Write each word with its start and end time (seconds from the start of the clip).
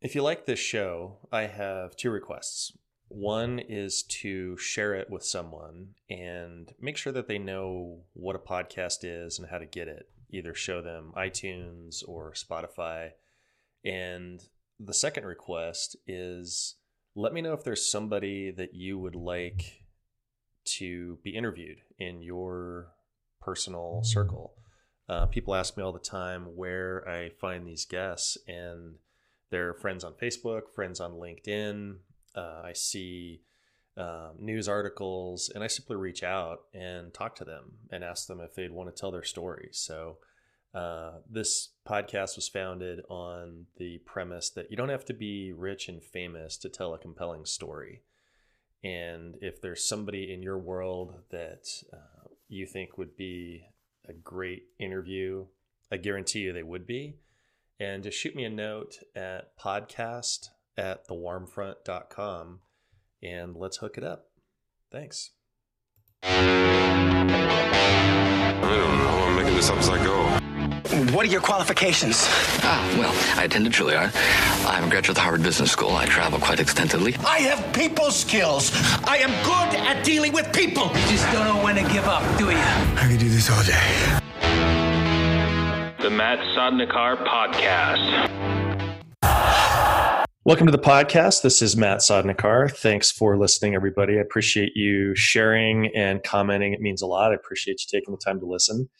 If 0.00 0.14
you 0.14 0.22
like 0.22 0.44
this 0.44 0.58
show, 0.58 1.18
I 1.32 1.42
have 1.42 1.96
two 1.96 2.10
requests. 2.10 2.72
One 3.08 3.58
is 3.58 4.02
to 4.20 4.56
share 4.58 4.94
it 4.94 5.08
with 5.10 5.24
someone 5.24 5.94
and 6.10 6.72
make 6.80 6.96
sure 6.96 7.12
that 7.12 7.28
they 7.28 7.38
know 7.38 8.02
what 8.12 8.36
a 8.36 8.40
podcast 8.40 8.98
is 9.02 9.38
and 9.38 9.48
how 9.48 9.58
to 9.58 9.66
get 9.66 9.88
it. 9.88 10.08
Either 10.30 10.54
show 10.54 10.82
them 10.82 11.12
iTunes 11.16 12.02
or 12.06 12.32
Spotify. 12.32 13.10
And 13.84 14.42
the 14.78 14.92
second 14.92 15.24
request 15.24 15.96
is 16.06 16.74
let 17.14 17.32
me 17.32 17.40
know 17.40 17.54
if 17.54 17.64
there's 17.64 17.90
somebody 17.90 18.50
that 18.50 18.74
you 18.74 18.98
would 18.98 19.16
like 19.16 19.82
to 20.64 21.18
be 21.22 21.30
interviewed 21.30 21.78
in 21.98 22.22
your 22.22 22.88
personal 23.40 24.02
circle. 24.02 24.52
Uh, 25.08 25.26
people 25.26 25.54
ask 25.54 25.76
me 25.76 25.82
all 25.82 25.92
the 25.92 25.98
time 26.00 26.56
where 26.56 27.08
I 27.08 27.30
find 27.40 27.66
these 27.66 27.84
guests, 27.84 28.36
and 28.48 28.96
they're 29.50 29.74
friends 29.74 30.04
on 30.04 30.14
Facebook, 30.14 30.72
friends 30.74 31.00
on 31.00 31.12
LinkedIn. 31.12 31.96
Uh, 32.34 32.62
I 32.64 32.72
see 32.72 33.42
uh, 33.96 34.30
news 34.38 34.68
articles, 34.68 35.50
and 35.54 35.64
I 35.64 35.68
simply 35.68 35.96
reach 35.96 36.22
out 36.22 36.62
and 36.74 37.14
talk 37.14 37.34
to 37.36 37.44
them 37.44 37.72
and 37.90 38.04
ask 38.04 38.26
them 38.26 38.40
if 38.40 38.54
they'd 38.54 38.72
want 38.72 38.94
to 38.94 39.00
tell 39.00 39.10
their 39.10 39.24
story. 39.24 39.68
So, 39.72 40.18
uh, 40.74 41.20
this 41.30 41.70
podcast 41.88 42.36
was 42.36 42.48
founded 42.48 43.00
on 43.08 43.64
the 43.78 43.98
premise 44.04 44.50
that 44.50 44.70
you 44.70 44.76
don't 44.76 44.90
have 44.90 45.06
to 45.06 45.14
be 45.14 45.52
rich 45.52 45.88
and 45.88 46.02
famous 46.02 46.58
to 46.58 46.68
tell 46.68 46.92
a 46.92 46.98
compelling 46.98 47.46
story. 47.46 48.02
And 48.84 49.36
if 49.40 49.62
there's 49.62 49.88
somebody 49.88 50.32
in 50.34 50.42
your 50.42 50.58
world 50.58 51.14
that 51.30 51.66
uh, 51.92 52.28
you 52.48 52.66
think 52.66 52.98
would 52.98 53.16
be 53.16 53.64
a 54.06 54.12
great 54.12 54.64
interview, 54.78 55.46
I 55.90 55.96
guarantee 55.96 56.40
you 56.40 56.52
they 56.52 56.62
would 56.62 56.86
be. 56.86 57.16
And 57.78 58.02
just 58.02 58.18
shoot 58.18 58.34
me 58.34 58.44
a 58.44 58.50
note 58.50 58.98
at 59.14 59.56
podcast 59.58 60.48
at 60.78 61.06
thewarmfront.com 61.08 62.60
and 63.22 63.56
let's 63.56 63.78
hook 63.78 63.98
it 63.98 64.04
up. 64.04 64.26
Thanks. 64.90 65.32
I 66.22 67.26
don't 68.62 68.98
know. 68.98 69.24
I'm 69.26 69.36
making 69.36 69.54
this 69.54 69.68
up 69.70 69.76
as 69.78 69.88
I 69.88 70.02
go. 70.04 70.40
What 71.12 71.26
are 71.26 71.28
your 71.28 71.40
qualifications? 71.42 72.24
Ah, 72.62 72.94
well, 72.98 73.12
I 73.38 73.44
attended 73.44 73.72
Juilliard. 73.72 74.12
I'm 74.66 74.84
a 74.84 74.88
graduate 74.88 75.10
of 75.10 75.14
the 75.16 75.20
Harvard 75.20 75.42
Business 75.42 75.70
School. 75.70 75.90
I 75.90 76.06
travel 76.06 76.38
quite 76.38 76.60
extensively. 76.60 77.14
I 77.26 77.40
have 77.40 77.74
people 77.74 78.10
skills. 78.10 78.70
I 79.04 79.18
am 79.18 79.30
good 79.44 79.78
at 79.80 80.04
dealing 80.04 80.32
with 80.32 80.50
people. 80.54 80.84
You 80.86 81.06
just 81.08 81.30
don't 81.32 81.44
know 81.44 81.62
when 81.62 81.74
to 81.74 81.82
give 81.92 82.04
up, 82.06 82.22
do 82.38 82.46
you? 82.46 82.56
I 82.56 83.08
could 83.10 83.20
do 83.20 83.28
this 83.28 83.50
all 83.50 83.62
day. 83.64 84.20
The 85.98 86.10
Matt 86.10 86.38
Sodnikar 86.54 87.16
Podcast. 87.26 88.28
Welcome 90.44 90.66
to 90.66 90.70
the 90.70 90.78
podcast. 90.78 91.40
This 91.40 91.62
is 91.62 91.74
Matt 91.74 92.00
Sodnikar. 92.00 92.70
Thanks 92.70 93.10
for 93.10 93.38
listening, 93.38 93.74
everybody. 93.74 94.18
I 94.18 94.20
appreciate 94.20 94.72
you 94.76 95.16
sharing 95.16 95.90
and 95.96 96.22
commenting. 96.22 96.74
It 96.74 96.82
means 96.82 97.00
a 97.00 97.06
lot. 97.06 97.32
I 97.32 97.34
appreciate 97.34 97.80
you 97.80 97.98
taking 97.98 98.12
the 98.12 98.20
time 98.22 98.38
to 98.40 98.46
listen. 98.46 98.90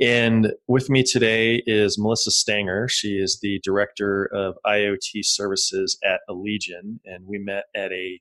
And 0.00 0.52
with 0.68 0.88
me 0.88 1.02
today 1.02 1.60
is 1.66 1.98
Melissa 1.98 2.30
Stenger. 2.30 2.88
She 2.88 3.18
is 3.18 3.40
the 3.42 3.60
director 3.64 4.30
of 4.32 4.56
IoT 4.64 5.24
services 5.24 5.98
at 6.04 6.20
Allegion, 6.30 7.00
and 7.04 7.26
we 7.26 7.38
met 7.38 7.64
at 7.74 7.90
a 7.90 8.20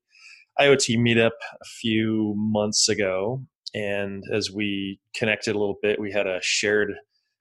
IoT 0.60 0.98
meetup 0.98 1.38
a 1.62 1.66
few 1.66 2.34
months 2.36 2.90
ago. 2.90 3.44
And 3.76 4.23
as 4.34 4.50
we 4.52 5.00
connected 5.14 5.56
a 5.56 5.60
little 5.60 5.78
bit, 5.84 6.00
we 6.00 6.12
had 6.12 6.26
a 6.26 6.40
shared 6.42 6.95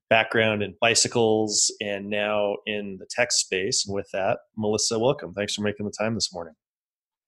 background 0.08 0.62
in 0.62 0.74
bicycles 0.80 1.74
and 1.80 2.08
now 2.08 2.56
in 2.66 2.96
the 2.98 3.06
tech 3.10 3.32
space. 3.32 3.86
And 3.86 3.94
with 3.94 4.08
that, 4.12 4.38
Melissa, 4.56 4.98
welcome. 4.98 5.32
Thanks 5.34 5.54
for 5.54 5.62
making 5.62 5.86
the 5.86 5.92
time 5.98 6.14
this 6.14 6.32
morning. 6.32 6.54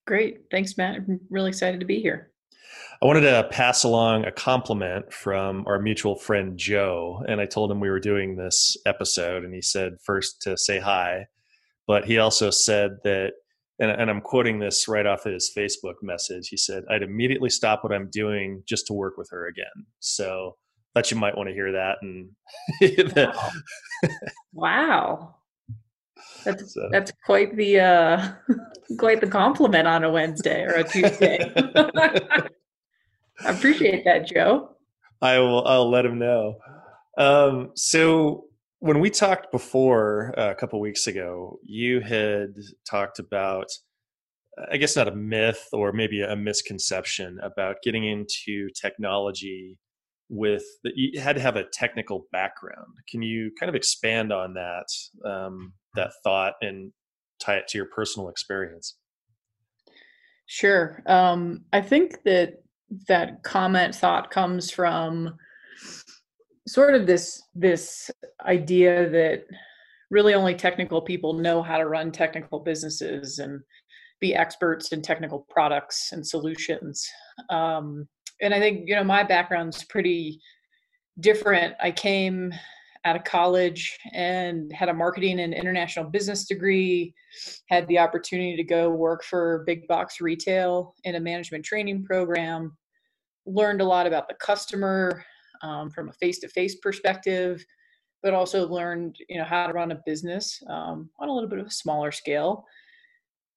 Great. 0.07 0.43
Thanks, 0.51 0.77
Matt. 0.77 0.97
I'm 0.97 1.21
really 1.29 1.49
excited 1.49 1.81
to 1.81 1.87
be 1.87 2.01
here. 2.01 2.33
I 3.01 3.07
wanted 3.07 3.21
to 3.21 3.49
pass 3.51 3.85
along 3.85 4.25
a 4.25 4.33
compliment 4.33 5.13
from 5.13 5.65
our 5.67 5.79
mutual 5.79 6.17
friend 6.17 6.59
Joe, 6.59 7.23
and 7.29 7.41
I 7.41 7.47
told 7.47 7.71
him 7.71 7.79
we 7.79 7.91
were 7.91 8.01
doing 8.01 8.37
this 8.37 8.77
episode, 8.87 9.45
and 9.45 9.55
he 9.55 9.63
said 9.63 9.99
first 10.03 10.43
to 10.43 10.57
say 10.57 10.81
hi, 10.81 11.27
but 11.87 12.05
he 12.05 12.19
also 12.19 12.51
said 12.51 12.97
that, 13.05 13.35
and, 13.79 13.91
and 13.91 14.11
I'm 14.11 14.21
quoting 14.21 14.59
this 14.59 14.89
right 14.89 15.07
off 15.07 15.27
of 15.27 15.33
his 15.33 15.51
Facebook 15.57 15.95
message. 16.03 16.49
He 16.49 16.57
said, 16.57 16.83
"I'd 16.91 17.05
immediately 17.05 17.51
stop 17.51 17.85
what 17.85 17.93
I'm 17.93 18.11
doing 18.11 18.65
just 18.67 18.89
to 18.89 18.95
work 18.95 19.17
with 19.17 19.29
her 19.31 19.47
again." 19.47 19.87
So 20.01 20.57
thought 20.99 21.11
you 21.13 21.17
might 21.17 21.37
want 21.37 21.49
to 21.49 21.55
hear 21.55 21.73
that. 21.73 21.99
And 22.03 22.31
wow. 23.27 23.51
wow. 24.53 25.35
That's 26.45 26.75
so. 26.75 26.89
that's 26.91 27.13
quite 27.25 27.57
the 27.57 27.81
uh 27.81 28.33
quite 28.99 29.21
the 29.21 29.27
compliment 29.27 29.87
on 29.87 30.05
a 30.05 30.11
Wednesday 30.11 30.63
or 30.63 30.75
a 30.75 30.85
Tuesday. 30.85 31.53
I 31.57 32.49
appreciate 33.45 34.05
that, 34.05 34.27
Joe. 34.27 34.77
I 35.23 35.39
will. 35.39 35.67
I'll 35.67 35.91
let 35.91 36.05
him 36.05 36.19
know. 36.19 36.59
Um, 37.17 37.71
so 37.75 38.47
when 38.81 39.01
we 39.01 39.11
talked 39.11 39.53
before 39.53 40.35
uh, 40.37 40.51
a 40.51 40.55
couple 40.55 40.81
weeks 40.81 41.07
ago, 41.07 41.59
you 41.65 42.01
had 42.01 42.55
talked 42.89 43.19
about, 43.19 43.67
I 44.71 44.77
guess, 44.77 44.97
not 44.97 45.09
a 45.09 45.15
myth 45.15 45.69
or 45.73 45.93
maybe 45.93 46.23
a 46.23 46.37
misconception 46.37 47.39
about 47.43 47.77
getting 47.83 48.05
into 48.09 48.69
technology 48.81 49.79
with 50.29 50.65
that 50.85 50.93
you 50.97 51.21
had 51.21 51.37
to 51.37 51.43
have 51.43 51.57
a 51.57 51.65
technical 51.73 52.27
background. 52.33 52.93
Can 53.09 53.23
you 53.23 53.51
kind 53.59 53.69
of 53.69 53.75
expand 53.75 54.33
on 54.33 54.55
that 54.55 54.87
um, 55.29 55.73
that 55.95 56.11
thought 56.23 56.55
and 56.61 56.93
tie 57.41 57.57
it 57.57 57.69
to 57.69 57.79
your 57.79 57.87
personal 57.87 58.29
experience? 58.29 58.97
Sure. 60.47 61.03
Um, 61.07 61.65
I 61.73 61.81
think 61.81 62.23
that 62.25 62.63
that 63.07 63.43
comment 63.43 63.95
thought 63.95 64.31
comes 64.31 64.71
from 64.71 65.37
sort 66.67 66.95
of 66.95 67.07
this 67.07 67.43
this 67.55 68.11
idea 68.47 69.09
that 69.11 69.45
really 70.11 70.35
only 70.35 70.55
technical 70.55 71.03
people 71.03 71.35
know 71.35 71.63
how 71.63 71.77
to 71.79 71.87
run 71.87 72.11
technical 72.11 72.61
businesses 72.61 73.39
and 73.39 73.61
be 74.21 74.35
experts 74.35 74.93
in 74.93 75.01
technical 75.01 75.47
products 75.49 76.13
and 76.13 76.27
solutions 76.27 77.07
um, 77.51 78.09
and 78.41 78.55
i 78.55 78.59
think 78.59 78.89
you 78.89 78.95
know 78.95 79.05
my 79.05 79.23
background's 79.23 79.85
pretty 79.85 80.41
different. 81.21 81.75
I 81.81 81.91
came 81.91 82.53
out 83.05 83.17
of 83.17 83.25
college 83.25 83.97
and 84.13 84.73
had 84.73 84.89
a 84.89 84.95
marketing 84.95 85.41
and 85.41 85.55
international 85.55 86.11
business 86.11 86.47
degree 86.47 87.15
had 87.69 87.87
the 87.89 87.99
opportunity 87.99 88.57
to 88.57 88.65
go 88.65 88.91
work 88.91 89.23
for 89.23 89.63
big 89.67 89.87
box 89.87 90.21
retail 90.21 90.95
in 91.05 91.15
a 91.15 91.21
management 91.21 91.65
training 91.65 92.05
program 92.05 92.77
learned 93.47 93.81
a 93.81 93.85
lot 93.85 94.07
about 94.07 94.29
the 94.29 94.35
customer 94.35 95.25
um, 95.63 95.91
from 95.91 96.09
a 96.09 96.13
face-to-face 96.13 96.77
perspective 96.77 97.65
but 98.23 98.35
also 98.35 98.69
learned 98.69 99.17
you 99.29 99.39
know 99.39 99.45
how 99.45 99.67
to 99.67 99.73
run 99.73 99.93
a 99.93 100.01
business 100.05 100.61
um, 100.69 101.09
on 101.21 101.29
a 101.29 101.33
little 101.33 101.49
bit 101.49 101.61
of 101.61 101.67
a 101.67 101.71
smaller 101.71 102.11
scale. 102.11 102.65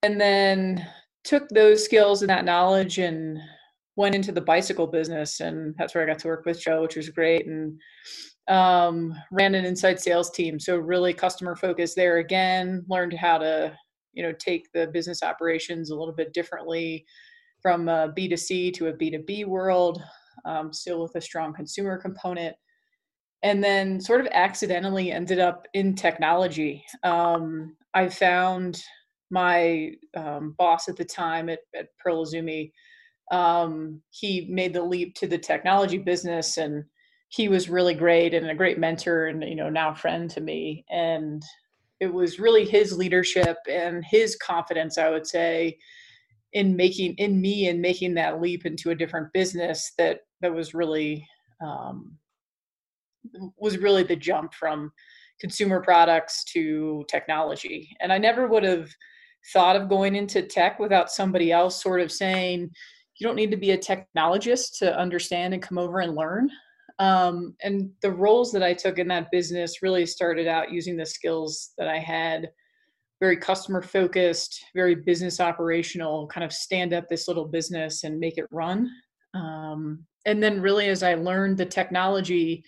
And 0.04 0.22
then 0.22 0.88
took 1.24 1.50
those 1.50 1.84
skills 1.84 2.22
and 2.22 2.30
that 2.30 2.46
knowledge 2.46 3.00
and 3.00 3.40
went 4.02 4.16
into 4.16 4.32
the 4.32 4.42
bicycle 4.42 4.88
business 4.88 5.40
and 5.40 5.74
that's 5.78 5.96
where 5.96 6.04
i 6.04 6.08
got 6.08 6.20
to 6.20 6.28
work 6.28 6.46
with 6.46 6.62
joe 6.62 6.82
which 6.82 6.96
was 6.96 7.10
great 7.10 7.48
and 7.48 7.80
um, 8.48 9.14
ran 9.32 9.56
an 9.56 9.66
inside 9.66 10.00
sales 10.00 10.30
team 10.32 10.60
so 10.60 10.76
really 10.78 11.14
customer 11.14 11.56
focused 11.56 11.96
there 11.96 12.18
again 12.18 12.84
learned 12.90 13.14
how 13.14 13.38
to 13.38 13.74
you 14.14 14.24
know 14.24 14.34
take 14.34 14.68
the 14.74 14.88
business 14.88 15.24
operations 15.24 15.90
a 15.90 15.96
little 15.96 16.14
bit 16.14 16.34
differently 16.34 17.06
from 17.62 17.88
a 17.88 18.12
B2C 18.18 18.74
to 18.76 18.88
a 18.88 18.94
B2B 18.94 19.46
world, 19.46 20.02
um, 20.46 20.74
still 20.74 21.04
with 21.04 21.16
a 21.16 21.22
strong 21.22 21.54
consumer 21.54 21.98
component. 21.98 22.56
And 23.44 23.64
then 23.64 24.00
sort 24.00 24.22
of 24.22 24.28
accidentally 24.34 25.12
ended 25.12 25.40
up 25.40 25.68
in 25.74 25.96
technology. 25.96 26.84
Um, 27.04 27.76
I 27.94 28.08
found 28.08 28.84
my 29.32 29.94
um, 30.16 30.56
boss 30.58 30.90
at 30.90 30.96
the 30.96 31.06
time 31.06 31.50
at, 31.50 31.60
at 31.76 31.88
Pearl 31.98 32.26
Izumi, 32.26 32.72
um, 33.32 34.02
he 34.10 34.48
made 34.50 34.74
the 34.74 34.84
leap 34.84 35.16
to 35.16 35.28
the 35.28 35.38
technology 35.38 35.98
business 35.98 36.58
and 36.58 36.84
he 37.30 37.48
was 37.48 37.70
really 37.70 37.94
great 37.94 38.34
and 38.34 38.50
a 38.50 38.56
great 38.56 38.78
mentor 38.78 39.28
and 39.28 39.42
you 39.44 39.56
know 39.56 39.70
now 39.70 39.94
friend 39.94 40.30
to 40.32 40.42
me. 40.42 40.86
And 40.90 41.42
it 42.02 42.12
was 42.12 42.40
really 42.40 42.66
his 42.66 42.98
leadership 42.98 43.58
and 43.70 44.04
his 44.04 44.36
confidence 44.38 44.98
i 44.98 45.10
would 45.10 45.26
say 45.26 45.78
in 46.54 46.76
making 46.76 47.14
in 47.14 47.40
me 47.40 47.70
and 47.70 47.80
making 47.80 48.14
that 48.16 48.42
leap 48.42 48.66
into 48.66 48.90
a 48.90 48.96
different 48.96 49.32
business 49.34 49.94
that 49.98 50.20
that 50.42 50.54
was 50.54 50.74
really 50.74 51.26
um, 51.64 52.18
was 53.58 53.78
really 53.78 54.04
the 54.04 54.16
jump 54.16 54.54
from 54.54 54.92
consumer 55.40 55.80
products 55.82 56.44
to 56.46 57.06
technology. 57.08 57.96
And 58.02 58.12
i 58.12 58.18
never 58.18 58.48
would 58.48 58.64
have 58.64 58.90
thought 59.54 59.76
of 59.76 59.90
going 59.90 60.16
into 60.16 60.42
tech 60.42 60.80
without 60.80 61.12
somebody 61.12 61.52
else 61.52 61.82
sort 61.82 62.02
of 62.02 62.12
saying 62.12 62.70
you 63.18 63.28
don't 63.28 63.36
need 63.36 63.52
to 63.52 63.58
be 63.58 63.72
a 63.72 63.78
technologist 63.78 64.78
to 64.80 64.98
understand 64.98 65.54
and 65.54 65.64
come 65.64 65.78
over 65.78 66.00
and 66.00 66.16
learn 66.16 66.50
um, 67.00 67.56
and 67.64 67.90
the 68.02 68.12
roles 68.12 68.52
that 68.52 68.64
i 68.64 68.74
took 68.74 69.00
in 69.00 69.08
that 69.08 69.32
business 69.32 69.82
really 69.82 70.06
started 70.06 70.48
out 70.48 70.72
using 70.72 70.98
the 70.98 71.06
skills 71.06 71.72
that 71.78 71.88
i 71.88 71.98
had 71.98 72.50
very 73.22 73.38
customer 73.38 73.84
focused, 73.84 74.66
very 74.74 74.96
business 74.96 75.40
operational, 75.40 76.28
kind 76.28 76.44
of 76.44 76.52
stand 76.52 76.92
up 76.92 77.08
this 77.08 77.28
little 77.28 77.46
business 77.46 78.04
and 78.04 78.20
make 78.20 78.38
it 78.38 78.48
run. 78.52 78.90
Um, 79.36 80.04
and 80.26 80.42
then 80.42 80.60
really 80.60 80.88
as 80.88 81.04
I 81.04 81.14
learned 81.14 81.58
the 81.58 81.66
technology, 81.66 82.64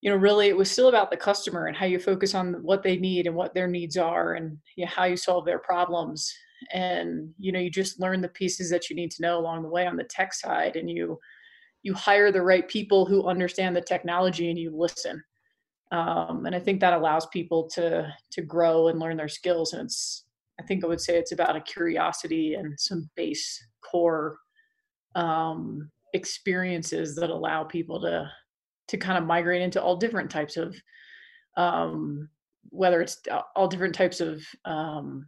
you 0.00 0.10
know, 0.10 0.16
really 0.16 0.46
it 0.46 0.56
was 0.56 0.70
still 0.70 0.88
about 0.88 1.10
the 1.10 1.16
customer 1.16 1.66
and 1.66 1.76
how 1.76 1.86
you 1.86 1.98
focus 1.98 2.36
on 2.36 2.54
what 2.62 2.84
they 2.84 2.96
need 2.96 3.26
and 3.26 3.34
what 3.34 3.52
their 3.52 3.66
needs 3.66 3.96
are 3.96 4.34
and 4.34 4.56
you 4.76 4.84
know, 4.84 4.90
how 4.94 5.04
you 5.04 5.16
solve 5.16 5.44
their 5.44 5.58
problems. 5.58 6.32
And, 6.72 7.32
you 7.38 7.52
know, 7.52 7.58
you 7.58 7.70
just 7.70 8.00
learn 8.00 8.20
the 8.20 8.28
pieces 8.28 8.70
that 8.70 8.88
you 8.88 8.96
need 8.96 9.10
to 9.12 9.22
know 9.22 9.38
along 9.38 9.62
the 9.62 9.68
way 9.68 9.86
on 9.86 9.96
the 9.96 10.04
tech 10.04 10.32
side 10.34 10.76
and 10.76 10.90
you 10.90 11.18
you 11.82 11.92
hire 11.92 12.32
the 12.32 12.42
right 12.42 12.66
people 12.66 13.04
who 13.04 13.28
understand 13.28 13.76
the 13.76 13.80
technology 13.80 14.48
and 14.48 14.58
you 14.58 14.74
listen. 14.74 15.22
Um, 15.92 16.46
and 16.46 16.54
I 16.54 16.58
think 16.58 16.80
that 16.80 16.94
allows 16.94 17.26
people 17.26 17.68
to 17.74 18.12
to 18.32 18.42
grow 18.42 18.88
and 18.88 18.98
learn 18.98 19.16
their 19.16 19.28
skills. 19.28 19.74
And 19.74 19.82
it's 19.82 20.24
I 20.58 20.62
think 20.64 20.82
I 20.82 20.86
would 20.86 21.00
say 21.00 21.18
it's 21.18 21.32
about 21.32 21.56
a 21.56 21.60
curiosity 21.60 22.54
and 22.54 22.78
some 22.78 23.10
base 23.16 23.62
core 23.82 24.38
um, 25.14 25.90
experiences 26.14 27.14
that 27.16 27.30
allow 27.30 27.64
people 27.64 28.00
to 28.00 28.30
to 28.88 28.96
kind 28.96 29.18
of 29.18 29.24
migrate 29.24 29.62
into 29.62 29.82
all 29.82 29.96
different 29.96 30.30
types 30.30 30.56
of 30.56 30.74
um, 31.56 32.28
whether 32.70 33.00
it's 33.00 33.18
all 33.54 33.68
different 33.68 33.94
types 33.94 34.20
of 34.20 34.42
um, 34.64 35.26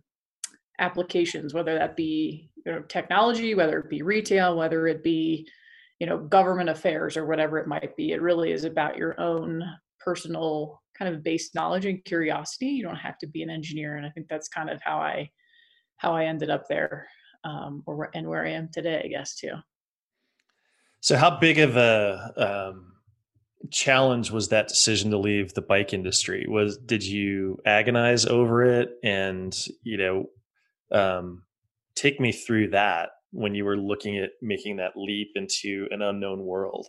applications 0.78 1.54
whether 1.54 1.74
that 1.74 1.96
be 1.96 2.50
you 2.64 2.72
know 2.72 2.82
technology 2.82 3.54
whether 3.54 3.78
it 3.78 3.88
be 3.88 4.02
retail 4.02 4.56
whether 4.56 4.86
it 4.86 5.02
be 5.02 5.46
you 5.98 6.06
know 6.06 6.18
government 6.18 6.68
affairs 6.68 7.16
or 7.16 7.26
whatever 7.26 7.58
it 7.58 7.66
might 7.66 7.96
be. 7.96 8.12
It 8.12 8.22
really 8.22 8.52
is 8.52 8.64
about 8.64 8.96
your 8.96 9.18
own 9.20 9.62
personal 9.98 10.82
kind 10.98 11.14
of 11.14 11.22
base 11.22 11.54
knowledge 11.54 11.86
and 11.86 12.04
curiosity. 12.04 12.66
You 12.66 12.82
don't 12.82 12.96
have 12.96 13.18
to 13.18 13.26
be 13.26 13.42
an 13.42 13.50
engineer 13.50 13.96
and 13.96 14.06
i 14.06 14.10
think 14.10 14.28
that's 14.28 14.48
kind 14.48 14.70
of 14.70 14.80
how 14.82 14.98
i 14.98 15.30
how 15.96 16.14
i 16.14 16.24
ended 16.24 16.50
up 16.50 16.64
there 16.68 17.06
um, 17.44 17.82
or 17.86 18.10
and 18.14 18.26
where 18.26 18.44
i 18.44 18.50
am 18.50 18.68
today 18.72 19.02
i 19.04 19.08
guess 19.08 19.34
too. 19.34 19.54
So 21.00 21.16
how 21.16 21.38
big 21.38 21.58
of 21.58 21.76
a 21.76 22.32
um, 22.72 22.92
challenge 23.70 24.30
was 24.30 24.48
that 24.48 24.68
decision 24.68 25.10
to 25.12 25.18
leave 25.18 25.54
the 25.54 25.62
bike 25.62 25.92
industry? 25.92 26.46
Was 26.48 26.78
did 26.78 27.04
you 27.04 27.58
agonize 27.64 28.26
over 28.26 28.64
it, 28.64 28.90
and 29.04 29.56
you 29.82 29.98
know, 29.98 30.26
um, 30.92 31.42
take 31.94 32.20
me 32.20 32.32
through 32.32 32.70
that 32.70 33.10
when 33.32 33.54
you 33.54 33.64
were 33.64 33.76
looking 33.76 34.18
at 34.18 34.30
making 34.42 34.76
that 34.76 34.92
leap 34.96 35.30
into 35.34 35.88
an 35.90 36.02
unknown 36.02 36.44
world? 36.44 36.86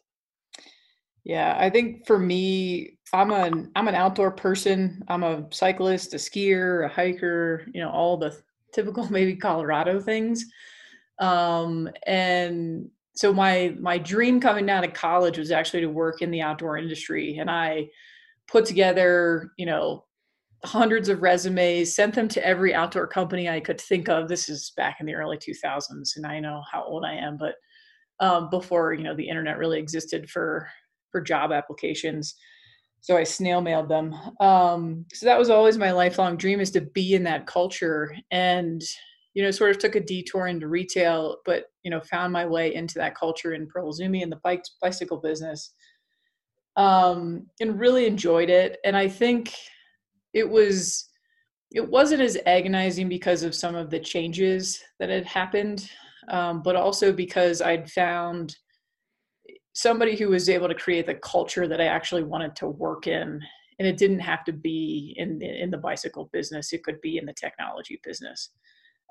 Yeah, 1.23 1.57
I 1.59 1.69
think 1.69 2.07
for 2.07 2.17
me, 2.17 2.97
I'm 3.13 3.31
an 3.31 3.71
I'm 3.75 3.88
an 3.88 3.95
outdoor 3.95 4.31
person. 4.31 5.03
I'm 5.09 5.23
a 5.23 5.45
cyclist, 5.51 6.13
a 6.13 6.17
skier, 6.17 6.85
a 6.85 6.89
hiker. 6.89 7.65
You 7.73 7.81
know, 7.81 7.89
all 7.89 8.17
the 8.17 8.38
typical 8.73 9.07
maybe 9.11 9.35
Colorado 9.35 10.00
things. 10.00 10.45
Um, 11.19 11.89
and 12.05 12.89
so 13.17 13.33
my 13.33 13.75
my 13.79 13.97
dream 13.97 14.39
coming 14.39 14.69
out 14.69 14.85
of 14.85 14.93
college 14.93 15.38
was 15.38 15.51
actually 15.51 15.81
to 15.81 15.88
work 15.88 16.21
in 16.21 16.31
the 16.31 16.41
outdoor 16.41 16.77
industry 16.77 17.38
and 17.39 17.50
i 17.50 17.88
put 18.47 18.63
together 18.65 19.51
you 19.57 19.65
know 19.65 20.05
hundreds 20.63 21.09
of 21.09 21.21
resumes 21.21 21.95
sent 21.95 22.15
them 22.15 22.27
to 22.27 22.45
every 22.45 22.74
outdoor 22.74 23.07
company 23.07 23.50
i 23.50 23.59
could 23.59 23.80
think 23.80 24.09
of. 24.09 24.27
This 24.27 24.50
is 24.50 24.71
back 24.75 24.98
in 25.00 25.06
the 25.06 25.15
early 25.15 25.38
2000s 25.38 26.15
and 26.15 26.25
i 26.25 26.39
know 26.39 26.62
how 26.71 26.83
old 26.83 27.06
i 27.06 27.13
am 27.13 27.38
but 27.38 27.56
um, 28.19 28.50
before 28.50 28.94
you 28.94 29.04
know 29.04 29.15
the 29.15 29.27
internet 29.27 29.57
really 29.57 29.80
existed 29.80 30.30
for 30.30 30.68
for 31.12 31.21
job 31.21 31.51
applications. 31.51 32.36
So 33.01 33.15
i 33.15 33.24
snail 33.24 33.62
mailed 33.62 33.89
them. 33.89 34.13
Um, 34.39 35.06
so 35.13 35.25
that 35.25 35.39
was 35.39 35.50
always 35.50 35.77
my 35.77 35.92
lifelong 35.92 36.36
dream 36.36 36.60
is 36.60 36.71
to 36.71 36.81
be 36.81 37.13
in 37.13 37.24
that 37.24 37.48
culture. 37.48 38.15
And 38.31 38.81
you 39.33 39.44
know, 39.44 39.51
sort 39.51 39.69
of 39.69 39.77
took 39.77 39.94
a 39.94 40.00
detour 40.00 40.48
into 40.48 40.68
retail, 40.68 41.38
but 41.45 41.65
you 41.83 41.92
know, 41.92 42.01
found 42.01 42.33
my 42.33 42.44
way 42.44 42.74
into 42.74 42.95
that 42.95 43.15
culture 43.15 43.53
in 43.53 43.68
Pearl 43.68 43.94
Izumi 43.94 44.24
and 44.24 44.31
the 44.31 44.42
bike 44.44 44.63
bicycle 44.81 45.18
business, 45.18 45.75
um, 46.75 47.45
and 47.60 47.80
really 47.80 48.07
enjoyed 48.07 48.50
it. 48.50 48.80
And 48.83 48.98
I 48.98 49.07
think 49.07 49.53
it 50.38 50.48
was 50.48 51.10
it 51.72 51.89
wasn't 51.89 52.22
as 52.22 52.38
agonizing 52.45 53.10
because 53.10 53.44
of 53.44 53.54
some 53.54 53.75
of 53.75 53.89
the 53.89 54.00
changes 54.00 54.81
that 55.00 55.10
had 55.10 55.25
happened, 55.25 55.92
um, 56.30 56.62
but 56.62 56.78
also 56.78 57.12
because 57.12 57.62
I'd 57.62 57.92
found 57.92 58.56
somebody 59.74 60.16
who 60.16 60.30
was 60.30 60.48
able 60.48 60.69
to 60.69 60.74
create 60.75 61.06
the 61.06 61.16
culture 61.16 61.68
that 61.68 61.81
I 61.81 61.86
actually 61.86 62.24
wanted 62.24 62.56
to 62.57 62.69
work 62.69 63.07
in. 63.07 63.42
And 63.80 63.88
it 63.88 63.98
didn't 63.98 64.19
have 64.19 64.44
to 64.45 64.54
be 64.54 65.13
in 65.18 65.42
in 65.42 65.69
the 65.69 65.78
bicycle 65.78 66.30
business; 66.31 66.74
it 66.74 66.84
could 66.84 67.01
be 67.01 67.18
in 67.18 67.25
the 67.25 67.34
technology 67.34 68.00
business. 68.04 68.51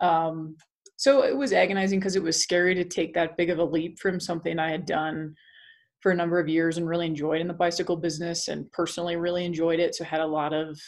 Um, 0.01 0.57
so 0.97 1.23
it 1.25 1.37
was 1.37 1.53
agonizing 1.53 2.01
because 2.01 2.17
it 2.17 2.23
was 2.23 2.43
scary 2.43 2.75
to 2.75 2.85
take 2.85 3.15
that 3.15 3.37
big 3.37 3.51
of 3.51 3.59
a 3.59 3.65
leap 3.65 3.99
from 3.99 4.19
something 4.19 4.59
I 4.59 4.71
had 4.71 4.87
done 4.87 5.35
for 6.01 6.11
a 6.11 6.17
number 6.17 6.39
of 6.39 6.49
years 6.49 6.79
and 6.79 6.89
really 6.89 7.07
enjoyed 7.07 7.41
in 7.41 7.49
the 7.49 7.55
bicycle 7.55 7.97
business 7.97 8.49
and 8.49 8.71
personally 8.73 9.17
really 9.17 9.45
enjoyed 9.45 9.79
it. 9.79 9.95
So 9.95 10.05
had 10.05 10.21
a 10.21 10.27
lot 10.27 10.53
of 10.53 10.81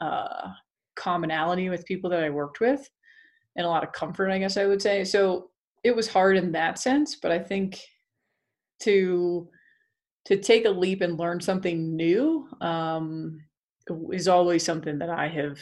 uh, 0.00 0.48
commonality 0.96 1.68
with 1.68 1.86
people 1.86 2.10
that 2.10 2.22
I 2.22 2.30
worked 2.30 2.60
with 2.60 2.88
and 3.56 3.66
a 3.66 3.68
lot 3.68 3.84
of 3.84 3.92
comfort, 3.92 4.30
I 4.30 4.38
guess 4.38 4.56
I 4.56 4.66
would 4.66 4.82
say. 4.82 5.04
So 5.04 5.50
it 5.82 5.94
was 5.94 6.08
hard 6.08 6.36
in 6.36 6.52
that 6.52 6.78
sense, 6.78 7.16
but 7.16 7.32
I 7.32 7.38
think 7.38 7.80
to 8.80 9.48
to 10.26 10.36
take 10.36 10.66
a 10.66 10.70
leap 10.70 11.00
and 11.00 11.18
learn 11.18 11.40
something 11.40 11.96
new 11.96 12.46
um, 12.60 13.40
is 14.12 14.28
always 14.28 14.62
something 14.62 14.98
that 14.98 15.08
I 15.08 15.28
have 15.28 15.58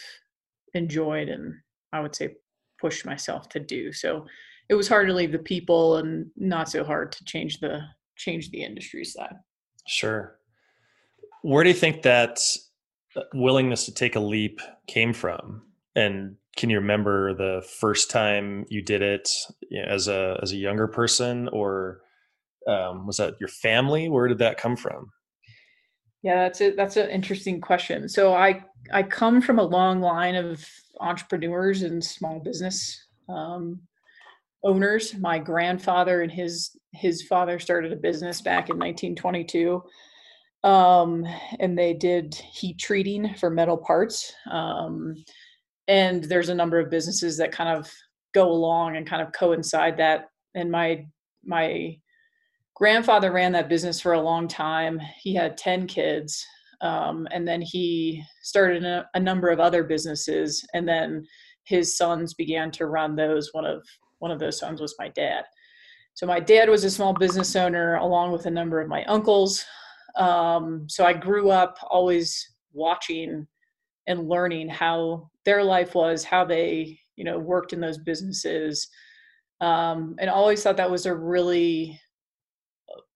enjoyed 0.75 1.29
and 1.29 1.55
I 1.93 2.01
would 2.01 2.15
say 2.15 2.35
pushed 2.81 3.07
myself 3.07 3.49
to 3.51 3.61
do. 3.61 3.93
So 3.93 4.27
it 4.69 4.75
was 4.75 4.89
hard 4.89 5.09
to 5.09 5.15
leave 5.15 5.33
the 5.33 5.39
people 5.39 5.97
and 5.97 6.27
not 6.37 6.69
so 6.69 6.85
hard 6.85 7.13
to 7.13 7.25
change 7.25 7.61
the 7.61 7.81
change 8.17 8.51
the 8.51 8.63
industry 8.63 9.05
side. 9.05 9.37
Sure. 9.87 10.39
Where 11.43 11.63
do 11.63 11.71
you 11.71 11.77
think 11.77 12.03
that 12.03 12.41
willingness 13.34 13.84
to 13.87 13.94
take 13.94 14.16
a 14.16 14.20
leap 14.20 14.60
came 14.87 15.12
from? 15.12 15.62
And 15.94 16.37
can 16.56 16.70
you 16.70 16.78
remember 16.78 17.34
the 17.34 17.66
first 17.81 18.10
time 18.10 18.66
you 18.69 18.82
did 18.82 19.02
it 19.02 19.31
you 19.70 19.81
know, 19.81 19.88
as 19.88 20.08
a 20.08 20.38
as 20.43 20.52
a 20.52 20.56
younger 20.56 20.88
person, 20.88 21.49
or 21.49 22.00
um, 22.66 23.06
was 23.06 23.16
that 23.19 23.34
your 23.40 23.49
family? 23.49 24.08
Where 24.08 24.28
did 24.28 24.38
that 24.38 24.58
come 24.58 24.76
from? 24.76 25.10
Yeah, 26.22 26.43
that's 26.43 26.60
it. 26.60 26.76
That's 26.76 26.96
an 26.96 27.10
interesting 27.10 27.60
question. 27.60 28.08
So 28.08 28.34
I 28.34 28.64
I 28.93 29.02
come 29.02 29.40
from 29.40 29.58
a 29.58 29.64
long 29.64 30.00
line 30.00 30.34
of 30.34 30.64
entrepreneurs 31.00 31.82
and 31.82 32.05
small 32.05 32.40
business 32.40 33.06
um, 33.28 33.81
owners. 34.65 35.15
My 35.15 35.38
grandfather 35.38 36.22
and 36.22 36.32
his 36.32 36.77
his 36.93 37.22
father 37.22 37.58
started 37.58 37.93
a 37.93 37.96
business 37.96 38.41
back 38.41 38.69
in 38.69 38.77
1922, 38.77 39.82
um, 40.65 41.24
and 41.60 41.79
they 41.79 41.94
did 41.94 42.34
heat 42.34 42.79
treating 42.79 43.34
for 43.34 43.50
metal 43.50 43.77
parts. 43.77 44.32
Um, 44.50 45.15
and 45.86 46.24
there's 46.24 46.48
a 46.48 46.55
number 46.55 46.79
of 46.79 46.91
businesses 46.91 47.36
that 47.38 47.53
kind 47.53 47.77
of 47.77 47.91
go 48.34 48.50
along 48.50 48.96
and 48.96 49.08
kind 49.08 49.22
of 49.22 49.32
coincide 49.32 49.96
that. 49.98 50.27
And 50.55 50.70
my 50.70 51.06
my 51.44 51.96
grandfather 52.74 53.32
ran 53.32 53.53
that 53.53 53.69
business 53.69 54.00
for 54.00 54.12
a 54.12 54.20
long 54.20 54.48
time. 54.48 55.00
He 55.20 55.34
had 55.34 55.56
10 55.56 55.86
kids. 55.86 56.44
Um, 56.81 57.27
and 57.32 57.46
then 57.46 57.60
he 57.60 58.22
started 58.43 58.84
a, 58.84 59.05
a, 59.15 59.20
number 59.20 59.48
of 59.48 59.58
other 59.58 59.82
businesses 59.82 60.65
and 60.74 60.88
then 60.88 61.27
his 61.65 61.96
sons 61.96 62.34
began 62.34 62.70
to 62.70 62.86
run 62.86 63.17
those 63.17 63.48
one 63.53 63.65
of 63.65 63.84
one 64.20 64.31
of 64.31 64.38
those 64.38 64.60
sons 64.60 64.81
was 64.81 64.94
my 64.96 65.08
dad 65.08 65.43
so 66.15 66.24
my 66.24 66.38
dad 66.38 66.69
was 66.69 66.84
a 66.84 66.91
small 66.91 67.12
business 67.12 67.56
owner 67.56 67.96
along 67.96 68.31
with 68.31 68.46
a 68.46 68.50
number 68.50 68.81
of 68.81 68.88
my 68.88 69.03
uncles 69.06 69.65
um, 70.17 70.86
so 70.88 71.05
i 71.05 71.12
grew 71.12 71.50
up 71.50 71.79
always 71.91 72.55
watching 72.72 73.46
and 74.06 74.29
learning 74.29 74.69
how 74.69 75.29
their 75.44 75.62
life 75.62 75.94
was 75.94 76.24
how 76.24 76.44
they 76.44 76.98
you 77.17 77.24
know 77.24 77.38
worked 77.38 77.72
in 77.72 77.81
those 77.81 77.98
businesses 77.98 78.88
um, 79.60 80.15
and 80.19 80.31
always 80.31 80.62
thought 80.62 80.77
that 80.77 80.91
was 80.91 81.06
a 81.06 81.15
really 81.15 82.00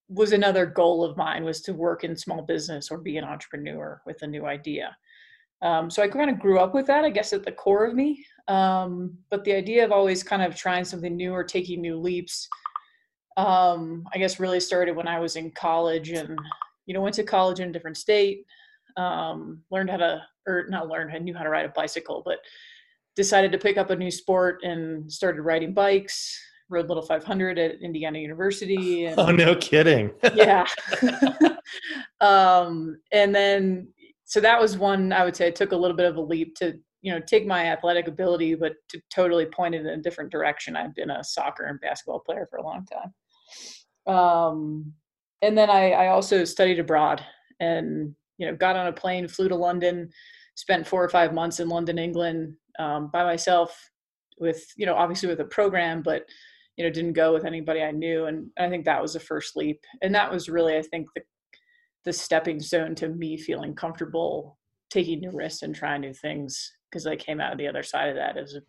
was 0.09 0.33
another 0.33 0.67
goal 0.67 1.05
of 1.05 1.17
mine 1.17 1.45
was 1.45 1.61
to 1.63 1.73
work 1.73 2.05
in 2.05 2.17
small 2.17 2.43
business 2.43 2.91
or 2.91 2.99
be 2.99 3.17
an 3.17 3.25
entrepreneur 3.25 4.01
with 4.07 4.23
a 4.23 4.27
new 4.27 4.45
idea. 4.45 4.95
Um, 5.63 5.91
so 5.91 6.03
I 6.03 6.09
kind 6.09 6.29
of 6.29 6.41
grew 6.41 6.59
up 6.59 6.75
with 6.75 6.87
that, 6.87 7.05
I 7.05 7.11
guess, 7.11 7.33
at 7.33 7.45
the 7.45 7.53
core 7.53 7.87
of 7.87 7.95
me. 7.95 8.25
Um, 8.49 9.17
but 9.31 9.45
the 9.45 9.55
idea 9.55 9.85
of 9.85 9.93
always 9.93 10.23
kind 10.23 10.43
of 10.43 10.57
trying 10.57 10.85
something 10.85 11.17
new 11.17 11.33
or 11.33 11.45
taking 11.45 11.81
new 11.81 11.99
leaps, 11.99 12.49
um, 13.37 14.05
I 14.13 14.19
guess, 14.19 14.41
really 14.41 14.61
started 14.61 14.97
when 14.97 15.09
I 15.09 15.21
was 15.21 15.37
in 15.37 15.51
college 15.53 16.11
and, 16.11 16.39
you 16.87 16.95
know, 16.95 17.01
went 17.01 17.15
to 17.17 17.25
college 17.25 17.61
in 17.61 17.69
a 17.69 17.73
different 17.73 17.97
state, 17.97 18.45
um, 18.97 19.63
learned 19.71 19.91
how 19.91 19.97
to, 19.99 20.23
or 20.47 20.67
not 20.69 20.89
learned, 20.89 21.13
I 21.15 21.19
knew 21.19 21.35
how 21.35 21.45
to 21.45 21.51
ride 21.51 21.67
a 21.67 21.71
bicycle, 21.71 22.23
but 22.25 22.39
decided 23.17 23.53
to 23.53 23.59
pick 23.59 23.77
up 23.77 23.91
a 23.91 23.97
new 23.97 24.11
sport 24.11 24.61
and 24.63 25.11
started 25.11 25.43
riding 25.43 25.75
bikes, 25.75 26.39
rode 26.69 26.89
Little 26.89 27.03
500 27.03 27.59
at 27.59 27.81
Indiana 27.83 28.19
University. 28.19 29.07
And, 29.13 29.19
oh, 29.19 29.31
no 29.31 29.55
kidding. 29.57 30.11
yeah. 30.35 30.67
um, 32.21 32.97
and 33.13 33.35
then, 33.35 33.89
so 34.25 34.41
that 34.41 34.61
was 34.61 34.79
one 34.79 35.13
I 35.13 35.25
would 35.25 35.37
say 35.37 35.47
I 35.47 35.51
took 35.51 35.73
a 35.73 35.77
little 35.77 35.97
bit 35.97 36.07
of 36.07 36.17
a 36.17 36.21
leap 36.21 36.55
to 36.57 36.79
you 37.03 37.13
know 37.13 37.21
take 37.21 37.47
my 37.47 37.67
athletic 37.67 38.09
ability 38.09 38.55
but 38.55 38.75
to 38.89 39.01
totally 39.13 39.45
point 39.45 39.75
it 39.75 39.81
in 39.81 39.89
a 39.89 39.97
different 39.97 40.31
direction 40.31 40.77
i've 40.77 40.95
been 40.95 41.11
a 41.11 41.23
soccer 41.23 41.65
and 41.65 41.81
basketball 41.81 42.21
player 42.21 42.47
for 42.49 42.59
a 42.59 42.63
long 42.63 42.87
time 42.87 43.13
um, 44.15 44.93
and 45.43 45.57
then 45.57 45.69
I, 45.69 45.91
I 45.91 46.09
also 46.09 46.45
studied 46.45 46.79
abroad 46.79 47.25
and 47.61 48.15
you 48.39 48.47
know 48.47 48.57
got 48.57 48.77
on 48.77 48.87
a 48.87 48.93
plane 48.93 49.29
flew 49.29 49.49
to 49.49 49.57
london 49.57 50.11
spent 50.55 50.87
four 50.87 51.03
or 51.03 51.09
five 51.09 51.35
months 51.35 51.61
in 51.61 51.69
london 51.69 51.99
england 51.99 52.55
um, 52.79 53.11
by 53.13 53.25
myself 53.25 53.91
with 54.39 54.65
you 54.77 54.87
know 54.87 54.95
obviously 54.95 55.29
with 55.29 55.41
a 55.41 55.45
program 55.45 56.03
but 56.03 56.25
you 56.77 56.85
know 56.85 56.91
didn't 56.91 57.13
go 57.13 57.33
with 57.33 57.45
anybody 57.45 57.83
i 57.83 57.91
knew 57.91 58.27
and 58.27 58.49
i 58.59 58.69
think 58.69 58.85
that 58.85 59.03
was 59.03 59.13
the 59.13 59.21
first 59.21 59.57
leap 59.57 59.81
and 60.03 60.15
that 60.15 60.31
was 60.31 60.49
really 60.49 60.77
i 60.77 60.83
think 60.83 61.07
the 61.15 61.23
the 62.05 62.13
stepping 62.13 62.61
stone 62.61 62.95
to 62.95 63.09
me 63.09 63.37
feeling 63.37 63.75
comfortable 63.75 64.59
taking 64.91 65.21
new 65.21 65.31
risks 65.31 65.63
and 65.63 65.75
trying 65.75 66.01
new 66.01 66.13
things 66.13 66.73
because 66.91 67.07
I 67.07 67.17
came 67.17 67.41
out 67.41 67.53
of 67.53 67.59
the 67.59 67.67
other 67.67 67.83
side 67.83 68.11
of 68.11 68.17
that 68.17 68.37
as 68.37 68.55
a 68.55 68.61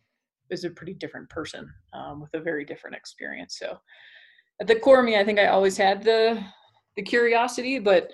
as 0.51 0.63
a 0.63 0.70
pretty 0.70 0.94
different 0.94 1.30
person 1.30 1.68
um, 1.94 2.22
with 2.22 2.30
a 2.34 2.39
very 2.39 2.63
different 2.63 2.96
experience. 2.96 3.58
So 3.58 3.77
at 4.62 4.68
the 4.68 4.75
core 4.75 5.00
of 5.00 5.06
me, 5.06 5.18
I 5.18 5.24
think 5.24 5.39
I 5.39 5.48
always 5.48 5.77
had 5.77 6.03
the 6.03 6.44
the 6.96 7.02
curiosity, 7.02 7.80
but 7.80 8.12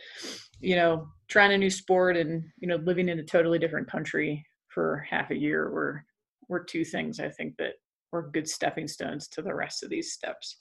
you 0.60 0.76
know, 0.76 1.08
trying 1.28 1.54
a 1.54 1.58
new 1.58 1.70
sport 1.70 2.18
and 2.18 2.44
you 2.60 2.68
know, 2.68 2.78
living 2.78 3.10
in 3.10 3.20
a 3.20 3.24
totally 3.24 3.60
different 3.60 3.90
country 3.90 4.46
for 4.68 5.06
half 5.10 5.32
a 5.32 5.36
year 5.36 5.70
were 5.70 6.04
were 6.48 6.64
two 6.64 6.84
things 6.84 7.20
I 7.20 7.30
think 7.30 7.56
that 7.58 7.74
were 8.12 8.30
good 8.32 8.48
stepping 8.48 8.88
stones 8.88 9.28
to 9.30 9.42
the 9.42 9.54
rest 9.54 9.84
of 9.84 9.90
these 9.90 10.14
steps. 10.14 10.58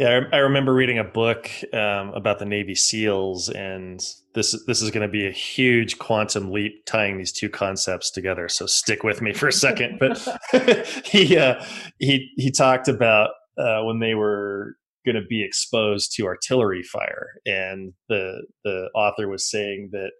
Yeah, 0.00 0.22
I, 0.32 0.38
remember 0.38 0.72
reading 0.72 0.98
a 0.98 1.04
book 1.04 1.50
um, 1.74 2.14
about 2.14 2.38
the 2.38 2.46
Navy 2.46 2.74
SEALs, 2.74 3.50
and 3.50 4.00
this 4.34 4.58
this 4.66 4.80
is 4.80 4.90
going 4.90 5.06
to 5.06 5.12
be 5.12 5.26
a 5.26 5.30
huge 5.30 5.98
quantum 5.98 6.50
leap 6.50 6.86
tying 6.86 7.18
these 7.18 7.32
two 7.32 7.50
concepts 7.50 8.10
together. 8.10 8.48
So 8.48 8.64
stick 8.64 9.02
with 9.02 9.20
me 9.20 9.34
for 9.34 9.48
a 9.48 9.52
second. 9.52 9.98
But 9.98 10.16
he 11.04 11.36
uh, 11.36 11.62
he 11.98 12.30
he 12.38 12.50
talked 12.50 12.88
about 12.88 13.32
uh, 13.58 13.82
when 13.82 13.98
they 13.98 14.14
were 14.14 14.76
going 15.04 15.16
to 15.16 15.26
be 15.28 15.42
exposed 15.42 16.14
to 16.16 16.26
artillery 16.26 16.82
fire, 16.82 17.28
and 17.46 17.92
the 18.08 18.46
the 18.64 18.88
author 18.94 19.28
was 19.28 19.48
saying 19.48 19.90
that 19.92 20.12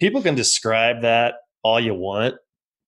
people 0.00 0.22
can 0.22 0.34
describe 0.34 1.02
that 1.02 1.34
all 1.62 1.80
you 1.80 1.94
want, 1.94 2.34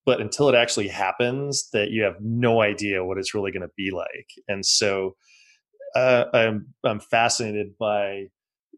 but 0.06 0.20
until 0.20 0.48
it 0.48 0.54
actually 0.54 0.88
happens, 0.88 1.68
that 1.72 1.90
you 1.90 2.02
have 2.02 2.16
no 2.20 2.60
idea 2.60 3.04
what 3.04 3.18
it's 3.18 3.34
really 3.34 3.52
going 3.52 3.62
to 3.62 3.74
be 3.76 3.90
like, 3.90 4.28
and 4.48 4.64
so 4.64 5.16
uh, 5.94 6.24
I'm 6.32 6.74
I'm 6.84 7.00
fascinated 7.00 7.78
by 7.78 8.26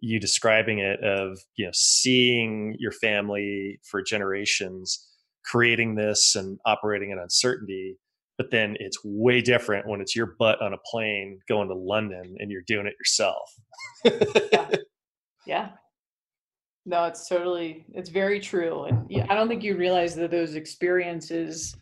you 0.02 0.20
describing 0.20 0.78
it 0.78 1.02
of 1.02 1.38
you 1.56 1.64
know 1.64 1.72
seeing 1.74 2.76
your 2.78 2.92
family 2.92 3.80
for 3.82 4.02
generations 4.02 5.06
creating 5.44 5.94
this 5.94 6.34
and 6.34 6.58
operating 6.66 7.10
in 7.10 7.18
uncertainty 7.18 7.96
but 8.38 8.50
then 8.50 8.76
it's 8.80 8.98
way 9.04 9.40
different 9.40 9.86
when 9.88 10.00
it's 10.00 10.14
your 10.14 10.34
butt 10.38 10.60
on 10.60 10.72
a 10.72 10.78
plane 10.90 11.38
going 11.48 11.68
to 11.68 11.74
london 11.74 12.36
and 12.38 12.50
you're 12.50 12.62
doing 12.66 12.86
it 12.86 12.94
yourself 12.98 13.54
yeah. 14.52 14.70
yeah 15.46 15.68
no 16.84 17.04
it's 17.04 17.28
totally 17.28 17.84
it's 17.94 18.10
very 18.10 18.40
true 18.40 18.84
and 18.84 19.06
i 19.28 19.34
don't 19.34 19.48
think 19.48 19.62
you 19.62 19.76
realize 19.76 20.14
that 20.14 20.30
those 20.30 20.54
experiences 20.54 21.76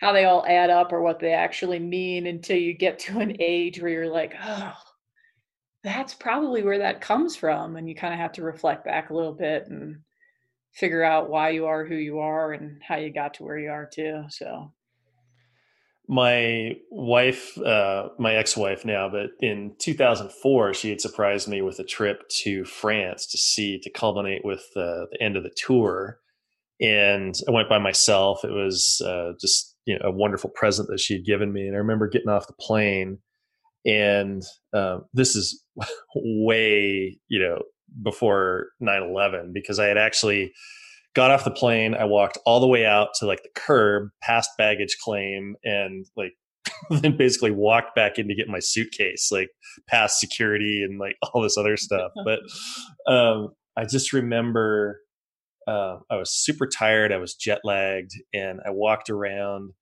how 0.00 0.12
they 0.12 0.24
all 0.24 0.44
add 0.46 0.70
up 0.70 0.92
or 0.92 1.02
what 1.02 1.20
they 1.20 1.32
actually 1.32 1.78
mean 1.78 2.26
until 2.26 2.56
you 2.56 2.72
get 2.72 2.98
to 2.98 3.20
an 3.20 3.36
age 3.38 3.80
where 3.80 3.90
you're 3.90 4.08
like, 4.10 4.34
oh, 4.42 4.72
that's 5.84 6.14
probably 6.14 6.62
where 6.62 6.78
that 6.78 7.02
comes 7.02 7.36
from. 7.36 7.76
And 7.76 7.88
you 7.88 7.94
kind 7.94 8.14
of 8.14 8.20
have 8.20 8.32
to 8.32 8.42
reflect 8.42 8.84
back 8.84 9.10
a 9.10 9.14
little 9.14 9.34
bit 9.34 9.66
and 9.68 9.98
figure 10.72 11.04
out 11.04 11.28
why 11.28 11.50
you 11.50 11.66
are 11.66 11.84
who 11.84 11.96
you 11.96 12.18
are 12.20 12.52
and 12.52 12.80
how 12.82 12.96
you 12.96 13.12
got 13.12 13.34
to 13.34 13.44
where 13.44 13.58
you 13.58 13.70
are 13.70 13.88
too. 13.92 14.22
So 14.30 14.72
my 16.10 16.72
wife, 16.90 17.56
uh, 17.58 18.08
my 18.18 18.34
ex-wife 18.34 18.84
now, 18.84 19.08
but 19.08 19.30
in 19.40 19.74
2004, 19.78 20.74
she 20.74 20.90
had 20.90 21.00
surprised 21.00 21.46
me 21.46 21.62
with 21.62 21.78
a 21.78 21.84
trip 21.84 22.28
to 22.42 22.64
France 22.64 23.26
to 23.28 23.38
see 23.38 23.78
to 23.78 23.90
culminate 23.90 24.44
with 24.44 24.66
uh, 24.76 25.06
the 25.12 25.18
end 25.20 25.36
of 25.36 25.44
the 25.44 25.54
tour. 25.56 26.18
And 26.80 27.34
I 27.46 27.52
went 27.52 27.68
by 27.68 27.78
myself. 27.78 28.44
It 28.44 28.50
was 28.50 29.00
uh, 29.06 29.32
just 29.40 29.70
you 29.86 29.98
know 29.98 30.08
a 30.08 30.12
wonderful 30.12 30.50
present 30.50 30.88
that 30.88 31.00
she 31.00 31.14
had 31.14 31.24
given 31.24 31.52
me 31.52 31.66
and 31.66 31.74
i 31.74 31.78
remember 31.78 32.08
getting 32.08 32.28
off 32.28 32.46
the 32.46 32.52
plane 32.60 33.18
and 33.84 34.42
uh, 34.74 34.98
this 35.12 35.34
is 35.34 35.64
way 36.14 37.18
you 37.28 37.40
know 37.40 37.58
before 38.02 38.68
9-11 38.82 39.52
because 39.52 39.78
i 39.78 39.86
had 39.86 39.98
actually 39.98 40.52
got 41.14 41.30
off 41.30 41.44
the 41.44 41.50
plane 41.50 41.94
i 41.94 42.04
walked 42.04 42.38
all 42.46 42.60
the 42.60 42.66
way 42.66 42.86
out 42.86 43.08
to 43.14 43.26
like 43.26 43.42
the 43.42 43.48
curb 43.54 44.08
past 44.22 44.50
baggage 44.58 44.96
claim 45.02 45.56
and 45.64 46.06
like 46.16 46.32
then 46.90 47.16
basically 47.16 47.50
walked 47.50 47.94
back 47.94 48.18
in 48.18 48.28
to 48.28 48.34
get 48.34 48.48
my 48.48 48.60
suitcase 48.60 49.30
like 49.32 49.48
past 49.88 50.20
security 50.20 50.82
and 50.82 50.98
like 50.98 51.16
all 51.32 51.42
this 51.42 51.58
other 51.58 51.76
stuff 51.76 52.12
but 52.24 52.40
um, 53.12 53.48
i 53.76 53.84
just 53.84 54.12
remember 54.12 55.00
uh, 55.66 55.98
I 56.10 56.16
was 56.16 56.32
super 56.32 56.66
tired. 56.66 57.12
I 57.12 57.18
was 57.18 57.34
jet 57.34 57.60
lagged, 57.64 58.12
and 58.32 58.60
I 58.66 58.70
walked 58.70 59.10
around, 59.10 59.72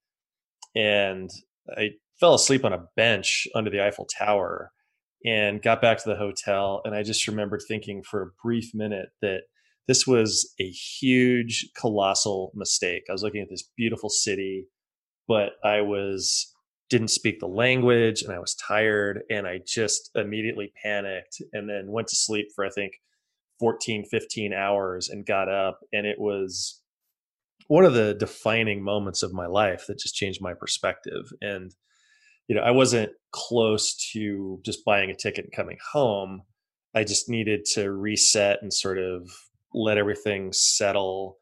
and 0.74 1.30
I 1.76 1.90
fell 2.20 2.34
asleep 2.34 2.64
on 2.64 2.72
a 2.72 2.84
bench 2.96 3.46
under 3.54 3.70
the 3.70 3.82
Eiffel 3.82 4.06
Tower, 4.06 4.70
and 5.24 5.62
got 5.62 5.80
back 5.80 5.98
to 5.98 6.08
the 6.08 6.16
hotel. 6.16 6.82
And 6.84 6.94
I 6.94 7.02
just 7.02 7.26
remembered 7.26 7.62
thinking 7.66 8.02
for 8.02 8.22
a 8.22 8.30
brief 8.42 8.70
minute 8.74 9.08
that 9.22 9.42
this 9.88 10.06
was 10.06 10.54
a 10.60 10.68
huge, 10.68 11.70
colossal 11.74 12.52
mistake. 12.54 13.04
I 13.08 13.12
was 13.12 13.22
looking 13.22 13.40
at 13.40 13.48
this 13.48 13.70
beautiful 13.76 14.10
city, 14.10 14.66
but 15.26 15.52
I 15.64 15.80
was 15.80 16.54
didn't 16.90 17.08
speak 17.08 17.38
the 17.38 17.46
language 17.46 18.22
and 18.22 18.32
I 18.32 18.38
was 18.38 18.54
tired 18.54 19.20
and 19.30 19.46
I 19.46 19.60
just 19.66 20.10
immediately 20.14 20.72
panicked 20.82 21.42
and 21.52 21.68
then 21.68 21.92
went 21.92 22.08
to 22.08 22.16
sleep 22.16 22.48
for 22.54 22.64
I 22.64 22.70
think 22.70 22.92
14, 23.60 24.04
15 24.10 24.52
hours 24.54 25.08
and 25.10 25.26
got 25.26 25.50
up. 25.50 25.80
And 25.92 26.06
it 26.06 26.18
was 26.18 26.80
one 27.66 27.84
of 27.84 27.92
the 27.92 28.14
defining 28.14 28.82
moments 28.82 29.22
of 29.22 29.34
my 29.34 29.46
life 29.46 29.84
that 29.86 29.98
just 29.98 30.14
changed 30.14 30.40
my 30.40 30.54
perspective. 30.54 31.24
And, 31.42 31.74
you 32.46 32.56
know, 32.56 32.62
I 32.62 32.70
wasn't 32.70 33.12
close 33.32 33.94
to 34.12 34.60
just 34.64 34.84
buying 34.84 35.10
a 35.10 35.14
ticket 35.14 35.44
and 35.44 35.52
coming 35.54 35.76
home. 35.92 36.42
I 36.94 37.04
just 37.04 37.28
needed 37.28 37.66
to 37.74 37.92
reset 37.92 38.60
and 38.62 38.72
sort 38.72 38.98
of 38.98 39.28
let 39.78 39.98
everything 39.98 40.52
settle. 40.52 41.38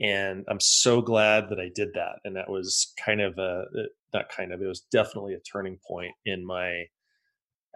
And 0.00 0.44
I'm 0.48 0.60
so 0.60 1.02
glad 1.02 1.48
that 1.50 1.60
I 1.60 1.70
did 1.74 1.90
that. 1.94 2.20
And 2.24 2.36
that 2.36 2.48
was 2.48 2.92
kind 3.04 3.20
of 3.20 3.36
a, 3.38 3.64
uh, 3.78 3.82
not 4.14 4.28
kind 4.28 4.52
of, 4.52 4.62
it 4.62 4.66
was 4.66 4.86
definitely 4.92 5.34
a 5.34 5.40
turning 5.40 5.78
point 5.86 6.12
in 6.24 6.46
my 6.46 6.84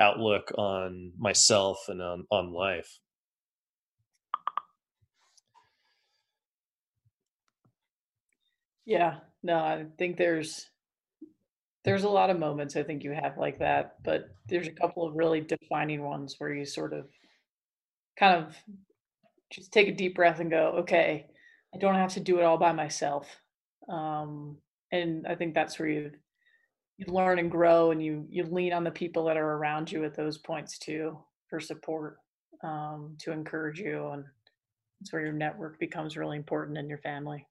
outlook 0.00 0.50
on 0.56 1.12
myself 1.18 1.84
and 1.88 2.00
on, 2.00 2.26
on 2.30 2.52
life. 2.52 2.98
Yeah, 8.86 9.16
no, 9.42 9.56
I 9.56 9.86
think 9.98 10.16
there's 10.16 10.70
there's 11.84 12.04
a 12.04 12.08
lot 12.08 12.30
of 12.30 12.38
moments 12.38 12.76
I 12.76 12.82
think 12.82 13.04
you 13.04 13.12
have 13.12 13.36
like 13.36 13.58
that, 13.58 13.96
but 14.02 14.28
there's 14.48 14.68
a 14.68 14.72
couple 14.72 15.06
of 15.06 15.14
really 15.14 15.42
defining 15.42 16.02
ones 16.02 16.34
where 16.38 16.52
you 16.52 16.64
sort 16.64 16.94
of 16.94 17.06
kind 18.18 18.42
of 18.42 18.56
just 19.54 19.72
take 19.72 19.88
a 19.88 19.94
deep 19.94 20.14
breath 20.14 20.40
and 20.40 20.50
go, 20.50 20.74
okay, 20.78 21.26
I 21.74 21.78
don't 21.78 21.94
have 21.94 22.12
to 22.14 22.20
do 22.20 22.38
it 22.38 22.44
all 22.44 22.58
by 22.58 22.72
myself. 22.72 23.28
Um, 23.88 24.56
and 24.92 25.26
I 25.26 25.34
think 25.34 25.54
that's 25.54 25.78
where 25.78 25.88
you 25.88 26.10
you 26.96 27.12
learn 27.12 27.40
and 27.40 27.50
grow, 27.50 27.90
and 27.90 28.02
you 28.02 28.26
you 28.30 28.44
lean 28.44 28.72
on 28.72 28.84
the 28.84 28.90
people 28.90 29.24
that 29.24 29.36
are 29.36 29.52
around 29.54 29.90
you 29.90 30.04
at 30.04 30.14
those 30.14 30.38
points 30.38 30.78
too 30.78 31.18
for 31.48 31.58
support, 31.58 32.18
um, 32.62 33.16
to 33.20 33.32
encourage 33.32 33.80
you, 33.80 34.08
and 34.08 34.24
that's 35.00 35.12
where 35.12 35.22
your 35.22 35.32
network 35.32 35.78
becomes 35.80 36.16
really 36.16 36.36
important 36.36 36.78
in 36.78 36.88
your 36.88 36.98
family. 36.98 37.46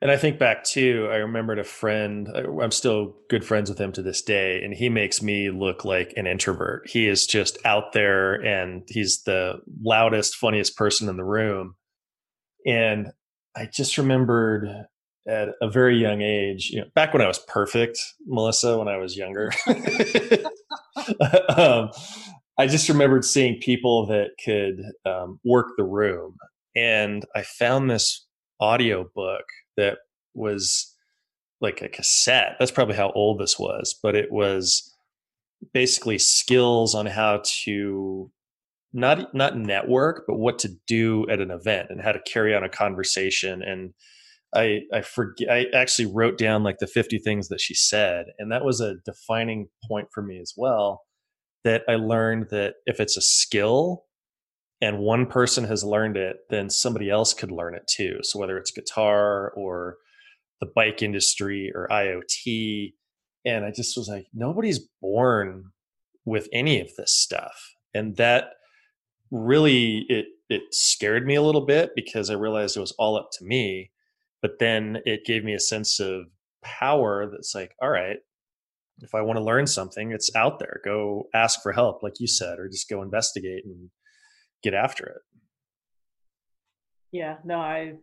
And 0.00 0.12
I 0.12 0.16
think 0.16 0.38
back 0.38 0.62
too, 0.62 1.08
I 1.10 1.16
remembered 1.16 1.58
a 1.58 1.64
friend, 1.64 2.28
I'm 2.28 2.70
still 2.70 3.16
good 3.28 3.44
friends 3.44 3.68
with 3.68 3.80
him 3.80 3.90
to 3.92 4.02
this 4.02 4.22
day, 4.22 4.62
and 4.62 4.72
he 4.72 4.88
makes 4.88 5.20
me 5.22 5.50
look 5.50 5.84
like 5.84 6.12
an 6.16 6.26
introvert. 6.26 6.88
He 6.88 7.08
is 7.08 7.26
just 7.26 7.58
out 7.64 7.92
there 7.92 8.34
and 8.34 8.84
he's 8.88 9.24
the 9.24 9.60
loudest, 9.82 10.36
funniest 10.36 10.76
person 10.76 11.08
in 11.08 11.16
the 11.16 11.24
room. 11.24 11.74
And 12.64 13.08
I 13.56 13.66
just 13.66 13.98
remembered 13.98 14.68
at 15.26 15.48
a 15.60 15.68
very 15.68 15.98
young 15.98 16.22
age, 16.22 16.70
you 16.70 16.80
know, 16.80 16.86
back 16.94 17.12
when 17.12 17.20
I 17.20 17.26
was 17.26 17.40
perfect, 17.48 17.98
Melissa, 18.24 18.78
when 18.78 18.88
I 18.88 18.98
was 18.98 19.16
younger, 19.16 19.50
um, 21.56 21.90
I 22.56 22.66
just 22.66 22.88
remembered 22.88 23.24
seeing 23.24 23.60
people 23.60 24.06
that 24.06 24.30
could 24.44 24.80
um, 25.04 25.40
work 25.44 25.72
the 25.76 25.84
room. 25.84 26.36
And 26.76 27.24
I 27.34 27.42
found 27.42 27.90
this 27.90 28.26
audio 28.60 29.08
book 29.14 29.44
that 29.78 29.98
was 30.34 30.94
like 31.60 31.80
a 31.80 31.88
cassette. 31.88 32.56
That's 32.58 32.70
probably 32.70 32.96
how 32.96 33.10
old 33.12 33.40
this 33.40 33.58
was, 33.58 33.98
but 34.02 34.14
it 34.14 34.30
was 34.30 34.94
basically 35.72 36.18
skills 36.18 36.94
on 36.94 37.06
how 37.06 37.42
to 37.64 38.30
not 38.92 39.34
not 39.34 39.56
network, 39.56 40.24
but 40.26 40.36
what 40.36 40.58
to 40.60 40.70
do 40.86 41.28
at 41.30 41.40
an 41.40 41.50
event 41.50 41.88
and 41.90 42.00
how 42.00 42.12
to 42.12 42.20
carry 42.20 42.54
on 42.54 42.64
a 42.64 42.68
conversation. 42.68 43.62
And 43.62 43.94
I 44.54 44.80
I 44.92 45.02
forget. 45.02 45.50
I 45.50 45.66
actually 45.74 46.06
wrote 46.12 46.38
down 46.38 46.62
like 46.62 46.78
the 46.78 46.86
50 46.86 47.18
things 47.18 47.48
that 47.48 47.60
she 47.60 47.74
said, 47.74 48.26
and 48.38 48.50
that 48.50 48.64
was 48.64 48.80
a 48.80 48.96
defining 49.04 49.68
point 49.86 50.08
for 50.12 50.22
me 50.22 50.38
as 50.40 50.54
well. 50.56 51.02
That 51.64 51.82
I 51.88 51.96
learned 51.96 52.46
that 52.50 52.74
if 52.86 53.00
it's 53.00 53.16
a 53.16 53.22
skill 53.22 54.04
and 54.80 54.98
one 54.98 55.26
person 55.26 55.64
has 55.64 55.84
learned 55.84 56.16
it, 56.16 56.36
then 56.50 56.70
somebody 56.70 57.10
else 57.10 57.34
could 57.34 57.50
learn 57.50 57.74
it 57.74 57.86
too. 57.88 58.18
So 58.22 58.38
whether 58.38 58.56
it's 58.56 58.70
guitar 58.70 59.50
or 59.56 59.96
the 60.60 60.66
bike 60.66 61.02
industry 61.02 61.72
or 61.74 61.88
IoT, 61.90 62.94
and 63.44 63.64
I 63.64 63.70
just 63.70 63.96
was 63.96 64.08
like, 64.08 64.26
nobody's 64.32 64.80
born 65.00 65.72
with 66.24 66.48
any 66.52 66.80
of 66.80 66.94
this 66.96 67.12
stuff, 67.12 67.74
and 67.94 68.16
that 68.16 68.50
really 69.30 70.06
it 70.08 70.26
it 70.48 70.62
scared 70.72 71.26
me 71.26 71.34
a 71.34 71.42
little 71.42 71.66
bit 71.66 71.90
because 71.94 72.30
I 72.30 72.34
realized 72.34 72.76
it 72.76 72.80
was 72.80 72.94
all 72.98 73.18
up 73.18 73.30
to 73.32 73.44
me. 73.44 73.90
But 74.40 74.58
then 74.60 74.98
it 75.04 75.26
gave 75.26 75.44
me 75.44 75.54
a 75.54 75.60
sense 75.60 76.00
of 76.00 76.26
power 76.62 77.28
that's 77.30 77.54
like, 77.54 77.74
all 77.82 77.90
right, 77.90 78.18
if 79.00 79.14
I 79.14 79.20
want 79.20 79.36
to 79.36 79.44
learn 79.44 79.66
something, 79.66 80.12
it's 80.12 80.34
out 80.34 80.58
there. 80.58 80.80
Go 80.84 81.28
ask 81.34 81.60
for 81.62 81.72
help, 81.72 82.02
like 82.02 82.20
you 82.20 82.26
said, 82.26 82.58
or 82.58 82.68
just 82.68 82.88
go 82.88 83.02
investigate 83.02 83.64
and 83.64 83.90
get 84.62 84.74
after 84.74 85.06
it. 85.06 85.22
Yeah, 87.12 87.36
no, 87.44 87.58
I 87.58 87.94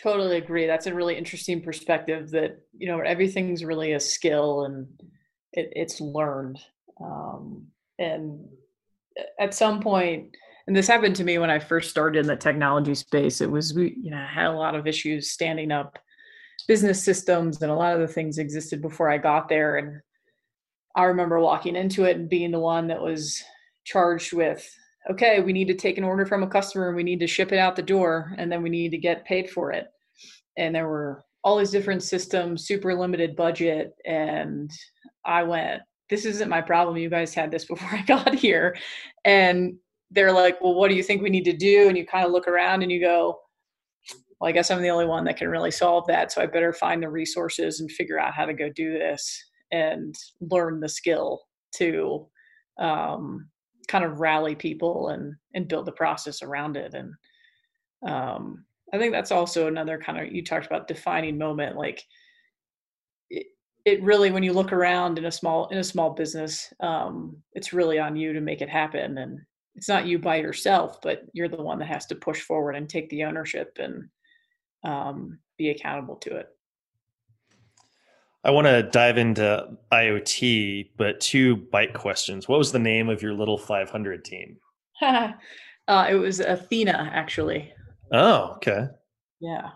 totally 0.00 0.36
agree. 0.36 0.66
That's 0.66 0.86
a 0.86 0.94
really 0.94 1.16
interesting 1.16 1.60
perspective 1.60 2.30
that, 2.30 2.58
you 2.76 2.88
know, 2.88 3.00
everything's 3.00 3.64
really 3.64 3.92
a 3.92 4.00
skill 4.00 4.64
and 4.64 4.86
it, 5.52 5.72
it's 5.72 6.00
learned. 6.00 6.58
Um, 7.02 7.66
and 7.98 8.46
at 9.38 9.54
some 9.54 9.80
point, 9.80 10.36
and 10.66 10.76
this 10.76 10.86
happened 10.86 11.16
to 11.16 11.24
me 11.24 11.38
when 11.38 11.50
I 11.50 11.58
first 11.58 11.90
started 11.90 12.20
in 12.20 12.26
the 12.26 12.36
technology 12.36 12.94
space, 12.94 13.40
it 13.40 13.50
was, 13.50 13.74
we, 13.74 13.96
you 14.00 14.10
know, 14.10 14.18
I 14.18 14.32
had 14.32 14.46
a 14.46 14.52
lot 14.52 14.74
of 14.74 14.86
issues 14.86 15.30
standing 15.30 15.72
up 15.72 15.98
business 16.68 17.02
systems 17.02 17.60
and 17.60 17.70
a 17.70 17.74
lot 17.74 17.94
of 17.94 18.00
the 18.00 18.12
things 18.12 18.38
existed 18.38 18.80
before 18.80 19.10
I 19.10 19.18
got 19.18 19.48
there. 19.48 19.78
And 19.78 20.00
I 20.94 21.04
remember 21.04 21.40
walking 21.40 21.76
into 21.76 22.04
it 22.04 22.16
and 22.16 22.28
being 22.28 22.52
the 22.52 22.60
one 22.60 22.86
that 22.88 23.02
was 23.02 23.42
charged 23.84 24.32
with 24.32 24.68
okay, 25.08 25.40
we 25.40 25.52
need 25.52 25.68
to 25.68 25.74
take 25.74 25.98
an 25.98 26.04
order 26.04 26.26
from 26.26 26.42
a 26.42 26.48
customer, 26.48 26.88
and 26.88 26.96
we 26.96 27.02
need 27.02 27.20
to 27.20 27.26
ship 27.26 27.52
it 27.52 27.58
out 27.58 27.76
the 27.76 27.82
door, 27.82 28.34
and 28.38 28.50
then 28.50 28.62
we 28.62 28.68
need 28.68 28.90
to 28.90 28.98
get 28.98 29.24
paid 29.24 29.48
for 29.48 29.72
it. 29.72 29.86
And 30.56 30.74
there 30.74 30.88
were 30.88 31.24
all 31.42 31.58
these 31.58 31.70
different 31.70 32.02
systems, 32.02 32.66
super 32.66 32.94
limited 32.94 33.34
budget. 33.34 33.94
And 34.04 34.70
I 35.24 35.42
went, 35.42 35.82
this 36.08 36.24
isn't 36.24 36.50
my 36.50 36.60
problem. 36.60 36.96
You 36.96 37.08
guys 37.08 37.34
had 37.34 37.50
this 37.50 37.64
before 37.66 37.88
I 37.90 38.02
got 38.02 38.34
here. 38.34 38.76
And 39.24 39.74
they're 40.10 40.32
like, 40.32 40.60
well, 40.60 40.74
what 40.74 40.88
do 40.88 40.94
you 40.94 41.02
think 41.02 41.22
we 41.22 41.30
need 41.30 41.44
to 41.44 41.56
do? 41.56 41.88
And 41.88 41.96
you 41.96 42.06
kind 42.06 42.26
of 42.26 42.32
look 42.32 42.48
around 42.48 42.82
and 42.82 42.90
you 42.90 43.00
go, 43.00 43.38
well, 44.40 44.48
I 44.48 44.52
guess 44.52 44.70
I'm 44.70 44.82
the 44.82 44.90
only 44.90 45.06
one 45.06 45.24
that 45.24 45.36
can 45.36 45.48
really 45.48 45.70
solve 45.70 46.06
that. 46.08 46.32
So 46.32 46.42
I 46.42 46.46
better 46.46 46.72
find 46.72 47.02
the 47.02 47.08
resources 47.08 47.80
and 47.80 47.90
figure 47.92 48.18
out 48.18 48.34
how 48.34 48.46
to 48.46 48.54
go 48.54 48.70
do 48.70 48.92
this 48.92 49.44
and 49.70 50.14
learn 50.40 50.80
the 50.80 50.88
skill 50.88 51.42
to 51.76 52.26
um, 52.78 53.48
kind 53.90 54.04
of 54.04 54.20
rally 54.20 54.54
people 54.54 55.08
and 55.08 55.34
and 55.54 55.68
build 55.68 55.84
the 55.84 55.92
process 55.92 56.42
around 56.42 56.76
it. 56.76 56.94
And 56.94 57.12
um, 58.06 58.64
i 58.92 58.98
think 58.98 59.12
that's 59.12 59.32
also 59.32 59.66
another 59.66 59.98
kind 59.98 60.18
of 60.18 60.32
you 60.32 60.42
talked 60.44 60.66
about 60.66 60.88
defining 60.88 61.38
moment 61.38 61.76
like 61.76 62.02
it, 63.28 63.46
it 63.84 64.02
really 64.02 64.30
when 64.30 64.42
you 64.42 64.52
look 64.52 64.72
around 64.72 65.18
in 65.18 65.26
a 65.26 65.32
small 65.32 65.68
in 65.68 65.78
a 65.78 65.84
small 65.84 66.10
business 66.10 66.72
um, 66.80 67.36
it's 67.52 67.72
really 67.72 67.98
on 67.98 68.16
you 68.16 68.32
to 68.32 68.40
make 68.40 68.60
it 68.62 68.68
happen. 68.68 69.18
And 69.18 69.40
it's 69.76 69.88
not 69.88 70.06
you 70.06 70.18
by 70.18 70.36
yourself 70.36 71.00
but 71.02 71.24
you're 71.32 71.48
the 71.48 71.62
one 71.62 71.78
that 71.78 71.88
has 71.88 72.06
to 72.06 72.14
push 72.14 72.40
forward 72.40 72.74
and 72.74 72.88
take 72.88 73.08
the 73.10 73.24
ownership 73.24 73.78
and 73.80 74.08
um, 74.82 75.38
be 75.58 75.70
accountable 75.70 76.16
to 76.16 76.36
it 76.36 76.48
I 78.42 78.50
want 78.50 78.66
to 78.66 78.82
dive 78.82 79.18
into 79.18 79.68
IoT, 79.92 80.90
but 80.96 81.20
two 81.20 81.56
bike 81.56 81.92
questions. 81.92 82.48
What 82.48 82.58
was 82.58 82.72
the 82.72 82.78
name 82.78 83.08
of 83.10 83.22
your 83.22 83.34
little 83.34 83.58
500 83.58 84.24
team? 84.24 84.56
uh, 85.02 85.32
it 85.88 86.14
was 86.14 86.40
Athena, 86.40 87.10
actually. 87.12 87.72
Oh, 88.12 88.54
okay. 88.56 88.86
Yeah. 89.40 89.70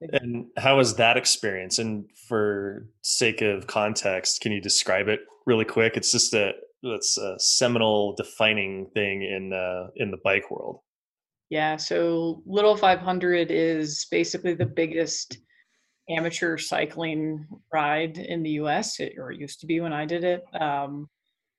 And 0.00 0.46
how 0.56 0.76
was 0.76 0.96
that 0.96 1.16
experience? 1.16 1.78
And 1.78 2.04
for 2.28 2.88
sake 3.02 3.40
of 3.40 3.66
context, 3.66 4.40
can 4.40 4.52
you 4.52 4.60
describe 4.60 5.08
it 5.08 5.20
really 5.46 5.64
quick? 5.64 5.96
It's 5.96 6.10
just 6.10 6.34
a 6.34 6.52
it's 6.84 7.16
a 7.16 7.38
seminal 7.38 8.14
defining 8.16 8.86
thing 8.94 9.22
in 9.22 9.52
uh, 9.52 9.88
in 9.96 10.10
the 10.10 10.18
bike 10.24 10.50
world. 10.50 10.80
Yeah. 11.50 11.76
So 11.76 12.42
Little 12.46 12.76
500 12.76 13.50
is 13.50 14.06
basically 14.10 14.54
the 14.54 14.66
biggest 14.66 15.38
amateur 16.08 16.58
cycling 16.58 17.46
ride 17.72 18.18
in 18.18 18.42
the 18.42 18.50
U.S. 18.50 19.00
It, 19.00 19.14
or 19.18 19.30
it 19.30 19.40
used 19.40 19.60
to 19.60 19.66
be 19.66 19.80
when 19.80 19.92
I 19.92 20.04
did 20.04 20.24
it. 20.24 20.44
Um, 20.60 21.08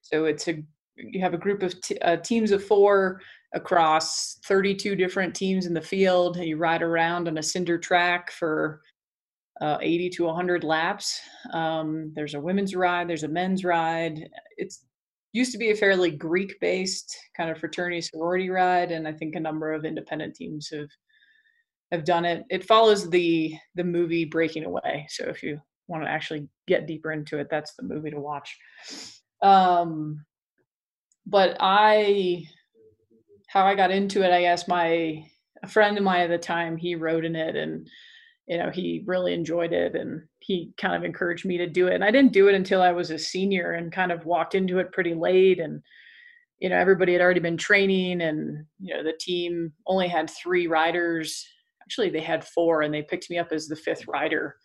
so 0.01 0.25
it's 0.25 0.47
a 0.47 0.63
you 0.95 1.21
have 1.21 1.34
a 1.34 1.39
group 1.39 1.63
of 1.63 1.79
t- 1.82 1.97
uh, 1.99 2.17
teams 2.17 2.51
of 2.51 2.63
four 2.63 3.19
across 3.56 4.39
32 4.45 4.95
different 4.95 5.34
teams 5.36 5.65
in 5.65 5.73
the 5.73 5.82
field. 5.82 6.38
You 6.38 6.58
ride 6.58 6.84
around 6.84 7.27
on 7.27 7.38
a 7.38 7.43
cinder 7.43 7.77
track 7.77 8.32
for 8.32 8.82
uh, 9.62 9.77
80 9.82 10.10
to 10.12 10.23
100 10.25 10.63
laps. 10.63 11.19
Um, 11.51 12.12
there's 12.15 12.34
a 12.34 12.39
women's 12.39 12.75
ride. 12.75 13.08
There's 13.08 13.23
a 13.23 13.27
men's 13.27 13.63
ride. 13.63 14.27
It's 14.58 14.86
used 15.32 15.51
to 15.51 15.58
be 15.58 15.71
a 15.71 15.75
fairly 15.75 16.12
Greek-based 16.12 17.15
kind 17.36 17.49
of 17.49 17.58
fraternity 17.58 18.01
sorority 18.01 18.49
ride, 18.49 18.91
and 18.91 19.08
I 19.08 19.13
think 19.13 19.36
a 19.36 19.39
number 19.39 19.71
of 19.71 19.86
independent 19.86 20.36
teams 20.36 20.69
have 20.71 20.89
have 21.93 22.03
done 22.03 22.25
it. 22.25 22.43
It 22.49 22.65
follows 22.65 23.10
the 23.10 23.56
the 23.75 23.84
movie 23.84 24.25
Breaking 24.25 24.65
Away. 24.65 25.06
So 25.10 25.25
if 25.25 25.43
you 25.43 25.62
want 25.88 26.03
to 26.03 26.10
actually 26.10 26.47
get 26.67 26.88
deeper 26.88 27.12
into 27.12 27.38
it, 27.38 27.47
that's 27.51 27.75
the 27.75 27.84
movie 27.84 28.10
to 28.10 28.19
watch. 28.19 28.58
Um, 29.41 30.25
but 31.27 31.56
I, 31.60 32.45
how 33.47 33.65
I 33.65 33.75
got 33.75 33.91
into 33.91 34.23
it, 34.23 34.32
I 34.32 34.41
guess 34.41 34.67
my 34.67 35.23
a 35.62 35.67
friend 35.67 35.97
of 35.97 36.03
mine 36.03 36.21
at 36.21 36.29
the 36.29 36.38
time 36.38 36.75
he 36.75 36.95
wrote 36.95 37.25
in 37.25 37.36
it, 37.36 37.56
and 37.56 37.88
you 38.47 38.58
know 38.58 38.71
he 38.71 39.03
really 39.06 39.34
enjoyed 39.34 39.71
it, 39.71 39.95
and 39.95 40.23
he 40.39 40.73
kind 40.77 40.95
of 40.95 41.03
encouraged 41.03 41.45
me 41.45 41.58
to 41.60 41.67
do 41.67 41.88
it. 41.88 41.93
And 41.93 42.03
I 42.03 42.10
didn't 42.12 42.34
do 42.34 42.49
it 42.49 42.56
until 42.56 42.82
I 42.82 42.91
was 42.91 43.12
a 43.12 43.19
senior, 43.19 43.73
and 43.73 43.91
kind 43.91 44.12
of 44.12 44.25
walked 44.25 44.56
into 44.56 44.79
it 44.79 44.91
pretty 44.91 45.13
late, 45.13 45.60
and 45.60 45.79
you 46.58 46.69
know 46.69 46.77
everybody 46.77 47.13
had 47.13 47.21
already 47.21 47.39
been 47.39 47.58
training, 47.58 48.21
and 48.21 48.65
you 48.79 48.95
know 48.95 49.03
the 49.03 49.13
team 49.19 49.71
only 49.86 50.08
had 50.08 50.27
three 50.29 50.65
riders 50.65 51.45
actually 51.93 52.10
they 52.10 52.25
had 52.25 52.43
four 52.43 52.82
and 52.82 52.91
they 52.91 53.03
picked 53.03 53.29
me 53.29 53.38
up 53.38 53.51
as 53.51 53.67
the 53.67 53.75
fifth 53.75 54.08
rider 54.08 54.56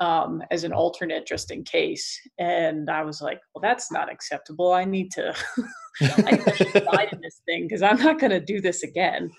um, 0.00 0.42
as 0.50 0.64
an 0.64 0.72
alternate 0.72 1.28
just 1.28 1.52
in 1.52 1.62
case. 1.62 2.18
And 2.40 2.90
I 2.90 3.04
was 3.04 3.20
like, 3.20 3.38
well, 3.54 3.62
that's 3.62 3.92
not 3.92 4.10
acceptable. 4.10 4.72
I 4.72 4.84
need 4.84 5.12
to, 5.12 5.32
I 6.02 6.32
need 6.32 6.72
to 6.72 6.84
ride 6.92 7.12
in 7.12 7.20
this 7.20 7.40
thing 7.46 7.68
because 7.68 7.82
I'm 7.82 8.02
not 8.02 8.18
going 8.18 8.32
to 8.32 8.40
do 8.40 8.60
this 8.60 8.82
again. 8.82 9.30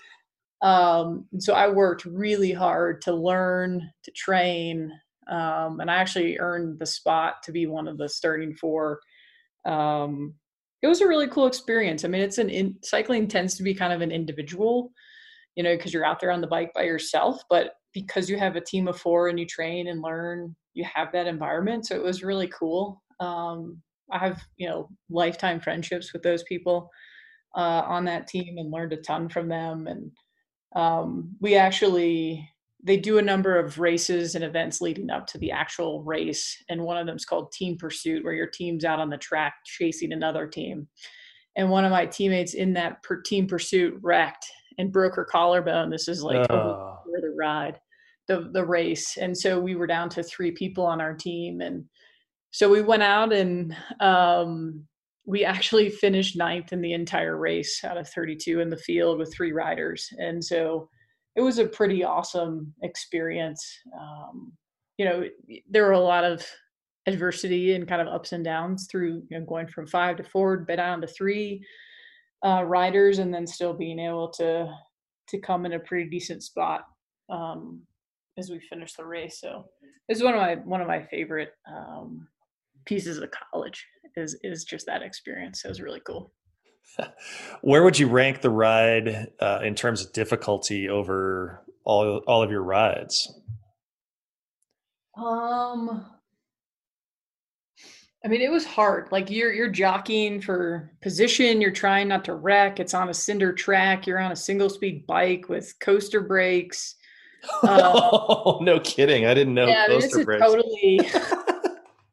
Um, 0.62 1.26
so 1.38 1.52
I 1.52 1.68
worked 1.68 2.06
really 2.06 2.52
hard 2.52 3.02
to 3.02 3.12
learn, 3.12 3.82
to 4.04 4.10
train, 4.12 4.90
um, 5.30 5.80
and 5.80 5.90
I 5.90 5.96
actually 5.96 6.38
earned 6.38 6.78
the 6.78 6.86
spot 6.86 7.42
to 7.44 7.52
be 7.52 7.66
one 7.66 7.88
of 7.88 7.98
the 7.98 8.08
starting 8.08 8.54
four. 8.54 9.00
Um, 9.66 10.32
it 10.80 10.86
was 10.86 11.02
a 11.02 11.08
really 11.08 11.28
cool 11.28 11.46
experience. 11.46 12.04
I 12.04 12.08
mean, 12.08 12.22
it's 12.22 12.38
an 12.38 12.48
in, 12.48 12.76
cycling 12.82 13.28
tends 13.28 13.54
to 13.56 13.62
be 13.62 13.74
kind 13.74 13.92
of 13.92 14.00
an 14.00 14.10
individual 14.10 14.92
you 15.56 15.62
know, 15.62 15.76
because 15.76 15.92
you're 15.92 16.04
out 16.04 16.20
there 16.20 16.30
on 16.30 16.40
the 16.40 16.46
bike 16.46 16.72
by 16.74 16.82
yourself. 16.82 17.42
But 17.48 17.74
because 17.92 18.28
you 18.28 18.38
have 18.38 18.56
a 18.56 18.60
team 18.60 18.88
of 18.88 18.98
four 18.98 19.28
and 19.28 19.38
you 19.38 19.46
train 19.46 19.88
and 19.88 20.02
learn, 20.02 20.54
you 20.74 20.84
have 20.84 21.12
that 21.12 21.26
environment. 21.26 21.86
So 21.86 21.94
it 21.94 22.02
was 22.02 22.24
really 22.24 22.48
cool. 22.48 23.02
Um, 23.20 23.80
I 24.10 24.18
have, 24.18 24.42
you 24.56 24.68
know, 24.68 24.88
lifetime 25.08 25.60
friendships 25.60 26.12
with 26.12 26.22
those 26.22 26.42
people 26.42 26.90
uh, 27.56 27.82
on 27.86 28.04
that 28.06 28.26
team 28.26 28.58
and 28.58 28.70
learned 28.70 28.92
a 28.92 28.96
ton 28.96 29.28
from 29.28 29.48
them. 29.48 29.86
And 29.86 30.10
um, 30.74 31.36
we 31.40 31.56
actually, 31.56 32.48
they 32.82 32.96
do 32.96 33.18
a 33.18 33.22
number 33.22 33.56
of 33.56 33.78
races 33.78 34.34
and 34.34 34.44
events 34.44 34.80
leading 34.80 35.08
up 35.08 35.26
to 35.28 35.38
the 35.38 35.52
actual 35.52 36.02
race. 36.02 36.62
And 36.68 36.82
one 36.82 36.98
of 36.98 37.06
them 37.06 37.16
is 37.16 37.24
called 37.24 37.52
Team 37.52 37.78
Pursuit, 37.78 38.24
where 38.24 38.34
your 38.34 38.48
team's 38.48 38.84
out 38.84 38.98
on 38.98 39.08
the 39.08 39.16
track 39.16 39.54
chasing 39.64 40.12
another 40.12 40.46
team. 40.46 40.88
And 41.56 41.70
one 41.70 41.84
of 41.84 41.92
my 41.92 42.04
teammates 42.04 42.54
in 42.54 42.72
that 42.74 43.02
per 43.04 43.22
team 43.22 43.46
pursuit 43.46 43.94
wrecked 44.02 44.44
and 44.78 44.92
broke 44.92 45.14
her 45.14 45.24
collarbone. 45.24 45.90
This 45.90 46.08
is 46.08 46.22
like 46.22 46.50
uh. 46.50 46.96
the 47.06 47.34
ride, 47.36 47.80
the 48.28 48.50
the 48.52 48.64
race, 48.64 49.16
and 49.16 49.36
so 49.36 49.60
we 49.60 49.74
were 49.74 49.86
down 49.86 50.08
to 50.10 50.22
three 50.22 50.50
people 50.50 50.84
on 50.84 51.00
our 51.00 51.14
team, 51.14 51.60
and 51.60 51.84
so 52.50 52.68
we 52.68 52.82
went 52.82 53.02
out 53.02 53.32
and 53.32 53.76
um, 54.00 54.84
we 55.26 55.44
actually 55.44 55.90
finished 55.90 56.36
ninth 56.36 56.72
in 56.72 56.80
the 56.80 56.92
entire 56.92 57.36
race 57.36 57.82
out 57.84 57.96
of 57.96 58.08
32 58.08 58.60
in 58.60 58.70
the 58.70 58.76
field 58.76 59.18
with 59.18 59.34
three 59.34 59.52
riders, 59.52 60.08
and 60.18 60.44
so 60.44 60.88
it 61.36 61.40
was 61.40 61.58
a 61.58 61.66
pretty 61.66 62.04
awesome 62.04 62.72
experience. 62.82 63.64
Um, 63.98 64.52
you 64.98 65.04
know, 65.04 65.24
there 65.68 65.84
were 65.84 65.92
a 65.92 66.00
lot 66.00 66.24
of 66.24 66.46
adversity 67.06 67.74
and 67.74 67.88
kind 67.88 68.00
of 68.00 68.08
ups 68.08 68.32
and 68.32 68.44
downs 68.44 68.88
through 68.90 69.22
you 69.28 69.38
know, 69.38 69.44
going 69.44 69.66
from 69.66 69.86
five 69.86 70.16
to 70.16 70.24
four, 70.24 70.58
but 70.58 70.76
down 70.76 71.00
to 71.00 71.06
three 71.06 71.64
uh, 72.44 72.62
riders 72.64 73.18
and 73.18 73.32
then 73.32 73.46
still 73.46 73.72
being 73.72 73.98
able 73.98 74.30
to 74.30 74.72
to 75.28 75.38
come 75.40 75.64
in 75.64 75.72
a 75.72 75.78
pretty 75.78 76.08
decent 76.08 76.42
spot 76.42 76.82
um, 77.30 77.80
as 78.36 78.50
we 78.50 78.60
finish 78.60 78.92
the 78.94 79.04
race. 79.04 79.40
So 79.40 79.64
it's 80.08 80.22
one 80.22 80.34
of 80.34 80.40
my 80.40 80.56
one 80.56 80.80
of 80.80 80.86
my 80.86 81.02
favorite 81.02 81.52
um, 81.68 82.28
pieces 82.84 83.18
of 83.18 83.30
college 83.52 83.86
is 84.16 84.38
is 84.42 84.64
just 84.64 84.86
that 84.86 85.02
experience. 85.02 85.62
So 85.62 85.68
it 85.68 85.70
was 85.70 85.80
really 85.80 86.02
cool. 86.06 86.32
Where 87.62 87.82
would 87.82 87.98
you 87.98 88.08
rank 88.08 88.40
the 88.40 88.50
ride 88.50 89.32
uh, 89.40 89.60
in 89.62 89.74
terms 89.74 90.04
of 90.04 90.12
difficulty 90.12 90.88
over 90.88 91.64
all 91.84 92.18
all 92.26 92.42
of 92.42 92.50
your 92.50 92.62
rides? 92.62 93.32
Um, 95.16 96.04
I 98.24 98.28
mean, 98.28 98.40
it 98.40 98.50
was 98.50 98.64
hard. 98.64 99.12
Like 99.12 99.30
you're 99.30 99.52
you're 99.52 99.68
jockeying 99.68 100.40
for 100.40 100.90
position. 101.02 101.60
You're 101.60 101.70
trying 101.70 102.08
not 102.08 102.24
to 102.24 102.34
wreck. 102.34 102.80
It's 102.80 102.94
on 102.94 103.10
a 103.10 103.14
cinder 103.14 103.52
track. 103.52 104.06
You're 104.06 104.18
on 104.18 104.32
a 104.32 104.36
single 104.36 104.70
speed 104.70 105.06
bike 105.06 105.48
with 105.50 105.74
coaster 105.80 106.22
brakes. 106.22 106.94
oh, 107.62 108.58
no 108.62 108.80
kidding! 108.80 109.26
I 109.26 109.34
didn't 109.34 109.52
know 109.52 109.66
yeah, 109.66 109.84
I 109.86 109.88
mean, 109.88 109.98
it's 109.98 110.14
coaster 110.14 110.22
a 110.22 110.24
brakes. 110.24 110.46
totally. 110.46 111.00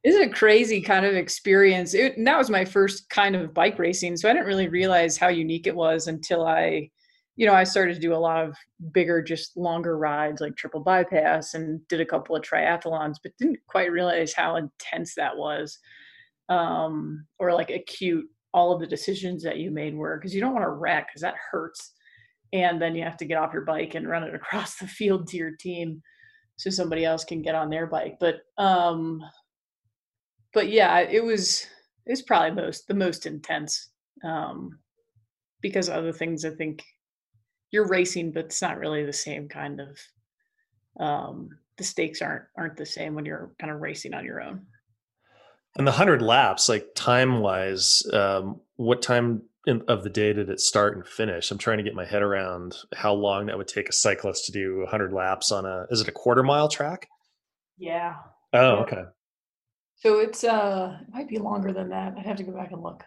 This 0.04 0.16
is 0.16 0.22
a 0.22 0.30
crazy 0.30 0.82
kind 0.82 1.06
of 1.06 1.14
experience. 1.14 1.94
It, 1.94 2.18
and 2.18 2.26
that 2.26 2.38
was 2.38 2.50
my 2.50 2.66
first 2.66 3.08
kind 3.12 3.36
of 3.36 3.54
bike 3.54 3.78
racing, 3.78 4.18
so 4.18 4.28
I 4.28 4.34
didn't 4.34 4.48
really 4.48 4.68
realize 4.68 5.16
how 5.16 5.28
unique 5.28 5.68
it 5.68 5.76
was 5.76 6.08
until 6.08 6.44
I, 6.44 6.90
you 7.36 7.46
know, 7.46 7.54
I 7.54 7.64
started 7.64 7.94
to 7.94 8.00
do 8.00 8.16
a 8.16 8.18
lot 8.18 8.44
of 8.44 8.56
bigger, 8.94 9.22
just 9.22 9.56
longer 9.56 10.00
rides 10.00 10.42
like 10.42 10.56
triple 10.56 10.80
bypass, 10.80 11.54
and 11.54 11.88
did 11.88 12.02
a 12.02 12.06
couple 12.06 12.36
of 12.36 12.42
triathlons, 12.42 13.18
but 13.22 13.38
didn't 13.38 13.60
quite 13.68 13.92
realize 13.92 14.34
how 14.34 14.56
intense 14.56 15.14
that 15.14 15.38
was, 15.38 15.78
um, 16.52 17.26
or 17.40 17.54
like 17.54 17.70
acute 17.70 18.26
all 18.54 18.74
of 18.74 18.82
the 18.82 18.88
decisions 18.88 19.42
that 19.44 19.58
you 19.58 19.72
made 19.72 19.96
were 19.96 20.18
because 20.18 20.36
you 20.36 20.42
don't 20.42 20.54
want 20.54 20.66
to 20.66 20.70
wreck 20.70 21.08
because 21.08 21.22
that 21.22 21.36
hurts, 21.52 21.94
and 22.52 22.82
then 22.82 22.94
you 22.94 23.04
have 23.04 23.18
to 23.18 23.26
get 23.26 23.38
off 23.38 23.54
your 23.54 23.64
bike 23.64 23.96
and 23.96 24.10
run 24.10 24.24
it 24.24 24.36
across 24.36 24.76
the 24.76 24.88
field 24.88 25.28
to 25.28 25.38
your 25.38 25.52
team 25.58 26.02
so 26.58 26.70
somebody 26.70 27.06
else 27.06 27.24
can 27.24 27.42
get 27.42 27.56
on 27.56 27.70
their 27.70 27.88
bike. 27.88 28.18
But 28.20 28.42
um, 28.58 29.22
but 30.54 30.70
yeah, 30.70 31.00
it 31.00 31.24
was 31.24 31.66
it 32.06 32.12
was 32.12 32.22
probably 32.22 32.52
most 32.52 32.88
the 32.88 32.94
most 32.94 33.26
intense 33.26 33.90
um, 34.26 34.78
because 35.62 35.90
other 35.90 36.12
things 36.12 36.44
I 36.44 36.50
think 36.50 36.84
you're 37.72 37.88
racing, 37.88 38.34
but 38.34 38.46
it's 38.46 38.62
not 38.62 38.78
really 38.78 39.06
the 39.06 39.14
same 39.14 39.48
kind 39.48 39.80
of 39.80 39.98
um, 41.00 41.50
the 41.78 41.86
stakes 41.86 42.22
aren't 42.22 42.44
aren't 42.58 42.76
the 42.76 42.86
same 42.86 43.16
when 43.16 43.26
you're 43.26 43.54
kind 43.58 43.72
of 43.72 43.80
racing 43.80 44.14
on 44.14 44.26
your 44.26 44.42
own. 44.42 44.66
And 45.78 45.88
the 45.88 45.92
hundred 45.92 46.22
laps, 46.22 46.68
like 46.68 46.88
time 46.96 47.40
wise, 47.40 48.04
um, 48.14 48.60
what 48.76 49.02
time 49.02 49.44
in, 49.66 49.84
of 49.88 50.04
the 50.04 50.10
day 50.10 50.34
did 50.34 50.50
it 50.50 50.60
start 50.60 50.96
and 50.96 51.08
finish? 51.08 51.50
I'm 51.50 51.58
trying 51.58 51.78
to 51.78 51.84
get 51.84 51.96
my 51.96 52.06
head 52.06 52.22
around 52.22 52.76
how 52.94 53.14
long 53.14 53.46
that 53.46 53.58
would 53.58 53.68
take 53.68 53.88
a 53.88 53.94
cyclist 53.94 54.46
to 54.46 54.52
do 54.52 54.80
100 54.80 55.14
laps 55.14 55.52
on 55.52 55.66
a. 55.66 55.86
Is 55.90 56.02
it 56.02 56.08
a 56.08 56.12
quarter 56.12 56.44
mile 56.44 56.68
track? 56.68 57.08
Yeah. 57.78 58.16
Oh, 58.54 58.78
okay. 58.80 59.04
So 59.96 60.20
it's 60.20 60.44
uh 60.44 60.98
it 61.02 61.14
might 61.14 61.30
be 61.30 61.38
longer 61.38 61.72
than 61.72 61.90
that. 61.90 62.16
I'd 62.18 62.26
have 62.26 62.38
to 62.38 62.44
go 62.44 62.52
back 62.52 62.72
and 62.72 62.82
look. 62.82 63.04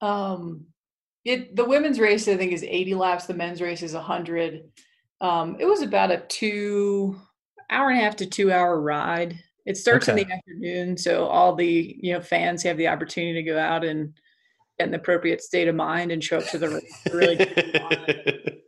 Um 0.00 0.66
it 1.24 1.56
the 1.56 1.64
women's 1.64 1.98
race 2.00 2.28
I 2.28 2.36
think 2.36 2.52
is 2.52 2.62
80 2.62 2.94
laps, 2.94 3.26
the 3.26 3.34
men's 3.34 3.60
race 3.62 3.82
is 3.82 3.94
100. 3.94 4.64
Um 5.20 5.56
it 5.58 5.64
was 5.64 5.82
about 5.82 6.10
a 6.10 6.18
2 6.18 7.16
hour 7.70 7.90
and 7.90 7.98
a 7.98 8.02
half 8.02 8.16
to 8.16 8.26
2 8.26 8.52
hour 8.52 8.80
ride. 8.80 9.38
It 9.66 9.76
starts 9.76 10.08
in 10.08 10.16
the 10.16 10.26
afternoon, 10.30 10.96
so 10.96 11.26
all 11.26 11.54
the, 11.54 11.98
you 12.00 12.12
know, 12.14 12.20
fans 12.20 12.62
have 12.62 12.76
the 12.76 12.88
opportunity 12.88 13.34
to 13.34 13.42
go 13.42 13.58
out 13.58 13.84
and 13.84 14.14
get 14.78 14.88
an 14.88 14.94
appropriate 14.94 15.42
state 15.42 15.68
of 15.68 15.74
mind 15.74 16.12
and 16.12 16.22
show 16.22 16.38
up 16.38 16.46
to 16.48 16.58
the 16.58 16.68
race 16.68 17.02
really 17.10 18.62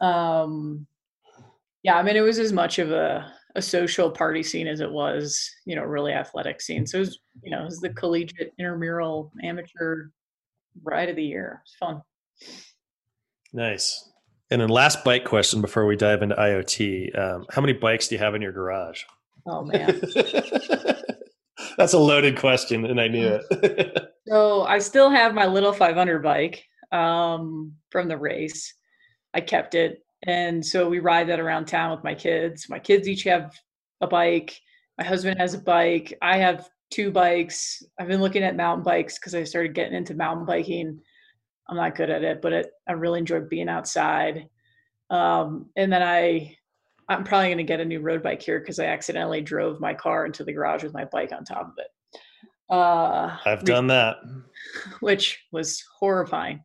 um 0.00 0.86
yeah 1.82 1.98
i 1.98 2.02
mean 2.02 2.16
it 2.16 2.22
was 2.22 2.38
as 2.38 2.54
much 2.54 2.78
of 2.78 2.90
a, 2.90 3.30
a 3.54 3.62
social 3.62 4.10
party 4.10 4.42
scene 4.42 4.66
as 4.66 4.80
it 4.80 4.90
was 4.90 5.50
you 5.66 5.76
know 5.76 5.82
really 5.82 6.12
athletic 6.12 6.60
scene. 6.60 6.86
So 6.86 6.98
it 6.98 7.00
was 7.00 7.18
you 7.42 7.50
know 7.50 7.62
it 7.62 7.64
was 7.64 7.80
the 7.80 7.90
collegiate 7.90 8.52
intramural 8.58 9.32
amateur 9.42 10.08
ride 10.82 11.08
of 11.08 11.16
the 11.16 11.24
year. 11.24 11.62
It's 11.64 11.76
fun. 11.76 12.02
Nice. 13.52 14.08
And 14.50 14.60
then 14.60 14.68
last 14.68 15.04
bike 15.04 15.24
question 15.24 15.60
before 15.60 15.86
we 15.86 15.96
dive 15.96 16.22
into 16.22 16.34
IoT: 16.34 17.18
um, 17.18 17.46
How 17.50 17.60
many 17.60 17.72
bikes 17.72 18.08
do 18.08 18.14
you 18.14 18.18
have 18.20 18.34
in 18.34 18.42
your 18.42 18.52
garage? 18.52 19.02
Oh 19.46 19.64
man. 19.64 20.00
That's 21.76 21.92
a 21.92 21.98
loaded 21.98 22.38
question, 22.38 22.84
and 22.86 23.00
I 23.00 23.08
knew 23.08 23.40
it. 23.40 24.12
so 24.28 24.62
i 24.62 24.78
still 24.78 25.10
have 25.10 25.34
my 25.34 25.46
little 25.46 25.72
500 25.72 26.22
bike 26.22 26.64
um 26.92 27.72
from 27.90 28.08
the 28.08 28.16
race. 28.16 28.74
I 29.34 29.40
kept 29.40 29.74
it 29.74 30.04
and 30.24 30.64
so 30.64 30.88
we 30.88 31.00
ride 31.00 31.28
that 31.28 31.40
around 31.40 31.66
town 31.66 31.90
with 31.90 32.04
my 32.04 32.14
kids. 32.14 32.68
My 32.68 32.78
kids 32.78 33.08
each 33.08 33.24
have 33.24 33.52
a 34.00 34.06
bike. 34.06 34.58
My 34.98 35.04
husband 35.04 35.38
has 35.38 35.54
a 35.54 35.58
bike. 35.58 36.16
I 36.22 36.36
have 36.36 36.68
two 36.90 37.10
bikes. 37.10 37.82
I've 37.98 38.08
been 38.08 38.20
looking 38.20 38.44
at 38.44 38.54
mountain 38.54 38.84
bikes 38.84 39.18
because 39.18 39.34
i 39.34 39.42
started 39.42 39.74
getting 39.74 39.94
into 39.94 40.14
mountain 40.14 40.46
biking. 40.46 41.00
I'm 41.68 41.76
not 41.76 41.96
good 41.96 42.10
at 42.10 42.22
it 42.22 42.42
but 42.42 42.52
it, 42.52 42.70
i 42.88 42.92
really 42.92 43.18
enjoy 43.18 43.40
being 43.40 43.68
outside. 43.68 44.48
Um, 45.10 45.70
and 45.76 45.92
then 45.92 46.02
i 46.02 46.56
i'm 47.08 47.24
probably 47.24 47.48
going 47.48 47.58
to 47.58 47.64
get 47.64 47.80
a 47.80 47.84
new 47.84 48.00
road 48.00 48.22
bike 48.22 48.42
here 48.42 48.60
because 48.60 48.78
i 48.78 48.86
accidentally 48.86 49.40
drove 49.40 49.80
my 49.80 49.94
car 49.94 50.26
into 50.26 50.44
the 50.44 50.52
garage 50.52 50.82
with 50.82 50.94
my 50.94 51.04
bike 51.06 51.32
on 51.32 51.44
top 51.44 51.68
of 51.68 51.74
it 51.78 52.20
uh 52.70 53.36
I've 53.44 53.64
done 53.64 53.88
that. 53.88 54.16
which 55.00 55.44
was 55.52 55.84
horrifying. 55.98 56.64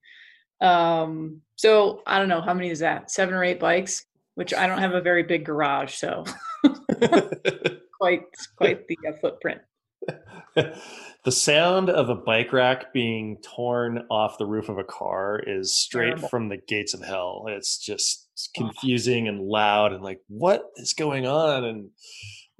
Um, 0.62 1.41
so 1.56 2.02
I 2.06 2.19
don't 2.19 2.30
know 2.30 2.41
how 2.41 2.54
many 2.54 2.69
is 2.69 2.80
that? 2.80 3.12
Seven 3.12 3.34
or 3.34 3.43
eight 3.43 3.60
bikes, 3.60 4.06
which 4.36 4.54
I 4.54 4.67
don't 4.67 4.80
have 4.80 4.93
a 4.93 5.02
very 5.02 5.23
big 5.23 5.45
garage, 5.45 5.95
so 5.95 6.23
quite 8.00 8.23
quite 8.56 8.88
the 8.88 8.97
uh, 9.08 9.13
footprint. 9.21 9.62
the 10.55 11.31
sound 11.31 11.89
of 11.89 12.10
a 12.10 12.15
bike 12.15 12.53
rack 12.53 12.93
being 12.93 13.38
torn 13.43 14.03
off 14.10 14.38
the 14.38 14.45
roof 14.45 14.69
of 14.69 14.77
a 14.77 14.83
car 14.83 15.41
is 15.45 15.75
straight 15.75 16.10
Terrible. 16.10 16.29
from 16.29 16.49
the 16.49 16.57
gates 16.57 16.93
of 16.93 17.01
hell. 17.01 17.45
It's 17.47 17.77
just 17.77 18.27
confusing 18.55 19.27
and 19.27 19.41
loud 19.41 19.93
and 19.93 20.03
like 20.03 20.21
what 20.27 20.63
is 20.77 20.93
going 20.93 21.25
on 21.25 21.63
and 21.63 21.89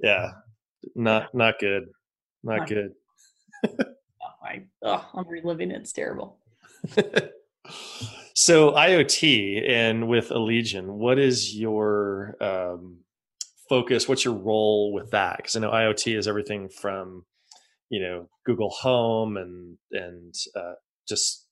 yeah, 0.00 0.32
not 0.94 1.34
not 1.34 1.58
good. 1.58 1.84
Not 2.42 2.58
Not- 2.58 2.68
good. 2.68 2.92
I, 4.42 4.62
oh, 4.82 5.04
I'm 5.14 5.28
reliving 5.28 5.70
it. 5.70 5.80
It's 5.80 5.92
terrible. 5.92 6.38
so 8.34 8.70
IoT 8.72 9.68
and 9.68 10.08
with 10.08 10.30
Allegion, 10.30 10.86
what 10.86 11.18
is 11.18 11.54
your 11.56 12.36
um, 12.40 12.98
focus? 13.68 14.08
What's 14.08 14.24
your 14.24 14.34
role 14.34 14.92
with 14.92 15.10
that? 15.10 15.36
Because 15.38 15.56
I 15.56 15.60
know 15.60 15.70
IoT 15.70 16.16
is 16.16 16.28
everything 16.28 16.68
from 16.68 17.24
you 17.90 18.00
know 18.00 18.28
Google 18.44 18.70
Home 18.70 19.36
and 19.36 19.76
and 19.92 20.34
uh, 20.56 20.74
just 21.08 21.46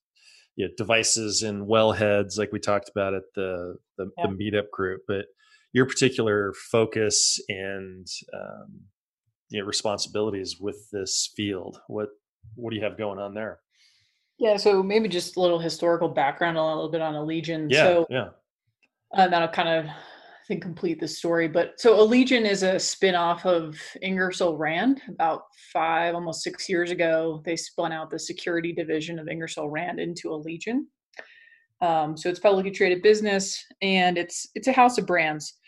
you 0.56 0.66
know, 0.66 0.72
devices 0.76 1.42
and 1.42 1.66
wellheads, 1.66 2.38
like 2.38 2.50
we 2.52 2.58
talked 2.58 2.88
about 2.88 3.14
at 3.14 3.22
the 3.34 3.76
the, 3.98 4.10
Yeah. 4.18 4.26
the 4.26 4.32
meetup 4.34 4.70
group. 4.72 5.02
But 5.06 5.26
your 5.72 5.86
particular 5.86 6.54
focus 6.70 7.38
and 7.48 8.06
um, 8.34 8.80
you 9.50 9.60
know 9.60 9.66
responsibilities 9.66 10.56
with 10.60 10.88
this 10.92 11.32
field, 11.36 11.78
what 11.88 12.08
what 12.54 12.70
do 12.70 12.76
you 12.76 12.84
have 12.84 12.96
going 12.98 13.18
on 13.18 13.34
there? 13.34 13.60
Yeah, 14.38 14.58
so 14.58 14.82
maybe 14.82 15.08
just 15.08 15.36
a 15.38 15.40
little 15.40 15.58
historical 15.58 16.08
background, 16.08 16.58
a 16.58 16.62
little 16.62 16.90
bit 16.90 17.00
on 17.00 17.14
Allegion. 17.14 17.68
Yeah, 17.70 17.82
So 17.82 18.06
yeah. 18.10 18.28
and 19.12 19.32
that'll 19.32 19.48
kind 19.48 19.68
of 19.68 19.86
think 20.46 20.62
complete 20.62 21.00
the 21.00 21.08
story. 21.08 21.48
But 21.48 21.80
so 21.80 21.96
Allegion 21.96 22.44
is 22.48 22.62
a 22.62 22.78
spin-off 22.78 23.44
of 23.44 23.78
Ingersoll 24.02 24.56
Rand. 24.56 25.02
About 25.08 25.42
five, 25.72 26.14
almost 26.14 26.42
six 26.42 26.68
years 26.68 26.90
ago, 26.90 27.42
they 27.44 27.56
spun 27.56 27.92
out 27.92 28.10
the 28.10 28.18
security 28.18 28.72
division 28.72 29.18
of 29.18 29.28
Ingersoll 29.28 29.70
Rand 29.70 29.98
into 30.00 30.28
Allegion. 30.28 30.86
Um, 31.82 32.16
so 32.16 32.28
it's 32.28 32.38
publicly 32.40 32.70
traded 32.70 33.02
business, 33.02 33.62
and 33.82 34.16
it's 34.16 34.48
it's 34.54 34.68
a 34.68 34.72
house 34.72 34.98
of 34.98 35.06
brands. 35.06 35.58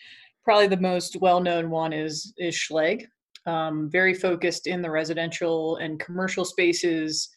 Probably 0.44 0.66
the 0.66 0.78
most 0.78 1.16
well-known 1.20 1.68
one 1.70 1.92
is 1.92 2.32
is 2.38 2.54
Schlage. 2.54 3.04
Um, 3.46 3.88
very 3.90 4.14
focused 4.14 4.66
in 4.66 4.82
the 4.82 4.90
residential 4.90 5.76
and 5.76 6.00
commercial 6.00 6.44
spaces, 6.44 7.28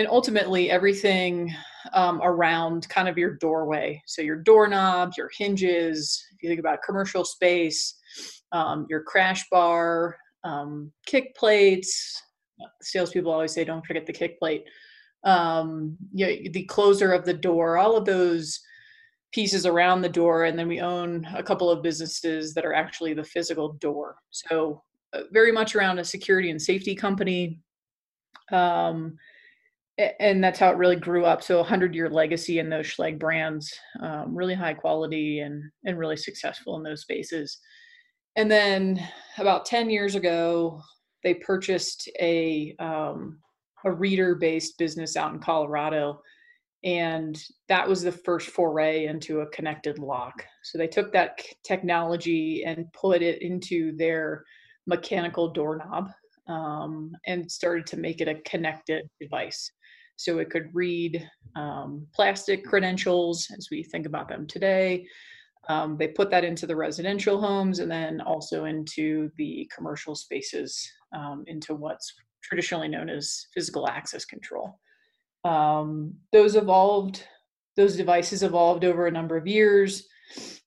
and 0.00 0.08
ultimately 0.08 0.70
everything 0.70 1.54
um, 1.92 2.20
around 2.22 2.88
kind 2.88 3.06
of 3.06 3.18
your 3.18 3.36
doorway. 3.36 4.02
So 4.06 4.22
your 4.22 4.36
doorknobs, 4.36 5.16
your 5.18 5.30
hinges. 5.36 6.24
If 6.34 6.42
you 6.42 6.48
think 6.48 6.58
about 6.58 6.82
commercial 6.82 7.22
space, 7.24 7.94
um, 8.52 8.86
your 8.88 9.02
crash 9.02 9.44
bar, 9.50 10.16
um, 10.42 10.90
kick 11.06 11.36
plates. 11.36 12.20
Salespeople 12.80 13.30
always 13.30 13.52
say, 13.52 13.64
"Don't 13.64 13.84
forget 13.84 14.06
the 14.06 14.12
kick 14.12 14.38
plate." 14.38 14.64
Um, 15.24 15.98
yeah, 16.12 16.48
the 16.50 16.64
closer 16.64 17.12
of 17.12 17.26
the 17.26 17.34
door. 17.34 17.76
All 17.76 17.96
of 17.96 18.06
those 18.06 18.58
pieces 19.32 19.66
around 19.66 20.00
the 20.00 20.08
door, 20.08 20.44
and 20.44 20.58
then 20.58 20.66
we 20.66 20.80
own 20.80 21.26
a 21.34 21.42
couple 21.42 21.70
of 21.70 21.82
businesses 21.82 22.54
that 22.54 22.64
are 22.64 22.74
actually 22.74 23.12
the 23.12 23.24
physical 23.24 23.74
door. 23.74 24.16
So 24.30 24.82
uh, 25.12 25.22
very 25.30 25.52
much 25.52 25.76
around 25.76 25.98
a 25.98 26.04
security 26.04 26.50
and 26.50 26.60
safety 26.60 26.94
company. 26.94 27.60
Um, 28.50 29.18
and 30.18 30.42
that's 30.42 30.58
how 30.58 30.70
it 30.70 30.76
really 30.76 30.96
grew 30.96 31.24
up. 31.24 31.42
So 31.42 31.60
a 31.60 31.64
hundred 31.64 31.94
year 31.94 32.08
legacy 32.08 32.58
in 32.58 32.70
those 32.70 32.86
Schlage 32.86 33.18
brands, 33.18 33.72
um, 34.00 34.34
really 34.34 34.54
high 34.54 34.74
quality 34.74 35.40
and 35.40 35.62
and 35.84 35.98
really 35.98 36.16
successful 36.16 36.76
in 36.76 36.82
those 36.82 37.02
spaces. 37.02 37.58
And 38.36 38.50
then 38.50 39.00
about 39.38 39.66
ten 39.66 39.90
years 39.90 40.14
ago, 40.14 40.80
they 41.22 41.34
purchased 41.34 42.08
a 42.20 42.74
um, 42.78 43.38
a 43.84 43.92
reader 43.92 44.34
based 44.34 44.78
business 44.78 45.16
out 45.16 45.32
in 45.32 45.40
Colorado, 45.40 46.20
and 46.84 47.42
that 47.68 47.88
was 47.88 48.02
the 48.02 48.12
first 48.12 48.48
foray 48.48 49.06
into 49.06 49.40
a 49.40 49.50
connected 49.50 49.98
lock. 49.98 50.44
So 50.62 50.78
they 50.78 50.88
took 50.88 51.12
that 51.12 51.40
technology 51.64 52.64
and 52.64 52.90
put 52.92 53.22
it 53.22 53.42
into 53.42 53.96
their 53.96 54.44
mechanical 54.86 55.52
doorknob 55.52 56.10
um, 56.48 57.12
and 57.26 57.50
started 57.50 57.86
to 57.86 57.96
make 57.96 58.20
it 58.20 58.28
a 58.28 58.40
connected 58.42 59.08
device 59.20 59.70
so 60.20 60.38
it 60.38 60.50
could 60.50 60.68
read 60.74 61.26
um, 61.56 62.06
plastic 62.14 62.62
credentials 62.62 63.48
as 63.56 63.68
we 63.70 63.82
think 63.82 64.04
about 64.04 64.28
them 64.28 64.46
today. 64.46 65.06
Um, 65.70 65.96
they 65.96 66.08
put 66.08 66.30
that 66.30 66.44
into 66.44 66.66
the 66.66 66.76
residential 66.76 67.40
homes 67.40 67.78
and 67.78 67.90
then 67.90 68.20
also 68.20 68.66
into 68.66 69.30
the 69.38 69.66
commercial 69.74 70.14
spaces, 70.14 70.86
um, 71.16 71.44
into 71.46 71.74
what's 71.74 72.12
traditionally 72.42 72.86
known 72.86 73.08
as 73.08 73.46
physical 73.54 73.88
access 73.88 74.26
control. 74.26 74.78
Um, 75.44 76.12
those 76.32 76.54
evolved, 76.54 77.26
those 77.78 77.96
devices 77.96 78.42
evolved 78.42 78.84
over 78.84 79.06
a 79.06 79.10
number 79.10 79.38
of 79.38 79.46
years. 79.46 80.06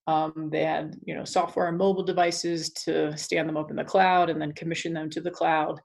Um, 0.08 0.50
they 0.52 0.64
had, 0.64 0.96
you 1.06 1.14
know, 1.14 1.26
software 1.26 1.68
and 1.68 1.78
mobile 1.78 2.04
devices 2.04 2.72
to 2.86 3.16
stand 3.16 3.48
them 3.48 3.58
up 3.58 3.70
in 3.70 3.76
the 3.76 3.84
cloud 3.84 4.32
and 4.32 4.42
then 4.42 4.52
commission 4.54 4.94
them 4.94 5.12
to 5.12 5.22
the 5.22 5.30
cloud. 5.30 5.80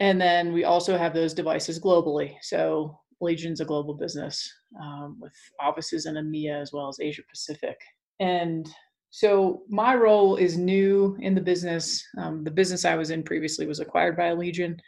And 0.00 0.20
then 0.20 0.52
we 0.52 0.64
also 0.64 0.96
have 0.96 1.14
those 1.14 1.34
devices 1.34 1.80
globally. 1.80 2.34
So 2.42 2.98
Allegion's 3.22 3.60
a 3.60 3.64
global 3.64 3.94
business 3.94 4.52
um, 4.82 5.16
with 5.20 5.32
offices 5.60 6.06
in 6.06 6.14
EMEA 6.14 6.60
as 6.60 6.72
well 6.72 6.88
as 6.88 6.98
Asia 7.00 7.22
Pacific. 7.30 7.78
And 8.20 8.68
so 9.10 9.62
my 9.68 9.94
role 9.94 10.36
is 10.36 10.58
new 10.58 11.16
in 11.20 11.34
the 11.34 11.40
business. 11.40 12.04
Um, 12.18 12.44
the 12.44 12.50
business 12.50 12.84
I 12.84 12.96
was 12.96 13.10
in 13.10 13.22
previously 13.22 13.66
was 13.66 13.80
acquired 13.80 14.16
by 14.16 14.24
Allegion. 14.24 14.78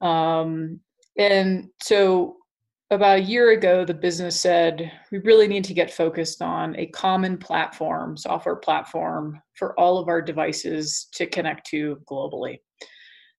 Um, 0.00 0.80
and 1.18 1.68
so 1.82 2.36
about 2.90 3.18
a 3.18 3.22
year 3.22 3.50
ago, 3.50 3.84
the 3.84 3.94
business 3.94 4.40
said 4.40 4.92
we 5.10 5.18
really 5.18 5.48
need 5.48 5.64
to 5.64 5.74
get 5.74 5.92
focused 5.92 6.42
on 6.42 6.76
a 6.76 6.86
common 6.86 7.38
platform, 7.38 8.16
software 8.16 8.56
platform 8.56 9.40
for 9.54 9.78
all 9.80 9.98
of 9.98 10.08
our 10.08 10.22
devices 10.22 11.08
to 11.14 11.26
connect 11.26 11.66
to 11.68 11.98
globally 12.08 12.58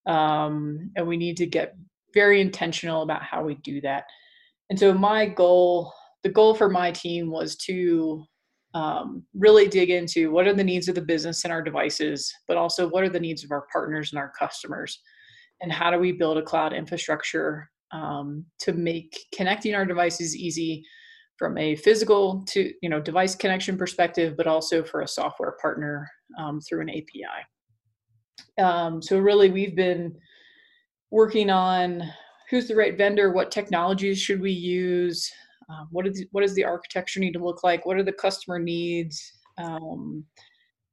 um, 0.06 0.92
and 0.96 1.08
we 1.08 1.18
need 1.18 1.38
to 1.38 1.46
get 1.46 1.76
very 2.14 2.42
intentional 2.42 3.02
about 3.02 3.24
how 3.24 3.44
we 3.44 3.56
do 3.56 3.82
that. 3.82 4.06
And 4.70 4.80
so 4.80 4.94
my 4.94 5.26
goal 5.26 5.94
the 6.24 6.30
goal 6.30 6.56
for 6.56 6.70
my 6.70 6.92
team 6.92 7.30
was 7.30 7.56
to 7.56 8.24
um, 8.74 9.24
really 9.36 9.68
dig 9.68 9.92
into 9.92 10.32
what 10.32 10.48
are 10.48 10.56
the 10.56 10.64
needs 10.64 10.88
of 10.88 10.96
the 10.96 11.02
business 11.02 11.44
and 11.44 11.54
our 11.54 11.62
devices 11.62 12.34
but 12.48 12.58
also 12.58 12.90
what 12.90 13.04
are 13.04 13.10
the 13.10 13.20
needs 13.20 13.44
of 13.44 13.52
our 13.52 13.68
partners 13.72 14.12
and 14.12 14.20
our 14.20 14.32
customers? 14.38 15.00
And 15.62 15.72
how 15.72 15.92
do 15.92 16.00
we 16.00 16.12
build 16.12 16.38
a 16.38 16.42
cloud 16.42 16.74
infrastructure 16.74 17.70
um, 17.92 18.46
to 18.60 18.74
make 18.74 19.18
connecting 19.34 19.76
our 19.76 19.86
devices 19.86 20.36
easy 20.36 20.84
from 21.38 21.58
a 21.58 21.76
physical 21.76 22.44
to 22.48 22.74
you 22.82 22.90
know 22.90 23.00
device 23.00 23.36
connection 23.36 23.78
perspective 23.78 24.36
but 24.38 24.48
also 24.48 24.84
for 24.84 25.02
a 25.02 25.08
software 25.08 25.56
partner 25.62 26.10
um, 26.40 26.60
through 26.62 26.82
an 26.82 26.90
api 26.90 27.26
um, 28.58 29.02
so 29.02 29.20
really, 29.20 29.50
we've 29.50 29.76
been 29.76 30.16
working 31.12 31.50
on 31.50 32.04
who's 32.50 32.68
the 32.68 32.76
right 32.76 32.98
vendor, 32.98 33.32
what 33.32 33.52
technologies 33.52 34.20
should 34.20 34.42
we 34.42 34.52
use, 34.52 35.32
um, 35.70 35.88
what 35.92 36.08
is 36.08 36.26
what 36.32 36.42
does 36.42 36.56
the 36.56 36.64
architecture 36.64 37.20
need 37.20 37.34
to 37.34 37.44
look 37.44 37.64
like, 37.64 37.86
what 37.86 37.98
are 37.98 38.04
the 38.04 38.12
customer 38.12 38.60
needs, 38.60 39.34
um, 39.58 40.24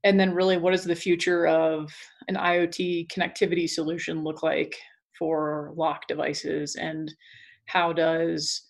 and 0.04 0.18
then 0.18 0.34
really 0.34 0.56
what 0.56 0.72
does 0.72 0.84
the 0.84 0.96
future 0.96 1.46
of 1.46 1.92
an 2.28 2.36
IoT 2.36 3.08
connectivity 3.12 3.68
solution 3.68 4.24
look 4.24 4.42
like 4.42 4.74
for 5.18 5.72
lock 5.76 6.06
devices, 6.08 6.76
and 6.76 7.12
how 7.66 7.92
does 7.92 8.68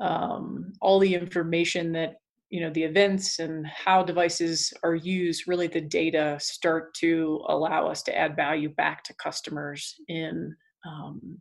um, 0.00 0.72
all 0.80 0.98
the 0.98 1.14
information 1.14 1.92
that 1.92 2.14
you 2.52 2.60
know 2.60 2.70
the 2.70 2.84
events 2.84 3.38
and 3.38 3.66
how 3.66 4.02
devices 4.02 4.74
are 4.84 4.94
used 4.94 5.48
really 5.48 5.66
the 5.66 5.80
data 5.80 6.36
start 6.38 6.92
to 6.92 7.42
allow 7.48 7.86
us 7.88 8.02
to 8.02 8.16
add 8.16 8.36
value 8.36 8.68
back 8.68 9.02
to 9.02 9.14
customers 9.14 9.94
in 10.08 10.54
um, 10.86 11.38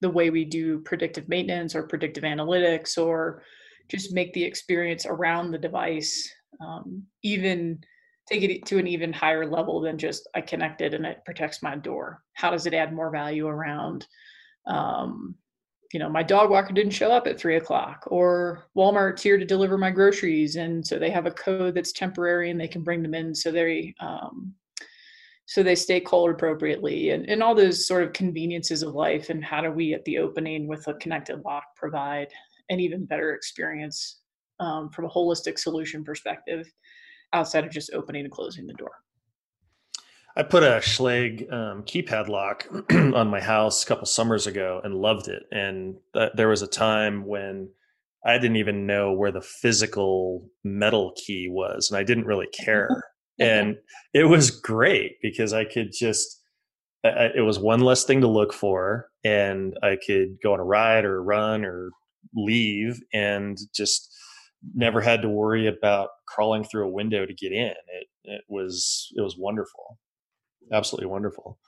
the 0.00 0.08
way 0.08 0.30
we 0.30 0.46
do 0.46 0.78
predictive 0.80 1.28
maintenance 1.28 1.74
or 1.74 1.86
predictive 1.86 2.24
analytics 2.24 2.96
or 2.96 3.42
just 3.88 4.14
make 4.14 4.32
the 4.32 4.42
experience 4.42 5.04
around 5.04 5.50
the 5.50 5.58
device 5.58 6.26
um, 6.66 7.02
even 7.22 7.78
take 8.26 8.42
it 8.42 8.64
to 8.64 8.78
an 8.78 8.86
even 8.86 9.12
higher 9.12 9.46
level 9.46 9.82
than 9.82 9.98
just 9.98 10.26
i 10.34 10.40
connected 10.40 10.94
and 10.94 11.04
it 11.04 11.24
protects 11.26 11.62
my 11.62 11.76
door. 11.76 12.22
How 12.32 12.50
does 12.50 12.64
it 12.64 12.72
add 12.72 12.94
more 12.94 13.10
value 13.10 13.46
around 13.46 14.06
um, 14.66 15.34
you 15.92 16.00
know, 16.00 16.08
my 16.08 16.22
dog 16.22 16.50
walker 16.50 16.72
didn't 16.72 16.92
show 16.92 17.10
up 17.10 17.26
at 17.26 17.38
three 17.38 17.56
o'clock, 17.56 18.04
or 18.08 18.64
Walmart's 18.76 19.22
here 19.22 19.38
to 19.38 19.44
deliver 19.44 19.78
my 19.78 19.90
groceries, 19.90 20.56
and 20.56 20.86
so 20.86 20.98
they 20.98 21.10
have 21.10 21.26
a 21.26 21.30
code 21.30 21.74
that's 21.74 21.92
temporary, 21.92 22.50
and 22.50 22.60
they 22.60 22.68
can 22.68 22.82
bring 22.82 23.02
them 23.02 23.14
in, 23.14 23.34
so 23.34 23.50
they 23.50 23.94
um, 24.00 24.54
so 25.46 25.62
they 25.62 25.76
stay 25.76 26.00
cold 26.00 26.30
appropriately, 26.30 27.10
and 27.10 27.28
and 27.28 27.42
all 27.42 27.54
those 27.54 27.86
sort 27.86 28.02
of 28.02 28.12
conveniences 28.12 28.82
of 28.82 28.94
life, 28.94 29.30
and 29.30 29.44
how 29.44 29.60
do 29.60 29.70
we 29.70 29.94
at 29.94 30.04
the 30.04 30.18
opening 30.18 30.66
with 30.66 30.86
a 30.88 30.94
connected 30.94 31.42
lock 31.44 31.64
provide 31.76 32.28
an 32.68 32.80
even 32.80 33.04
better 33.04 33.34
experience 33.34 34.20
um, 34.58 34.90
from 34.90 35.04
a 35.04 35.10
holistic 35.10 35.58
solution 35.58 36.02
perspective, 36.04 36.70
outside 37.32 37.64
of 37.64 37.70
just 37.70 37.92
opening 37.92 38.24
and 38.24 38.32
closing 38.32 38.66
the 38.66 38.74
door. 38.74 38.92
I 40.36 40.42
put 40.42 40.62
a 40.62 40.80
Schlage 40.82 41.50
um, 41.50 41.82
keypad 41.84 42.28
lock 42.28 42.68
on 42.92 43.28
my 43.28 43.40
house 43.40 43.82
a 43.82 43.86
couple 43.86 44.04
summers 44.04 44.46
ago 44.46 44.82
and 44.84 44.94
loved 44.94 45.28
it. 45.28 45.44
And 45.50 45.96
th- 46.14 46.32
there 46.34 46.48
was 46.48 46.60
a 46.60 46.66
time 46.66 47.24
when 47.24 47.70
I 48.24 48.34
didn't 48.34 48.56
even 48.56 48.86
know 48.86 49.12
where 49.12 49.32
the 49.32 49.40
physical 49.40 50.46
metal 50.62 51.14
key 51.16 51.48
was, 51.48 51.90
and 51.90 51.98
I 51.98 52.02
didn't 52.02 52.26
really 52.26 52.48
care. 52.48 52.88
and 53.38 53.76
it 54.12 54.24
was 54.24 54.50
great 54.50 55.16
because 55.22 55.54
I 55.54 55.64
could 55.64 55.92
just 55.92 56.42
I, 57.02 57.30
it 57.34 57.42
was 57.42 57.58
one 57.58 57.80
less 57.80 58.04
thing 58.04 58.20
to 58.20 58.28
look 58.28 58.52
for, 58.52 59.08
and 59.24 59.74
I 59.82 59.96
could 60.06 60.36
go 60.42 60.52
on 60.52 60.60
a 60.60 60.64
ride 60.64 61.04
or 61.06 61.22
run 61.22 61.64
or 61.64 61.90
leave, 62.34 63.00
and 63.14 63.56
just 63.74 64.12
never 64.74 65.00
had 65.00 65.22
to 65.22 65.28
worry 65.30 65.66
about 65.66 66.10
crawling 66.26 66.64
through 66.64 66.86
a 66.86 66.92
window 66.92 67.24
to 67.24 67.32
get 67.32 67.52
in. 67.52 67.68
It 67.68 68.08
it 68.24 68.42
was 68.48 69.10
it 69.16 69.22
was 69.22 69.36
wonderful 69.38 69.98
absolutely 70.72 71.08
wonderful. 71.08 71.58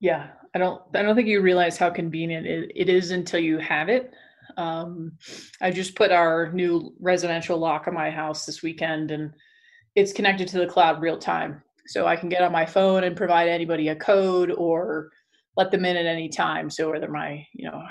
Yeah, 0.00 0.30
I 0.54 0.58
don't 0.58 0.82
I 0.94 1.02
don't 1.02 1.14
think 1.14 1.28
you 1.28 1.40
realize 1.40 1.76
how 1.76 1.90
convenient 1.90 2.46
it, 2.46 2.72
it 2.74 2.88
is 2.88 3.10
until 3.10 3.40
you 3.40 3.58
have 3.58 3.88
it. 3.88 4.12
Um, 4.56 5.12
I 5.60 5.70
just 5.70 5.94
put 5.94 6.10
our 6.10 6.52
new 6.52 6.92
residential 7.00 7.56
lock 7.58 7.86
on 7.86 7.94
my 7.94 8.10
house 8.10 8.44
this 8.44 8.62
weekend, 8.62 9.10
and 9.10 9.32
it's 9.94 10.12
connected 10.12 10.48
to 10.48 10.58
the 10.58 10.66
cloud 10.66 11.00
real 11.00 11.18
time. 11.18 11.62
So 11.86 12.06
I 12.06 12.16
can 12.16 12.28
get 12.28 12.42
on 12.42 12.52
my 12.52 12.66
phone 12.66 13.04
and 13.04 13.16
provide 13.16 13.48
anybody 13.48 13.88
a 13.88 13.96
code 13.96 14.50
or 14.50 15.10
let 15.56 15.70
them 15.70 15.84
in 15.84 15.96
at 15.96 16.06
any 16.06 16.28
time. 16.28 16.68
So 16.70 16.90
whether 16.90 17.08
my 17.08 17.46
you 17.52 17.70
know 17.70 17.82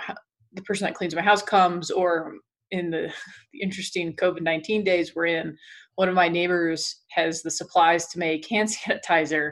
the 0.53 0.61
person 0.63 0.85
that 0.85 0.95
cleans 0.95 1.15
my 1.15 1.21
house 1.21 1.41
comes 1.41 1.91
or 1.91 2.35
in 2.71 2.89
the, 2.89 3.11
the 3.53 3.61
interesting 3.61 4.15
COVID 4.15 4.41
19 4.41 4.83
days 4.83 5.13
we're 5.15 5.27
in, 5.27 5.57
one 5.95 6.09
of 6.09 6.15
my 6.15 6.27
neighbors 6.27 7.01
has 7.09 7.41
the 7.41 7.51
supplies 7.51 8.07
to 8.07 8.19
make 8.19 8.47
hand 8.49 8.69
sanitizer. 8.87 9.51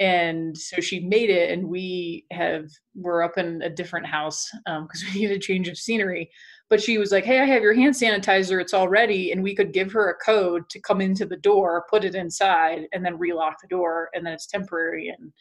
And 0.00 0.56
so 0.56 0.80
she 0.80 1.00
made 1.00 1.28
it, 1.28 1.50
and 1.50 1.68
we 1.68 2.24
have 2.30 2.66
we're 2.94 3.22
up 3.22 3.36
in 3.36 3.62
a 3.62 3.70
different 3.70 4.06
house 4.06 4.48
because 4.64 5.02
um, 5.02 5.08
we 5.14 5.20
need 5.20 5.32
a 5.32 5.38
change 5.40 5.66
of 5.66 5.76
scenery. 5.76 6.30
But 6.70 6.80
she 6.80 6.98
was 6.98 7.10
like, 7.10 7.24
"Hey, 7.24 7.40
I 7.40 7.46
have 7.46 7.62
your 7.62 7.74
hand 7.74 7.94
sanitizer; 7.94 8.60
it's 8.60 8.74
all 8.74 8.88
ready." 8.88 9.32
And 9.32 9.42
we 9.42 9.56
could 9.56 9.72
give 9.72 9.90
her 9.92 10.08
a 10.08 10.24
code 10.24 10.70
to 10.70 10.80
come 10.80 11.00
into 11.00 11.26
the 11.26 11.36
door, 11.36 11.84
put 11.90 12.04
it 12.04 12.14
inside, 12.14 12.82
and 12.92 13.04
then 13.04 13.18
relock 13.18 13.56
the 13.60 13.66
door, 13.66 14.10
and 14.14 14.24
then 14.24 14.34
it's 14.34 14.46
temporary, 14.46 15.08
and 15.08 15.32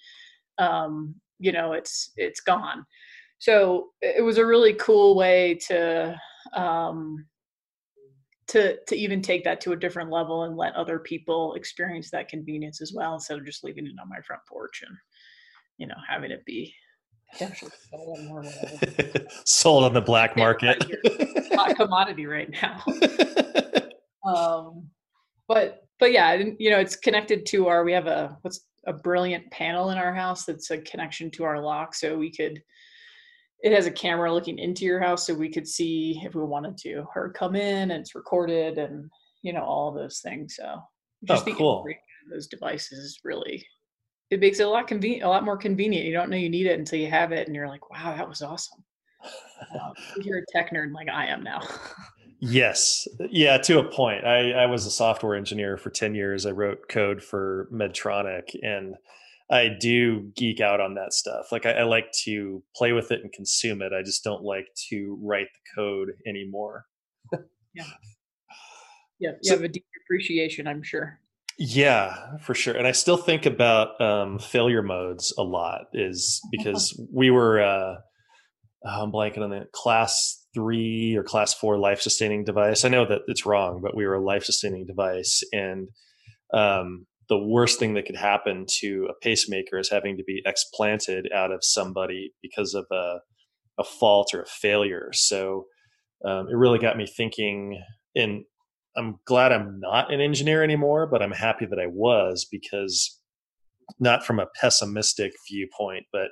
um, 0.57 1.13
you 1.39 1.51
know, 1.51 1.73
it's 1.73 2.11
it's 2.17 2.39
gone. 2.39 2.83
So 3.39 3.89
it 4.01 4.23
was 4.23 4.39
a 4.39 4.45
really 4.45 4.73
cool 4.73 5.15
way 5.15 5.59
to 5.67 6.19
um, 6.53 7.25
to 8.47 8.77
to 8.87 8.95
even 8.95 9.21
take 9.21 9.43
that 9.43 9.61
to 9.61 9.73
a 9.73 9.75
different 9.75 10.09
level 10.09 10.43
and 10.43 10.57
let 10.57 10.73
other 10.75 10.99
people 10.99 11.53
experience 11.55 12.09
that 12.11 12.29
convenience 12.29 12.81
as 12.81 12.93
well 12.93 13.13
instead 13.13 13.37
of 13.37 13.45
just 13.45 13.63
leaving 13.63 13.85
it 13.85 13.93
on 14.01 14.09
my 14.09 14.19
front 14.25 14.41
porch 14.47 14.83
and 14.87 14.97
you 15.77 15.87
know 15.87 15.95
having 16.07 16.31
it 16.31 16.45
be 16.45 16.73
sold 19.45 19.83
on 19.83 19.93
the 19.93 20.01
black 20.01 20.37
market. 20.37 20.81
hot 21.53 21.75
commodity 21.75 22.25
right 22.25 22.49
now. 22.49 22.81
Um 24.25 24.89
but 25.47 25.87
but 25.99 26.11
yeah 26.11 26.33
you 26.33 26.69
know 26.69 26.79
it's 26.79 26.97
connected 26.97 27.45
to 27.45 27.67
our 27.67 27.85
we 27.85 27.93
have 27.93 28.07
a 28.07 28.37
what's 28.41 28.65
a 28.85 28.93
brilliant 28.93 29.49
panel 29.51 29.89
in 29.89 29.97
our 29.97 30.13
house 30.13 30.45
that's 30.45 30.71
a 30.71 30.77
connection 30.79 31.29
to 31.31 31.43
our 31.43 31.61
lock 31.61 31.95
so 31.95 32.17
we 32.17 32.31
could 32.31 32.61
it 33.63 33.71
has 33.73 33.85
a 33.87 33.91
camera 33.91 34.31
looking 34.33 34.59
into 34.59 34.85
your 34.85 34.99
house 34.99 35.25
so 35.25 35.33
we 35.33 35.49
could 35.49 35.67
see 35.67 36.21
if 36.23 36.35
we 36.35 36.43
wanted 36.43 36.77
to 36.77 37.05
her 37.13 37.29
come 37.31 37.55
in 37.55 37.91
and 37.91 38.01
it's 38.01 38.15
recorded 38.15 38.77
and 38.77 39.09
you 39.41 39.53
know 39.53 39.63
all 39.63 39.91
those 39.91 40.19
things 40.19 40.55
so 40.55 40.79
just 41.23 41.47
Oh, 41.47 41.53
cool. 41.55 41.85
those 42.31 42.47
devices 42.47 43.19
really 43.23 43.65
it 44.29 44.39
makes 44.39 44.59
it 44.59 44.63
a 44.63 44.69
lot 44.69 44.87
convenient 44.87 45.23
a 45.23 45.29
lot 45.29 45.43
more 45.43 45.57
convenient 45.57 46.05
you 46.05 46.13
don't 46.13 46.29
know 46.29 46.37
you 46.37 46.49
need 46.49 46.67
it 46.67 46.77
until 46.79 46.99
you 46.99 47.09
have 47.09 47.31
it 47.31 47.47
and 47.47 47.55
you're 47.55 47.67
like 47.67 47.89
wow 47.89 48.15
that 48.15 48.27
was 48.27 48.41
awesome 48.41 48.83
um, 49.81 49.93
you're 50.23 50.39
a 50.39 50.45
tech 50.51 50.71
nerd 50.71 50.93
like 50.93 51.09
i 51.09 51.25
am 51.25 51.43
now 51.43 51.61
Yes. 52.39 53.07
Yeah, 53.31 53.57
to 53.57 53.79
a 53.79 53.83
point. 53.83 54.23
I, 54.23 54.51
I 54.51 54.65
was 54.67 54.85
a 54.85 54.91
software 54.91 55.35
engineer 55.35 55.75
for 55.75 55.89
10 55.89 56.13
years. 56.13 56.45
I 56.45 56.51
wrote 56.51 56.87
code 56.87 57.23
for 57.23 57.67
Medtronic 57.73 58.55
and 58.61 58.95
I 59.49 59.69
do 59.79 60.31
geek 60.35 60.59
out 60.59 60.81
on 60.81 60.95
that 60.95 61.13
stuff. 61.13 61.51
Like 61.51 61.65
I, 61.65 61.71
I 61.71 61.83
like 61.83 62.11
to 62.25 62.61
play 62.75 62.91
with 62.91 63.11
it 63.11 63.21
and 63.23 63.31
consume 63.31 63.81
it. 63.81 63.93
I 63.93 64.03
just 64.03 64.23
don't 64.23 64.43
like 64.43 64.67
to 64.89 65.17
write 65.21 65.47
the 65.53 65.81
code 65.81 66.09
anymore. 66.27 66.85
yeah 67.73 67.83
Yeah. 69.19 69.29
you 69.41 69.49
So- 69.49 69.55
have 69.55 69.63
a 69.63 69.67
deep 69.69 69.85
appreciation 70.05 70.67
i'm 70.67 70.83
sure 70.83 71.19
Yeah, 71.57 72.37
for 72.43 72.53
sure. 72.53 72.75
And 72.77 72.85
I 72.87 72.91
still 72.91 73.17
think 73.17 73.45
about 73.47 73.99
um, 73.99 74.37
failure 74.39 74.83
modes 74.83 75.33
a 75.39 75.43
lot, 75.43 75.85
is 75.93 76.39
because 76.51 76.93
we 77.11 77.31
were, 77.31 77.59
uh, 77.59 77.95
oh, 78.85 79.01
I'm 79.03 79.11
blanking 79.11 79.41
on 79.41 79.49
the 79.49 79.65
class 79.73 80.45
three 80.53 81.15
or 81.17 81.23
class 81.23 81.55
four 81.55 81.79
life 81.79 81.99
sustaining 81.99 82.43
device. 82.45 82.85
I 82.85 82.89
know 82.89 83.05
that 83.07 83.21
it's 83.27 83.43
wrong, 83.45 83.81
but 83.81 83.97
we 83.97 84.05
were 84.05 84.13
a 84.15 84.23
life 84.23 84.43
sustaining 84.43 84.85
device. 84.85 85.41
And 85.51 85.87
um, 86.53 87.07
the 87.29 87.37
worst 87.37 87.79
thing 87.79 87.93
that 87.95 88.05
could 88.05 88.15
happen 88.15 88.65
to 88.79 89.07
a 89.09 89.13
pacemaker 89.21 89.77
is 89.77 89.89
having 89.89 90.17
to 90.17 90.23
be 90.23 90.41
explanted 90.45 91.29
out 91.33 91.51
of 91.51 91.59
somebody 91.61 92.33
because 92.41 92.73
of 92.73 92.85
a, 92.91 93.17
a 93.77 93.83
fault 93.83 94.33
or 94.33 94.43
a 94.43 94.47
failure. 94.47 95.09
So 95.13 95.65
um, 96.25 96.47
it 96.49 96.55
really 96.55 96.79
got 96.79 96.97
me 96.97 97.05
thinking. 97.05 97.81
And 98.15 98.43
I'm 98.95 99.19
glad 99.25 99.51
I'm 99.51 99.79
not 99.79 100.11
an 100.11 100.21
engineer 100.21 100.63
anymore, 100.63 101.05
but 101.05 101.21
I'm 101.21 101.31
happy 101.31 101.65
that 101.65 101.79
I 101.79 101.87
was 101.87 102.47
because 102.49 103.19
not 103.99 104.25
from 104.25 104.39
a 104.39 104.47
pessimistic 104.59 105.33
viewpoint, 105.49 106.05
but 106.11 106.29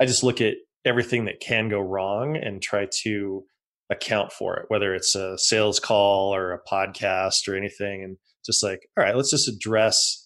I 0.00 0.06
just 0.06 0.24
look 0.24 0.40
at 0.40 0.54
everything 0.84 1.24
that 1.24 1.40
can 1.40 1.68
go 1.68 1.80
wrong 1.80 2.36
and 2.36 2.60
try 2.60 2.86
to 3.02 3.44
account 3.90 4.32
for 4.32 4.56
it, 4.56 4.66
whether 4.68 4.94
it's 4.94 5.14
a 5.14 5.38
sales 5.38 5.80
call 5.80 6.34
or 6.34 6.52
a 6.52 6.60
podcast 6.70 7.48
or 7.48 7.56
anything. 7.56 8.02
And 8.02 8.16
just 8.44 8.62
like, 8.62 8.80
all 8.96 9.04
right, 9.04 9.16
let's 9.16 9.30
just 9.30 9.48
address 9.48 10.23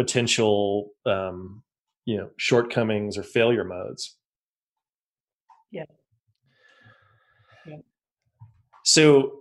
potential, 0.00 0.92
um, 1.04 1.62
you 2.06 2.16
know, 2.16 2.30
shortcomings 2.38 3.18
or 3.18 3.22
failure 3.22 3.64
modes. 3.64 4.16
Yeah. 5.70 5.84
Yeah. 7.66 7.76
So 8.82 9.40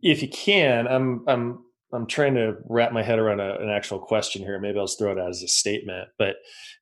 if 0.00 0.22
you 0.22 0.28
can, 0.28 0.86
I'm 0.86 1.24
I'm 1.26 1.64
I'm 1.92 2.06
trying 2.06 2.34
to 2.36 2.54
wrap 2.68 2.92
my 2.92 3.02
head 3.02 3.18
around 3.18 3.40
a, 3.40 3.58
an 3.58 3.68
actual 3.68 3.98
question 3.98 4.42
here. 4.42 4.60
Maybe 4.60 4.78
I'll 4.78 4.86
just 4.86 4.96
throw 4.96 5.10
it 5.10 5.18
out 5.18 5.30
as 5.30 5.42
a 5.42 5.48
statement. 5.48 6.08
But 6.18 6.36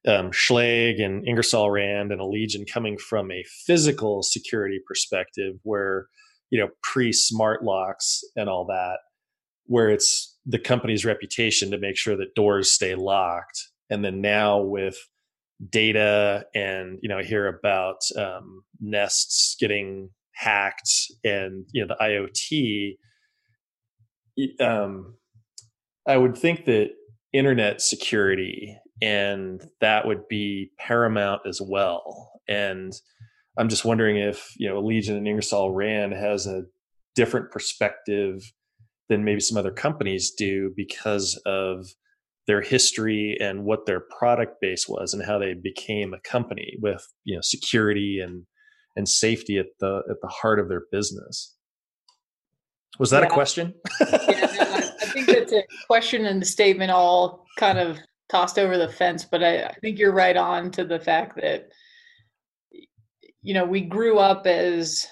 um, 0.06 0.32
Schlage 0.32 1.02
and 1.02 1.26
Ingersoll 1.26 1.70
Rand 1.70 2.12
and 2.12 2.20
Allegion 2.20 2.70
coming 2.70 2.98
from 2.98 3.30
a 3.30 3.42
physical 3.66 4.22
security 4.22 4.80
perspective, 4.86 5.54
where 5.62 6.08
you 6.50 6.60
know 6.60 6.68
pre 6.82 7.10
smart 7.10 7.64
locks 7.64 8.22
and 8.36 8.50
all 8.50 8.66
that, 8.66 8.98
where 9.64 9.88
it's 9.88 10.31
the 10.44 10.58
company's 10.58 11.04
reputation 11.04 11.70
to 11.70 11.78
make 11.78 11.96
sure 11.96 12.16
that 12.16 12.34
doors 12.34 12.72
stay 12.72 12.94
locked, 12.94 13.68
and 13.90 14.04
then 14.04 14.20
now 14.20 14.60
with 14.60 14.96
data 15.70 16.44
and 16.54 16.98
you 17.02 17.08
know 17.08 17.18
I 17.18 17.22
hear 17.22 17.46
about 17.46 17.98
um, 18.16 18.62
nests 18.80 19.56
getting 19.60 20.10
hacked 20.34 20.90
and 21.22 21.66
you 21.72 21.86
know 21.86 21.94
the 21.94 22.04
IoT 22.04 22.96
um, 24.60 25.14
I 26.06 26.16
would 26.16 26.36
think 26.36 26.64
that 26.64 26.90
internet 27.32 27.80
security 27.80 28.76
and 29.00 29.62
that 29.80 30.06
would 30.06 30.28
be 30.28 30.70
paramount 30.78 31.42
as 31.46 31.60
well. 31.60 32.30
And 32.48 32.92
I'm 33.58 33.68
just 33.68 33.84
wondering 33.84 34.16
if 34.16 34.52
you 34.56 34.68
know 34.68 34.80
Allegion 34.80 35.16
and 35.16 35.26
Ingersoll 35.26 35.72
Rand 35.72 36.12
has 36.12 36.46
a 36.46 36.62
different 37.14 37.50
perspective 37.50 38.40
than 39.12 39.24
maybe 39.24 39.40
some 39.40 39.58
other 39.58 39.70
companies 39.70 40.30
do 40.30 40.72
because 40.74 41.38
of 41.44 41.86
their 42.46 42.62
history 42.62 43.36
and 43.40 43.64
what 43.64 43.84
their 43.84 44.00
product 44.18 44.58
base 44.60 44.88
was 44.88 45.12
and 45.12 45.22
how 45.24 45.38
they 45.38 45.52
became 45.52 46.14
a 46.14 46.20
company 46.20 46.76
with 46.80 47.06
you 47.24 47.34
know 47.34 47.42
security 47.42 48.20
and 48.20 48.46
and 48.96 49.06
safety 49.06 49.58
at 49.58 49.66
the 49.80 50.02
at 50.10 50.16
the 50.22 50.28
heart 50.28 50.58
of 50.58 50.68
their 50.70 50.84
business. 50.90 51.54
Was 52.98 53.10
that 53.10 53.22
a 53.22 53.26
question? 53.26 53.74
yeah, 54.00 54.06
no, 54.10 54.62
I, 54.62 54.90
I 55.02 55.06
think 55.06 55.26
that's 55.26 55.52
a 55.52 55.62
question 55.86 56.24
and 56.24 56.40
the 56.40 56.46
statement 56.46 56.90
all 56.90 57.44
kind 57.58 57.78
of 57.78 57.98
tossed 58.30 58.58
over 58.58 58.78
the 58.78 58.88
fence, 58.88 59.24
but 59.24 59.42
I, 59.42 59.64
I 59.64 59.74
think 59.82 59.98
you're 59.98 60.12
right 60.12 60.36
on 60.36 60.70
to 60.72 60.84
the 60.84 60.98
fact 60.98 61.36
that 61.36 61.68
you 63.42 63.52
know 63.52 63.66
we 63.66 63.82
grew 63.82 64.18
up 64.18 64.46
as 64.46 65.06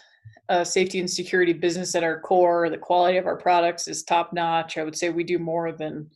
a 0.50 0.64
safety 0.64 1.00
and 1.00 1.10
security 1.10 1.54
business 1.54 1.94
at 1.94 2.04
our 2.04 2.20
core. 2.20 2.68
The 2.68 2.76
quality 2.76 3.16
of 3.16 3.26
our 3.26 3.36
products 3.36 3.88
is 3.88 4.02
top 4.02 4.32
notch. 4.34 4.76
I 4.76 4.84
would 4.84 4.96
say 4.96 5.08
we 5.08 5.24
do 5.24 5.38
more 5.38 5.72
than 5.72 6.10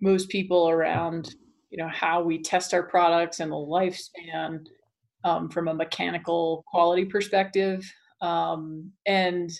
most 0.00 0.28
people 0.28 0.68
around 0.68 1.34
you 1.70 1.76
know 1.76 1.88
how 1.88 2.22
we 2.22 2.42
test 2.42 2.72
our 2.72 2.82
products 2.82 3.40
and 3.40 3.52
the 3.52 3.56
lifespan 3.56 4.66
um, 5.24 5.50
from 5.50 5.68
a 5.68 5.74
mechanical 5.74 6.64
quality 6.66 7.04
perspective 7.04 7.84
um, 8.20 8.90
and 9.06 9.50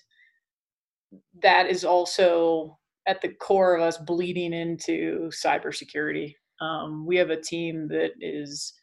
that 1.42 1.68
is 1.68 1.85
also 1.85 2.79
at 3.07 3.21
the 3.21 3.29
core 3.29 3.77
of 3.77 3.83
us 3.83 3.99
bleeding 3.99 4.53
into 4.53 5.31
cybersecurity. 5.31 6.35
Um, 6.61 7.07
we 7.07 7.16
have 7.16 7.31
a 7.31 7.40
team 7.40 7.88
that 7.88 8.12
is 8.21 8.75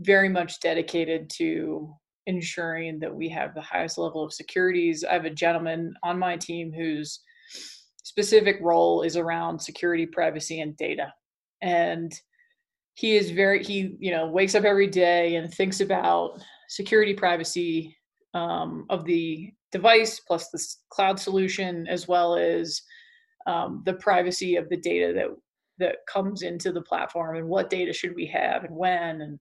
very 0.00 0.28
much 0.28 0.60
dedicated 0.60 1.30
to 1.30 1.94
ensuring 2.26 2.98
that 3.00 3.14
we 3.14 3.28
have 3.28 3.54
the 3.54 3.60
highest 3.60 3.98
level 3.98 4.24
of 4.24 4.32
securities. 4.32 5.04
I 5.04 5.14
have 5.14 5.24
a 5.24 5.30
gentleman 5.30 5.94
on 6.02 6.18
my 6.18 6.36
team 6.36 6.72
whose 6.72 7.20
specific 8.02 8.58
role 8.60 9.02
is 9.02 9.16
around 9.16 9.58
security, 9.58 10.06
privacy, 10.06 10.60
and 10.60 10.76
data. 10.76 11.12
And 11.62 12.12
he 12.94 13.16
is 13.16 13.30
very 13.30 13.62
he 13.62 13.96
you 13.98 14.10
know 14.10 14.26
wakes 14.26 14.54
up 14.54 14.64
every 14.64 14.86
day 14.86 15.36
and 15.36 15.52
thinks 15.52 15.80
about 15.80 16.42
security 16.68 17.14
privacy 17.14 17.96
um, 18.34 18.86
of 18.90 19.04
the 19.04 19.50
device 19.70 20.20
plus 20.20 20.50
the 20.50 20.62
cloud 20.90 21.18
solution 21.18 21.86
as 21.88 22.06
well 22.06 22.36
as 22.36 22.82
um, 23.46 23.82
the 23.86 23.94
privacy 23.94 24.56
of 24.56 24.68
the 24.68 24.76
data 24.76 25.12
that 25.14 25.28
that 25.78 25.96
comes 26.06 26.42
into 26.42 26.70
the 26.70 26.82
platform 26.82 27.36
and 27.36 27.48
what 27.48 27.70
data 27.70 27.92
should 27.92 28.14
we 28.14 28.26
have 28.26 28.64
and 28.64 28.76
when 28.76 29.22
and 29.22 29.38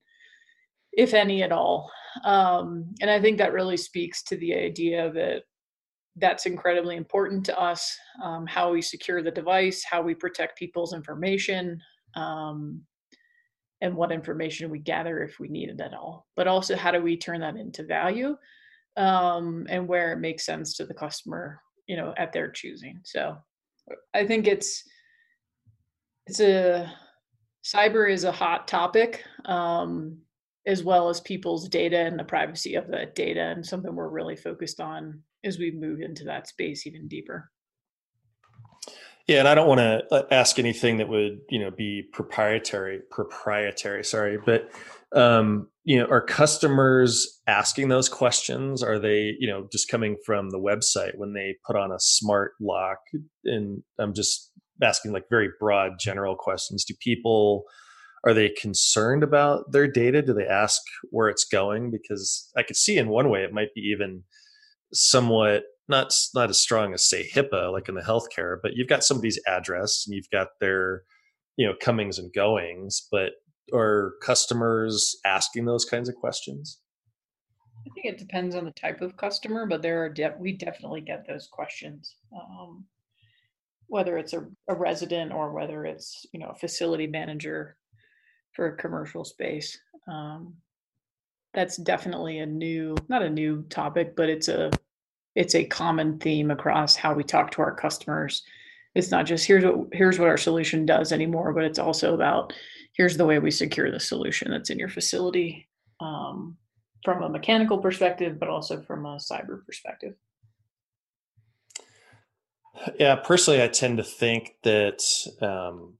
if 0.93 1.13
any 1.13 1.43
at 1.43 1.51
all. 1.51 1.91
Um, 2.25 2.93
and 2.99 3.09
i 3.09 3.21
think 3.21 3.37
that 3.37 3.53
really 3.53 3.77
speaks 3.77 4.21
to 4.23 4.35
the 4.37 4.53
idea 4.53 5.11
that 5.13 5.43
that's 6.17 6.45
incredibly 6.45 6.97
important 6.97 7.45
to 7.45 7.57
us 7.57 7.97
um, 8.21 8.45
how 8.45 8.73
we 8.73 8.81
secure 8.81 9.23
the 9.23 9.31
device 9.31 9.85
how 9.89 10.01
we 10.01 10.13
protect 10.13 10.59
people's 10.59 10.93
information 10.93 11.79
um, 12.15 12.81
and 13.79 13.95
what 13.95 14.11
information 14.11 14.69
we 14.69 14.79
gather 14.79 15.23
if 15.23 15.39
we 15.39 15.47
need 15.47 15.69
it 15.69 15.81
at 15.81 15.93
all. 15.93 16.27
But 16.35 16.47
also 16.47 16.75
how 16.75 16.91
do 16.91 17.01
we 17.01 17.17
turn 17.17 17.39
that 17.39 17.55
into 17.55 17.83
value 17.83 18.35
um, 18.97 19.65
and 19.69 19.87
where 19.87 20.11
it 20.11 20.19
makes 20.19 20.45
sense 20.45 20.75
to 20.75 20.85
the 20.85 20.93
customer 20.93 21.61
you 21.87 21.95
know 21.95 22.13
at 22.17 22.33
their 22.33 22.49
choosing. 22.51 22.99
So 23.03 23.37
i 24.13 24.25
think 24.25 24.47
it's 24.47 24.83
it's 26.27 26.39
a 26.39 26.91
cyber 27.63 28.09
is 28.09 28.23
a 28.23 28.31
hot 28.31 28.67
topic 28.67 29.23
um, 29.45 30.17
as 30.67 30.83
well 30.83 31.09
as 31.09 31.19
people's 31.21 31.67
data 31.67 31.97
and 31.97 32.19
the 32.19 32.23
privacy 32.23 32.75
of 32.75 32.87
that 32.87 33.15
data 33.15 33.41
and 33.41 33.65
something 33.65 33.95
we're 33.95 34.09
really 34.09 34.35
focused 34.35 34.79
on 34.79 35.21
as 35.43 35.57
we 35.57 35.71
move 35.71 36.01
into 36.01 36.23
that 36.23 36.47
space 36.47 36.85
even 36.85 37.07
deeper 37.07 37.49
Yeah, 39.27 39.39
and 39.39 39.47
I 39.47 39.55
don't 39.55 39.67
want 39.67 39.79
to 39.79 40.27
ask 40.31 40.59
anything 40.59 40.97
that 40.97 41.09
would, 41.09 41.39
you 41.49 41.59
know, 41.59 41.71
be 41.71 42.03
proprietary, 42.11 43.01
proprietary. 43.09 44.03
Sorry, 44.03 44.37
but 44.43 44.69
um, 45.13 45.67
you 45.83 45.97
know, 45.97 46.05
are 46.05 46.21
customers 46.21 47.41
asking 47.47 47.89
those 47.89 48.07
questions? 48.07 48.83
Are 48.83 48.99
they, 48.99 49.35
you 49.39 49.47
know, 49.47 49.67
just 49.71 49.89
coming 49.89 50.17
from 50.25 50.49
the 50.49 50.59
website 50.59 51.17
when 51.17 51.33
they 51.33 51.55
put 51.65 51.75
on 51.75 51.91
a 51.91 51.99
smart 51.99 52.53
lock? 52.61 52.99
And 53.45 53.83
I'm 53.99 54.13
just 54.13 54.51
asking 54.81 55.11
like 55.11 55.25
very 55.29 55.49
broad, 55.59 55.93
general 55.99 56.35
questions. 56.35 56.85
Do 56.85 56.93
people 56.99 57.65
are 58.25 58.33
they 58.33 58.49
concerned 58.49 59.23
about 59.23 59.71
their 59.71 59.87
data? 59.87 60.21
Do 60.21 60.33
they 60.33 60.45
ask 60.45 60.81
where 61.09 61.29
it's 61.29 61.45
going? 61.45 61.89
Because 61.89 62.51
I 62.55 62.63
could 62.63 62.75
see 62.75 62.97
in 62.97 63.09
one 63.09 63.29
way 63.29 63.43
it 63.43 63.53
might 63.53 63.73
be 63.73 63.81
even 63.81 64.23
somewhat 64.93 65.63
not 65.87 66.13
not 66.35 66.49
as 66.49 66.59
strong 66.59 66.93
as 66.93 67.07
say 67.07 67.27
HIPAA, 67.27 67.71
like 67.71 67.89
in 67.89 67.95
the 67.95 68.01
healthcare, 68.01 68.57
but 68.61 68.73
you've 68.75 68.87
got 68.87 69.03
somebody's 69.03 69.39
address 69.47 70.05
and 70.05 70.15
you've 70.15 70.29
got 70.31 70.47
their 70.59 71.03
you 71.57 71.67
know 71.67 71.73
comings 71.81 72.19
and 72.19 72.33
goings. 72.33 73.07
But 73.11 73.31
are 73.73 74.13
customers 74.21 75.15
asking 75.25 75.65
those 75.65 75.85
kinds 75.85 76.07
of 76.07 76.15
questions? 76.15 76.79
I 77.79 77.89
think 77.95 78.05
it 78.05 78.19
depends 78.19 78.55
on 78.55 78.65
the 78.65 78.71
type 78.71 79.01
of 79.01 79.17
customer, 79.17 79.65
but 79.65 79.81
there 79.81 80.03
are 80.03 80.09
de- 80.09 80.35
we 80.39 80.55
definitely 80.55 81.01
get 81.01 81.25
those 81.27 81.47
questions. 81.51 82.15
Um, 82.35 82.85
whether 83.87 84.17
it's 84.17 84.33
a, 84.33 84.45
a 84.69 84.75
resident 84.75 85.33
or 85.33 85.51
whether 85.51 85.85
it's 85.85 86.25
you 86.31 86.39
know 86.39 86.49
a 86.49 86.59
facility 86.59 87.07
manager 87.07 87.77
for 88.61 88.67
a 88.67 88.77
commercial 88.77 89.25
space. 89.25 89.75
Um, 90.07 90.53
that's 91.51 91.77
definitely 91.77 92.37
a 92.37 92.45
new, 92.45 92.95
not 93.09 93.23
a 93.23 93.29
new 93.29 93.63
topic, 93.63 94.15
but 94.15 94.29
it's 94.29 94.49
a 94.49 94.69
it's 95.35 95.55
a 95.55 95.63
common 95.63 96.19
theme 96.19 96.51
across 96.51 96.95
how 96.95 97.15
we 97.15 97.23
talk 97.23 97.49
to 97.51 97.63
our 97.63 97.73
customers. 97.73 98.43
It's 98.93 99.09
not 99.09 99.25
just 99.25 99.47
here's 99.47 99.65
what 99.65 99.87
here's 99.93 100.19
what 100.19 100.27
our 100.27 100.37
solution 100.37 100.85
does 100.85 101.11
anymore, 101.11 101.53
but 101.53 101.63
it's 101.63 101.79
also 101.79 102.13
about 102.13 102.53
here's 102.93 103.17
the 103.17 103.25
way 103.25 103.39
we 103.39 103.49
secure 103.49 103.89
the 103.89 103.99
solution 103.99 104.51
that's 104.51 104.69
in 104.69 104.77
your 104.77 104.89
facility 104.89 105.67
um, 105.99 106.55
from 107.03 107.23
a 107.23 107.29
mechanical 107.29 107.79
perspective, 107.79 108.39
but 108.39 108.47
also 108.47 108.79
from 108.83 109.07
a 109.07 109.15
cyber 109.15 109.65
perspective. 109.65 110.13
Yeah, 112.99 113.15
personally, 113.15 113.63
I 113.63 113.69
tend 113.69 113.97
to 113.97 114.03
think 114.03 114.51
that 114.61 115.01
um, 115.41 115.95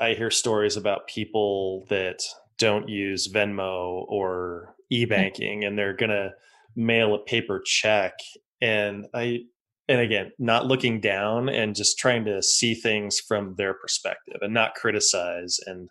I 0.00 0.14
hear 0.14 0.30
stories 0.30 0.76
about 0.76 1.08
people 1.08 1.86
that 1.88 2.20
don't 2.58 2.88
use 2.88 3.28
Venmo 3.28 4.04
or 4.08 4.74
e 4.90 5.04
banking 5.04 5.64
and 5.64 5.76
they're 5.76 5.96
going 5.96 6.10
to 6.10 6.30
mail 6.74 7.14
a 7.14 7.18
paper 7.18 7.62
check. 7.64 8.12
And 8.60 9.06
I, 9.14 9.40
and 9.88 10.00
again, 10.00 10.32
not 10.38 10.66
looking 10.66 11.00
down 11.00 11.48
and 11.48 11.74
just 11.74 11.98
trying 11.98 12.24
to 12.24 12.42
see 12.42 12.74
things 12.74 13.20
from 13.20 13.54
their 13.56 13.74
perspective 13.74 14.38
and 14.40 14.54
not 14.54 14.74
criticize 14.74 15.58
and 15.66 15.88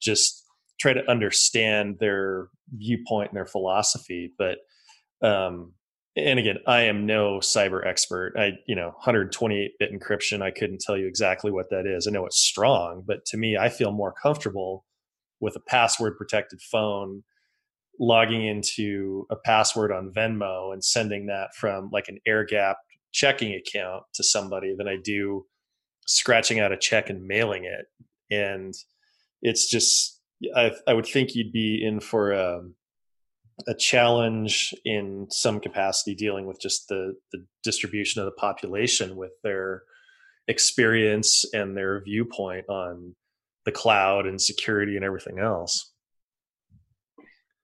just 0.00 0.44
try 0.80 0.92
to 0.92 1.10
understand 1.10 1.96
their 2.00 2.48
viewpoint 2.72 3.30
and 3.30 3.36
their 3.36 3.46
philosophy. 3.46 4.32
But, 4.38 4.58
um, 5.22 5.74
and 6.18 6.38
again, 6.38 6.58
I 6.66 6.82
am 6.82 7.06
no 7.06 7.38
cyber 7.38 7.86
expert. 7.86 8.34
I, 8.36 8.52
you 8.66 8.74
know, 8.74 8.88
128 8.88 9.72
bit 9.78 9.92
encryption, 9.92 10.42
I 10.42 10.50
couldn't 10.50 10.80
tell 10.80 10.96
you 10.96 11.06
exactly 11.06 11.50
what 11.50 11.70
that 11.70 11.86
is. 11.86 12.06
I 12.06 12.10
know 12.10 12.26
it's 12.26 12.40
strong, 12.40 13.02
but 13.06 13.24
to 13.26 13.36
me, 13.36 13.56
I 13.56 13.68
feel 13.68 13.92
more 13.92 14.12
comfortable 14.12 14.84
with 15.40 15.56
a 15.56 15.60
password 15.60 16.16
protected 16.16 16.60
phone 16.60 17.22
logging 18.00 18.46
into 18.46 19.26
a 19.30 19.36
password 19.36 19.92
on 19.92 20.12
Venmo 20.12 20.72
and 20.72 20.84
sending 20.84 21.26
that 21.26 21.54
from 21.54 21.90
like 21.92 22.08
an 22.08 22.18
air 22.26 22.44
gap 22.44 22.78
checking 23.12 23.54
account 23.54 24.04
to 24.14 24.22
somebody 24.22 24.74
than 24.76 24.86
I 24.86 24.96
do 25.02 25.46
scratching 26.06 26.60
out 26.60 26.72
a 26.72 26.76
check 26.76 27.10
and 27.10 27.26
mailing 27.26 27.64
it. 27.64 27.86
And 28.30 28.74
it's 29.42 29.68
just, 29.68 30.20
I, 30.54 30.72
I 30.86 30.94
would 30.94 31.06
think 31.06 31.34
you'd 31.34 31.52
be 31.52 31.82
in 31.84 32.00
for 32.00 32.32
a, 32.32 32.62
a 33.66 33.74
challenge 33.74 34.74
in 34.84 35.26
some 35.30 35.60
capacity 35.60 36.14
dealing 36.14 36.46
with 36.46 36.60
just 36.60 36.88
the, 36.88 37.14
the 37.32 37.44
distribution 37.62 38.20
of 38.20 38.26
the 38.26 38.32
population 38.32 39.16
with 39.16 39.32
their 39.42 39.82
experience 40.46 41.44
and 41.52 41.76
their 41.76 42.02
viewpoint 42.02 42.68
on 42.68 43.14
the 43.64 43.72
cloud 43.72 44.26
and 44.26 44.40
security 44.40 44.96
and 44.96 45.04
everything 45.04 45.38
else. 45.38 45.92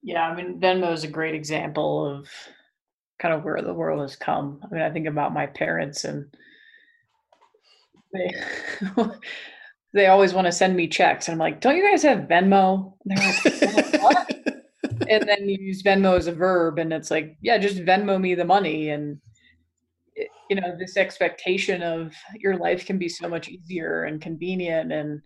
Yeah, 0.03 0.29
I 0.29 0.35
mean 0.35 0.61
Venmo 0.61 0.93
is 0.93 1.05
a 1.05 1.09
great 1.09 1.35
example 1.35 2.07
of 2.07 2.29
kind 3.19 3.33
of 3.33 3.43
where 3.45 3.63
the 3.63 3.73
world 3.73 4.03
has 4.03 4.17
come. 4.17 4.61
I 4.63 4.75
mean, 4.75 4.83
I 4.83 4.91
think 4.91 5.07
about 5.07 5.33
my 5.33 5.47
parents 5.47 6.05
and 6.05 6.27
they 8.13 8.31
they 9.95 10.07
always 10.09 10.35
want 10.35 10.47
to 10.47 10.53
send 10.53 10.77
me 10.77 10.89
checks. 10.89 11.29
And 11.29 11.35
I'm 11.35 11.39
like, 11.39 11.61
don't 11.61 11.77
you 11.77 11.89
guys 11.89 12.03
have 12.03 12.29
Venmo? 12.29 12.95
And 13.09 13.17
they're 13.17 14.03
like? 14.03 14.24
And 15.09 15.29
then 15.29 15.49
you 15.49 15.57
use 15.61 15.83
Venmo 15.83 16.17
as 16.17 16.27
a 16.27 16.33
verb, 16.33 16.79
and 16.79 16.93
it's 16.93 17.11
like, 17.11 17.37
yeah, 17.41 17.59
just 17.59 17.85
Venmo 17.85 18.21
me 18.21 18.35
the 18.35 18.45
money. 18.45 18.91
And 18.91 19.19
you 20.49 20.57
know, 20.57 20.77
this 20.79 20.97
expectation 20.97 21.83
of 21.83 22.15
your 22.39 22.57
life 22.57 22.87
can 22.87 22.99
be 22.99 23.09
so 23.09 23.29
much 23.29 23.49
easier 23.49 24.05
and 24.05 24.21
convenient, 24.21 24.93
and 24.93 25.21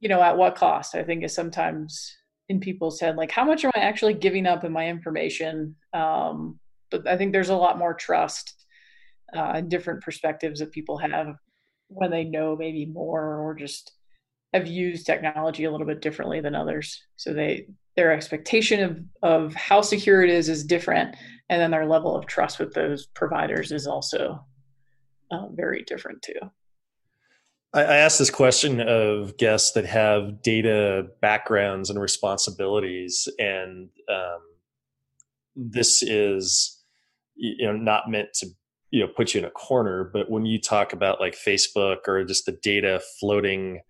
you 0.00 0.08
know, 0.08 0.22
at 0.22 0.36
what 0.36 0.54
cost? 0.54 0.94
I 0.94 1.02
think 1.02 1.24
is 1.24 1.34
sometimes 1.34 2.16
in 2.48 2.60
people's 2.60 3.00
head, 3.00 3.16
like, 3.16 3.30
how 3.30 3.44
much 3.44 3.64
am 3.64 3.72
I 3.74 3.80
actually 3.80 4.14
giving 4.14 4.46
up 4.46 4.64
in 4.64 4.72
my 4.72 4.88
information? 4.88 5.76
Um, 5.92 6.58
but 6.90 7.06
I 7.06 7.16
think 7.16 7.32
there's 7.32 7.50
a 7.50 7.56
lot 7.56 7.78
more 7.78 7.94
trust 7.94 8.54
uh, 9.36 9.52
and 9.56 9.68
different 9.68 10.02
perspectives 10.02 10.60
that 10.60 10.72
people 10.72 10.96
have 10.98 11.34
when 11.88 12.10
they 12.10 12.24
know 12.24 12.56
maybe 12.56 12.86
more 12.86 13.38
or 13.38 13.54
just 13.54 13.92
have 14.54 14.66
used 14.66 15.04
technology 15.04 15.64
a 15.64 15.70
little 15.70 15.86
bit 15.86 16.00
differently 16.00 16.40
than 16.40 16.54
others. 16.54 17.02
So 17.16 17.34
they 17.34 17.66
their 17.98 18.12
expectation 18.12 18.80
of 18.80 19.00
of 19.22 19.54
how 19.56 19.80
secure 19.80 20.22
it 20.22 20.30
is 20.30 20.48
is 20.48 20.62
different, 20.62 21.16
and 21.48 21.60
then 21.60 21.72
their 21.72 21.84
level 21.84 22.16
of 22.16 22.26
trust 22.26 22.60
with 22.60 22.72
those 22.72 23.06
providers 23.06 23.72
is 23.72 23.88
also 23.88 24.38
uh, 25.32 25.48
very 25.50 25.82
different 25.82 26.22
too. 26.22 26.38
I, 27.74 27.80
I 27.80 27.96
asked 27.96 28.20
this 28.20 28.30
question 28.30 28.80
of 28.80 29.36
guests 29.36 29.72
that 29.72 29.84
have 29.84 30.42
data 30.42 31.08
backgrounds 31.20 31.90
and 31.90 32.00
responsibilities, 32.00 33.26
and 33.40 33.88
um, 34.08 34.42
this 35.56 36.00
is 36.00 36.80
you 37.34 37.66
know 37.66 37.76
not 37.76 38.08
meant 38.08 38.28
to 38.34 38.46
you 38.92 39.00
know 39.00 39.12
put 39.16 39.34
you 39.34 39.40
in 39.40 39.44
a 39.44 39.50
corner 39.50 40.08
but 40.12 40.30
when 40.30 40.46
you 40.46 40.60
talk 40.60 40.92
about 40.92 41.20
like 41.20 41.36
facebook 41.36 42.08
or 42.08 42.24
just 42.24 42.46
the 42.46 42.58
data 42.62 43.00
floating 43.20 43.80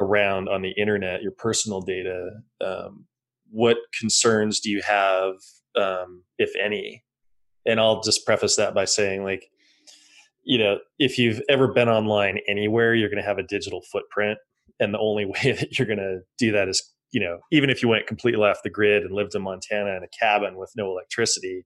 around 0.00 0.48
on 0.48 0.60
the 0.60 0.72
internet 0.72 1.22
your 1.22 1.32
personal 1.32 1.80
data 1.80 2.28
um, 2.60 3.06
what 3.50 3.76
concerns 3.98 4.60
do 4.60 4.70
you 4.70 4.82
have 4.82 5.34
um, 5.76 6.24
if 6.38 6.50
any 6.62 7.04
and 7.66 7.80
i'll 7.80 8.00
just 8.02 8.26
preface 8.26 8.56
that 8.56 8.74
by 8.74 8.84
saying 8.84 9.24
like 9.24 9.44
you 10.44 10.58
know 10.58 10.78
if 10.98 11.18
you've 11.18 11.40
ever 11.48 11.68
been 11.68 11.88
online 11.88 12.38
anywhere 12.48 12.94
you're 12.94 13.10
going 13.10 13.22
to 13.22 13.28
have 13.28 13.38
a 13.38 13.42
digital 13.42 13.82
footprint 13.92 14.38
and 14.80 14.94
the 14.94 14.98
only 14.98 15.24
way 15.26 15.52
that 15.52 15.78
you're 15.78 15.86
going 15.86 15.98
to 15.98 16.20
do 16.38 16.52
that 16.52 16.68
is 16.68 16.82
you 17.12 17.20
know 17.20 17.38
even 17.52 17.70
if 17.70 17.82
you 17.82 17.88
went 17.88 18.06
completely 18.06 18.44
off 18.44 18.58
the 18.64 18.70
grid 18.70 19.02
and 19.02 19.14
lived 19.14 19.34
in 19.34 19.42
montana 19.42 19.96
in 19.96 20.02
a 20.02 20.18
cabin 20.18 20.56
with 20.56 20.72
no 20.76 20.90
electricity 20.90 21.64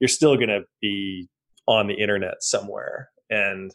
you're 0.00 0.08
still 0.08 0.36
going 0.36 0.48
to 0.48 0.62
be 0.80 1.28
on 1.66 1.86
the 1.86 1.94
internet 1.94 2.34
somewhere. 2.40 3.08
And 3.30 3.70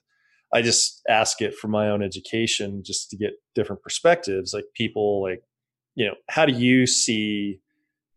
I 0.53 0.61
just 0.61 1.01
ask 1.09 1.41
it 1.41 1.55
for 1.55 1.67
my 1.67 1.89
own 1.89 2.03
education 2.03 2.83
just 2.85 3.09
to 3.09 3.17
get 3.17 3.31
different 3.55 3.81
perspectives. 3.81 4.53
Like 4.53 4.65
people 4.75 5.21
like, 5.21 5.41
you 5.99 6.07
know, 6.07 6.15
how 6.29 6.45
do 6.45 6.53
you 6.53 6.87
see 6.87 7.59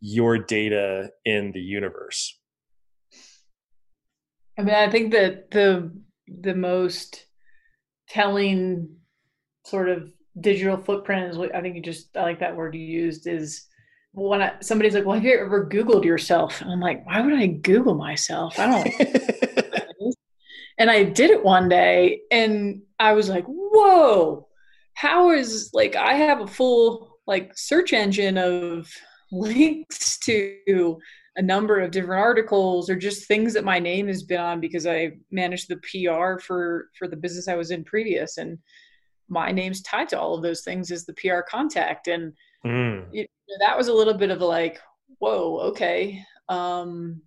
your 0.00 0.38
data 0.38 1.10
in 1.24 1.50
the 1.50 1.60
universe? 1.60 2.38
I 4.56 4.62
mean, 4.62 4.74
I 4.74 4.88
think 4.88 5.12
that 5.12 5.50
the 5.50 5.92
the 6.28 6.54
most 6.54 7.26
telling 8.08 8.88
sort 9.66 9.88
of 9.88 10.12
digital 10.40 10.76
footprint 10.76 11.30
is 11.30 11.36
what 11.36 11.52
I 11.54 11.60
think 11.60 11.74
you 11.74 11.82
just 11.82 12.16
I 12.16 12.22
like 12.22 12.38
that 12.38 12.54
word 12.54 12.76
you 12.76 12.80
used 12.80 13.26
is 13.26 13.66
when 14.12 14.42
I, 14.42 14.52
somebody's 14.60 14.94
like, 14.94 15.04
"Well, 15.04 15.16
have 15.16 15.24
you 15.24 15.36
ever 15.36 15.68
Googled 15.68 16.04
yourself?" 16.04 16.60
And 16.60 16.70
I'm 16.70 16.80
like, 16.80 17.04
"Why 17.04 17.20
would 17.20 17.34
I 17.34 17.48
Google 17.48 17.96
myself? 17.96 18.60
I 18.60 18.66
don't." 18.70 20.14
and 20.78 20.88
I 20.88 21.02
did 21.02 21.30
it 21.30 21.42
one 21.42 21.68
day, 21.68 22.20
and 22.30 22.82
I 23.00 23.14
was 23.14 23.28
like, 23.28 23.44
"Whoa! 23.46 24.46
How 24.94 25.32
is 25.32 25.70
like 25.72 25.96
I 25.96 26.14
have 26.14 26.40
a 26.40 26.46
full 26.46 27.11
like 27.26 27.56
search 27.56 27.92
engine 27.92 28.38
of 28.38 28.90
links 29.32 30.18
to 30.18 30.98
a 31.36 31.42
number 31.42 31.80
of 31.80 31.90
different 31.90 32.20
articles 32.20 32.90
or 32.90 32.96
just 32.96 33.26
things 33.26 33.54
that 33.54 33.64
my 33.64 33.78
name 33.78 34.06
has 34.06 34.22
been 34.22 34.40
on 34.40 34.60
because 34.60 34.86
I 34.86 35.12
managed 35.30 35.68
the 35.68 35.76
PR 35.76 36.38
for 36.38 36.90
for 36.98 37.08
the 37.08 37.16
business 37.16 37.48
I 37.48 37.54
was 37.54 37.70
in 37.70 37.84
previous, 37.84 38.36
and 38.38 38.58
my 39.28 39.50
name's 39.50 39.82
tied 39.82 40.10
to 40.10 40.20
all 40.20 40.34
of 40.34 40.42
those 40.42 40.62
things 40.62 40.90
as 40.90 41.04
the 41.04 41.14
PR 41.14 41.40
contact 41.40 42.08
and." 42.08 42.32
Mm. 42.64 43.06
You 43.12 43.26
that 43.60 43.76
was 43.76 43.88
a 43.88 43.92
little 43.92 44.14
bit 44.14 44.30
of 44.30 44.40
a 44.40 44.46
like, 44.46 44.80
whoa, 45.18 45.58
okay. 45.60 46.24
Um, 46.48 47.22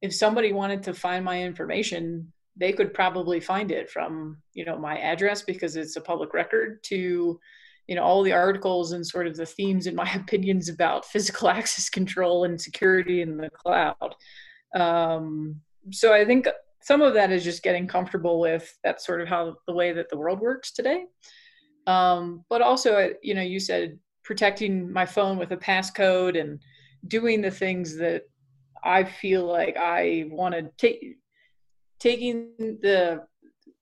if 0.00 0.14
somebody 0.14 0.52
wanted 0.52 0.82
to 0.84 0.94
find 0.94 1.24
my 1.24 1.42
information, 1.42 2.32
they 2.56 2.72
could 2.72 2.94
probably 2.94 3.40
find 3.40 3.70
it 3.70 3.90
from 3.90 4.38
you 4.54 4.64
know 4.64 4.78
my 4.78 4.98
address 4.98 5.42
because 5.42 5.76
it's 5.76 5.96
a 5.96 6.00
public 6.00 6.34
record 6.34 6.82
to 6.84 7.38
you 7.88 7.96
know 7.96 8.04
all 8.04 8.22
the 8.22 8.32
articles 8.32 8.92
and 8.92 9.04
sort 9.04 9.26
of 9.26 9.36
the 9.36 9.46
themes 9.46 9.86
and 9.86 9.96
my 9.96 10.10
opinions 10.14 10.68
about 10.68 11.04
physical 11.06 11.48
access 11.58 11.88
control 11.90 12.44
and 12.44 12.60
security 12.60 13.22
in 13.22 13.36
the 13.36 13.50
cloud. 13.50 14.14
Um, 14.74 15.60
so 15.90 16.12
i 16.12 16.22
think 16.22 16.46
some 16.82 17.02
of 17.02 17.14
that 17.14 17.32
is 17.32 17.44
just 17.44 17.62
getting 17.62 17.86
comfortable 17.86 18.40
with 18.40 18.76
that's 18.84 19.06
sort 19.06 19.20
of 19.20 19.28
how 19.28 19.56
the 19.66 19.72
way 19.72 19.92
that 19.92 20.08
the 20.08 20.16
world 20.16 20.40
works 20.40 20.72
today. 20.72 21.04
Um, 21.86 22.44
but 22.48 22.62
also 22.62 23.10
you 23.22 23.34
know 23.34 23.42
you 23.42 23.60
said 23.60 23.98
protecting 24.24 24.92
my 24.92 25.06
phone 25.06 25.38
with 25.38 25.52
a 25.52 25.56
passcode 25.56 26.38
and 26.38 26.60
doing 27.06 27.40
the 27.40 27.50
things 27.50 27.96
that 27.96 28.22
I 28.84 29.04
feel 29.04 29.44
like 29.46 29.76
I 29.76 30.26
want 30.30 30.54
to 30.54 30.70
take 30.76 31.16
taking 31.98 32.52
the 32.58 33.24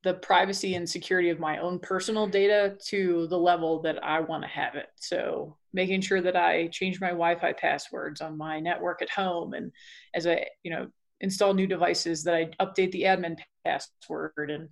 the 0.06 0.14
privacy 0.14 0.76
and 0.76 0.88
security 0.88 1.30
of 1.30 1.40
my 1.40 1.58
own 1.58 1.80
personal 1.80 2.28
data 2.28 2.76
to 2.80 3.26
the 3.26 3.36
level 3.36 3.82
that 3.82 3.98
I 4.04 4.20
want 4.20 4.44
to 4.44 4.48
have 4.48 4.76
it. 4.76 4.86
So 4.94 5.56
making 5.72 6.02
sure 6.02 6.20
that 6.20 6.36
I 6.36 6.68
change 6.68 7.00
my 7.00 7.08
Wi-Fi 7.08 7.54
passwords 7.54 8.20
on 8.20 8.38
my 8.38 8.60
network 8.60 9.02
at 9.02 9.10
home, 9.10 9.54
and 9.54 9.72
as 10.14 10.28
I 10.28 10.46
you 10.62 10.70
know 10.70 10.86
install 11.20 11.54
new 11.54 11.66
devices, 11.66 12.22
that 12.22 12.36
I 12.36 12.44
update 12.64 12.92
the 12.92 13.02
admin 13.02 13.36
password, 13.64 14.52
and 14.52 14.68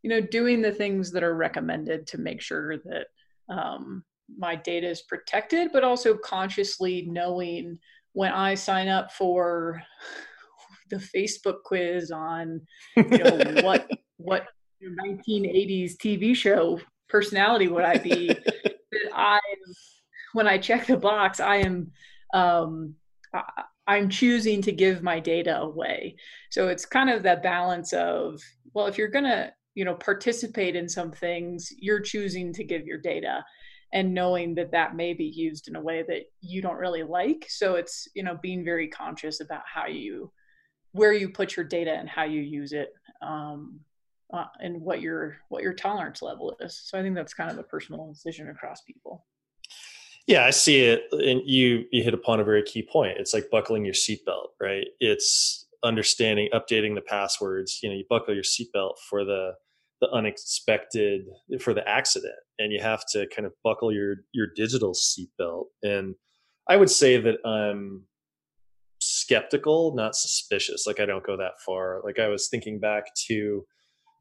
you 0.00 0.08
know 0.08 0.22
doing 0.22 0.62
the 0.62 0.72
things 0.72 1.12
that 1.12 1.22
are 1.22 1.36
recommended 1.36 2.06
to 2.06 2.18
make 2.18 2.40
sure 2.40 2.78
that 2.78 3.08
um, 3.50 4.02
my 4.38 4.56
data 4.56 4.88
is 4.88 5.02
protected, 5.02 5.68
but 5.70 5.84
also 5.84 6.16
consciously 6.16 7.02
knowing 7.10 7.78
when 8.14 8.32
I 8.32 8.54
sign 8.54 8.88
up 8.88 9.12
for 9.12 9.82
the 10.88 10.96
Facebook 10.96 11.62
quiz 11.66 12.10
on 12.10 12.62
you 12.96 13.18
know 13.18 13.60
what 13.62 13.86
what 14.16 14.46
1980s 14.82 15.96
TV 15.96 16.34
show 16.34 16.80
personality 17.08 17.68
would 17.68 17.84
I 17.84 17.98
be 17.98 18.28
that 18.62 19.10
I 19.14 19.40
when 20.32 20.46
I 20.46 20.58
check 20.58 20.86
the 20.86 20.96
box 20.96 21.40
I 21.40 21.56
am 21.56 21.90
um, 22.34 22.94
I'm 23.86 24.10
choosing 24.10 24.60
to 24.62 24.72
give 24.72 25.02
my 25.02 25.18
data 25.18 25.58
away. 25.58 26.16
So 26.50 26.68
it's 26.68 26.84
kind 26.84 27.08
of 27.08 27.22
that 27.22 27.42
balance 27.42 27.92
of 27.92 28.40
well 28.74 28.86
if 28.86 28.98
you're 28.98 29.08
going 29.08 29.24
to 29.24 29.52
you 29.74 29.84
know 29.84 29.94
participate 29.94 30.76
in 30.76 30.88
some 30.88 31.12
things 31.12 31.72
you're 31.78 32.00
choosing 32.00 32.52
to 32.52 32.64
give 32.64 32.84
your 32.84 32.98
data 32.98 33.44
and 33.92 34.12
knowing 34.12 34.54
that 34.56 34.72
that 34.72 34.96
may 34.96 35.14
be 35.14 35.24
used 35.24 35.68
in 35.68 35.76
a 35.76 35.80
way 35.80 36.04
that 36.06 36.24
you 36.40 36.60
don't 36.60 36.76
really 36.76 37.04
like 37.04 37.46
so 37.48 37.76
it's 37.76 38.08
you 38.14 38.22
know 38.22 38.36
being 38.42 38.64
very 38.64 38.88
conscious 38.88 39.40
about 39.40 39.62
how 39.72 39.86
you 39.86 40.32
where 40.92 41.12
you 41.12 41.28
put 41.28 41.56
your 41.56 41.64
data 41.64 41.92
and 41.92 42.08
how 42.08 42.24
you 42.24 42.40
use 42.40 42.72
it 42.72 42.88
um, 43.22 43.78
uh, 44.32 44.44
and 44.60 44.80
what 44.80 45.00
your 45.00 45.38
what 45.48 45.62
your 45.62 45.72
tolerance 45.72 46.22
level 46.22 46.56
is. 46.60 46.80
So 46.84 46.98
i 46.98 47.02
think 47.02 47.14
that's 47.14 47.34
kind 47.34 47.50
of 47.50 47.58
a 47.58 47.62
personal 47.62 48.10
decision 48.12 48.48
across 48.48 48.82
people. 48.82 49.26
Yeah 50.26 50.44
i 50.44 50.50
see 50.50 50.80
it 50.80 51.04
and 51.12 51.40
you 51.44 51.84
you 51.90 52.02
hit 52.02 52.14
upon 52.14 52.40
a 52.40 52.44
very 52.44 52.62
key 52.62 52.86
point. 52.90 53.18
It's 53.18 53.34
like 53.34 53.50
buckling 53.50 53.84
your 53.84 53.94
seatbelt 53.94 54.48
right? 54.60 54.86
It's 55.00 55.66
understanding 55.84 56.48
updating 56.52 56.94
the 56.94 57.00
passwords. 57.00 57.80
You 57.82 57.88
know 57.88 57.96
you 57.96 58.04
buckle 58.08 58.34
your 58.34 58.44
seatbelt 58.44 58.94
for 59.08 59.24
the 59.24 59.52
the 60.00 60.08
unexpected 60.10 61.22
for 61.60 61.74
the 61.74 61.86
accident 61.88 62.36
and 62.60 62.72
you 62.72 62.80
have 62.80 63.04
to 63.12 63.26
kind 63.34 63.46
of 63.46 63.52
buckle 63.64 63.92
your 63.92 64.16
your 64.32 64.48
digital 64.54 64.92
seatbelt. 64.92 65.66
And 65.82 66.14
i 66.68 66.76
would 66.76 66.90
say 66.90 67.18
that 67.18 67.36
i'm 67.46 68.04
skeptical 69.00 69.94
not 69.94 70.14
suspicious. 70.14 70.86
Like 70.86 71.00
i 71.00 71.06
don't 71.06 71.24
go 71.24 71.36
that 71.38 71.60
far. 71.64 72.02
Like 72.04 72.18
i 72.18 72.28
was 72.28 72.48
thinking 72.48 72.78
back 72.78 73.04
to 73.28 73.64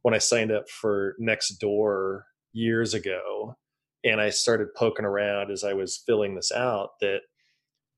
when 0.01 0.13
i 0.13 0.17
signed 0.17 0.51
up 0.51 0.69
for 0.69 1.15
Nextdoor 1.21 2.21
years 2.53 2.93
ago 2.93 3.55
and 4.03 4.21
i 4.21 4.29
started 4.29 4.73
poking 4.75 5.05
around 5.05 5.51
as 5.51 5.63
i 5.63 5.73
was 5.73 6.01
filling 6.05 6.35
this 6.35 6.51
out 6.51 6.91
that 7.01 7.21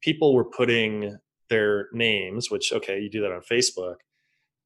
people 0.02 0.34
were 0.34 0.46
putting 0.46 1.18
their 1.50 1.88
names 1.94 2.50
which 2.50 2.72
okay 2.74 3.00
you 3.00 3.10
do 3.10 3.22
that 3.22 3.32
on 3.32 3.42
facebook 3.42 3.96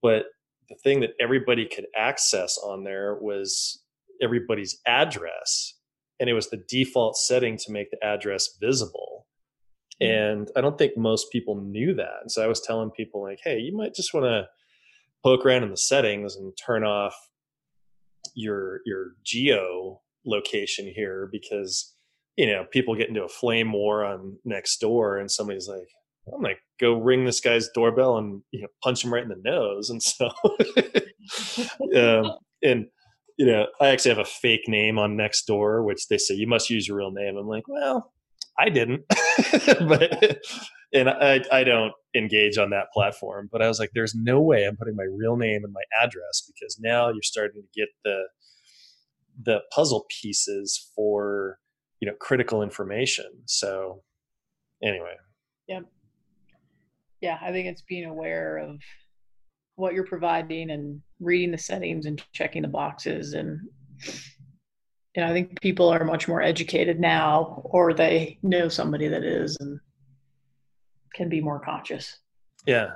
but 0.01 0.25
the 0.69 0.75
thing 0.75 1.01
that 1.01 1.11
everybody 1.19 1.65
could 1.65 1.85
access 1.95 2.57
on 2.57 2.83
there 2.83 3.17
was 3.21 3.83
everybody's 4.21 4.79
address 4.87 5.75
and 6.19 6.29
it 6.29 6.33
was 6.33 6.49
the 6.49 6.63
default 6.69 7.17
setting 7.17 7.57
to 7.57 7.71
make 7.71 7.89
the 7.91 8.03
address 8.03 8.57
visible 8.59 9.27
mm. 10.01 10.07
and 10.07 10.51
i 10.55 10.61
don't 10.61 10.77
think 10.77 10.97
most 10.97 11.31
people 11.31 11.55
knew 11.61 11.93
that 11.93 12.19
and 12.21 12.31
so 12.31 12.43
i 12.43 12.47
was 12.47 12.61
telling 12.61 12.91
people 12.91 13.21
like 13.21 13.39
hey 13.43 13.57
you 13.57 13.75
might 13.75 13.93
just 13.93 14.13
want 14.13 14.25
to 14.25 14.45
poke 15.23 15.45
around 15.45 15.63
in 15.63 15.69
the 15.69 15.77
settings 15.77 16.35
and 16.35 16.53
turn 16.63 16.83
off 16.83 17.15
your 18.35 18.81
your 18.85 19.15
geo 19.23 20.01
location 20.25 20.85
here 20.87 21.29
because 21.31 21.93
you 22.37 22.47
know 22.47 22.65
people 22.71 22.95
get 22.95 23.09
into 23.09 23.23
a 23.23 23.29
flame 23.29 23.71
war 23.71 24.05
on 24.05 24.37
Nextdoor 24.47 25.19
and 25.19 25.29
somebody's 25.29 25.67
like 25.67 25.87
I'm 26.33 26.41
gonna 26.41 26.55
go 26.79 26.99
ring 26.99 27.25
this 27.25 27.41
guy's 27.41 27.69
doorbell 27.73 28.17
and 28.17 28.41
you 28.51 28.61
know 28.61 28.67
punch 28.83 29.03
him 29.03 29.13
right 29.13 29.23
in 29.23 29.29
the 29.29 29.41
nose. 29.43 29.89
And 29.93 30.01
so, 30.01 30.29
um, 31.95 32.37
and 32.61 32.87
you 33.37 33.45
know, 33.45 33.67
I 33.81 33.89
actually 33.89 34.15
have 34.15 34.25
a 34.25 34.25
fake 34.25 34.67
name 34.67 34.99
on 34.99 35.17
Nextdoor, 35.17 35.83
which 35.83 36.07
they 36.07 36.17
say 36.17 36.35
you 36.35 36.47
must 36.47 36.69
use 36.69 36.87
your 36.87 36.97
real 36.97 37.11
name. 37.11 37.37
I'm 37.37 37.47
like, 37.47 37.67
well, 37.67 38.13
I 38.57 38.69
didn't, 38.69 39.03
but 39.87 40.39
and 40.93 41.09
I 41.09 41.41
I 41.51 41.63
don't 41.63 41.93
engage 42.15 42.57
on 42.57 42.69
that 42.71 42.91
platform. 42.93 43.49
But 43.51 43.61
I 43.61 43.67
was 43.67 43.79
like, 43.79 43.91
there's 43.93 44.15
no 44.15 44.41
way 44.41 44.65
I'm 44.65 44.77
putting 44.77 44.95
my 44.95 45.07
real 45.11 45.35
name 45.35 45.63
and 45.63 45.73
my 45.73 45.83
address 46.01 46.43
because 46.45 46.77
now 46.79 47.09
you're 47.09 47.21
starting 47.21 47.61
to 47.61 47.79
get 47.79 47.89
the 48.03 48.23
the 49.43 49.61
puzzle 49.73 50.05
pieces 50.21 50.91
for 50.95 51.57
you 51.99 52.07
know 52.07 52.15
critical 52.19 52.61
information. 52.61 53.25
So 53.45 54.03
anyway. 54.81 55.15
Yep 55.67 55.85
yeah, 57.23 57.37
I 57.41 57.53
think 57.53 57.67
it's 57.67 57.81
being 57.81 58.03
aware 58.03 58.57
of 58.57 58.81
what 59.75 59.93
you're 59.93 60.05
providing 60.05 60.69
and 60.69 61.01
reading 61.21 61.51
the 61.51 61.57
settings 61.57 62.05
and 62.05 62.21
checking 62.33 62.63
the 62.63 62.67
boxes 62.67 63.33
and 63.33 63.61
you 65.15 65.21
know, 65.21 65.29
I 65.29 65.33
think 65.33 65.61
people 65.61 65.89
are 65.89 66.03
much 66.03 66.27
more 66.27 66.41
educated 66.41 66.99
now 66.99 67.61
or 67.65 67.93
they 67.93 68.39
know 68.41 68.67
somebody 68.67 69.07
that 69.07 69.23
is 69.23 69.57
and 69.59 69.79
can 71.13 71.29
be 71.29 71.41
more 71.41 71.59
conscious. 71.59 72.17
Yeah. 72.65 72.93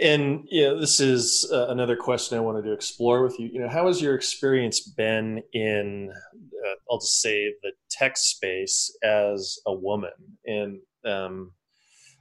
And 0.00 0.46
yeah, 0.48 0.74
this 0.78 1.00
is 1.00 1.50
uh, 1.52 1.68
another 1.68 1.96
question 1.96 2.38
I 2.38 2.40
wanted 2.40 2.62
to 2.62 2.72
explore 2.72 3.24
with 3.24 3.40
you. 3.40 3.48
You 3.52 3.60
know, 3.60 3.68
how 3.68 3.88
has 3.88 4.00
your 4.00 4.14
experience 4.14 4.80
been 4.80 5.42
in, 5.52 6.12
uh, 6.12 6.74
I'll 6.88 7.00
just 7.00 7.20
say, 7.20 7.52
the 7.62 7.72
tech 7.90 8.16
space 8.16 8.96
as 9.02 9.58
a 9.66 9.74
woman? 9.74 10.12
And 10.46 10.78
um, 11.04 11.52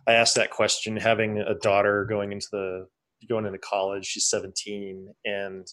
I 0.07 0.13
asked 0.13 0.35
that 0.35 0.49
question 0.49 0.97
having 0.97 1.37
a 1.37 1.53
daughter 1.53 2.05
going 2.05 2.31
into 2.31 2.47
the 2.51 2.87
going 3.29 3.45
into 3.45 3.59
college. 3.59 4.05
She's 4.05 4.27
17, 4.27 5.13
and 5.25 5.67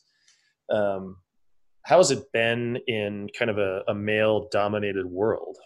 um, 0.70 1.16
how 1.85 1.99
has 1.99 2.11
it 2.11 2.32
been 2.32 2.78
in 2.87 3.28
kind 3.39 3.51
of 3.51 3.59
a, 3.59 3.82
a 3.89 3.95
male 3.95 4.49
dominated 4.51 5.07
world? 5.07 5.57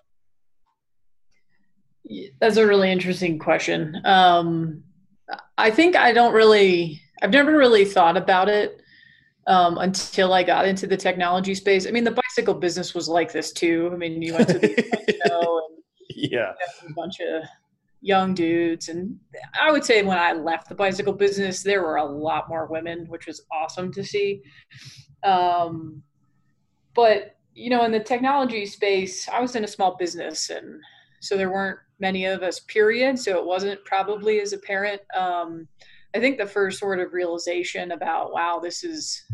That's 2.41 2.57
a 2.57 2.66
really 2.66 2.91
interesting 2.91 3.39
question. 3.39 4.01
Um, 4.05 4.83
I 5.57 5.71
think 5.71 5.95
I 5.95 6.12
don't 6.12 6.33
really, 6.33 7.01
I've 7.23 7.31
never 7.31 7.57
really 7.57 7.85
thought 7.85 8.16
about 8.16 8.49
it 8.49 8.81
um, 9.47 9.79
until 9.79 10.33
I 10.33 10.43
got 10.43 10.66
into 10.66 10.87
the 10.87 10.97
technology 10.97 11.55
space. 11.55 11.87
I 11.87 11.91
mean, 11.91 12.05
the 12.05 12.11
bicycle 12.11 12.55
business 12.55 12.95
was 12.95 13.09
like 13.09 13.33
this 13.33 13.53
too. 13.53 13.91
I 13.93 13.97
mean, 13.97 14.21
you 14.21 14.35
went 14.35 14.49
to 14.49 14.59
the 14.59 15.19
show 15.27 15.69
and 15.69 15.79
yeah, 16.11 16.53
a 16.89 16.93
bunch 16.95 17.21
of 17.21 17.45
young 18.01 18.35
dudes. 18.35 18.89
And 18.89 19.19
I 19.61 19.71
would 19.71 19.85
say 19.85 20.03
when 20.03 20.19
I 20.19 20.33
left 20.33 20.69
the 20.69 20.75
bicycle 20.75 21.12
business, 21.12 21.62
there 21.62 21.83
were 21.83 21.97
a 21.97 22.05
lot 22.05 22.49
more 22.49 22.66
women, 22.66 23.07
which 23.09 23.27
was 23.27 23.43
awesome 23.53 23.93
to 23.93 24.03
see. 24.03 24.43
Um, 25.23 26.03
but, 26.95 27.36
you 27.55 27.70
know, 27.70 27.84
in 27.84 27.93
the 27.93 28.01
technology 28.01 28.66
space, 28.66 29.28
I 29.28 29.41
was 29.41 29.57
in 29.57 29.64
a 29.64 29.68
small 29.68 29.97
business 29.97 30.51
and 30.51 30.80
so 31.20 31.36
there 31.36 31.51
weren't 31.51 31.78
many 31.99 32.26
of 32.26 32.43
us, 32.43 32.61
period. 32.61 33.18
So 33.18 33.39
it 33.39 33.45
wasn't 33.45 33.84
probably 33.84 34.41
as 34.41 34.53
apparent. 34.53 35.03
Um, 35.16 35.66
I 36.14 36.20
think 36.20 36.39
the 36.39 36.47
first 36.47 36.78
sort 36.78 37.01
of 37.01 37.12
realization 37.12 37.93
about, 37.93 38.32
wow, 38.32 38.61
this 38.62 38.84
is, 38.84 39.24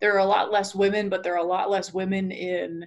there 0.00 0.14
are 0.14 0.18
a 0.18 0.24
lot 0.24 0.52
less 0.52 0.74
women, 0.74 1.08
but 1.08 1.22
there 1.22 1.34
are 1.34 1.44
a 1.44 1.44
lot 1.44 1.70
less 1.70 1.94
women 1.94 2.30
in 2.30 2.86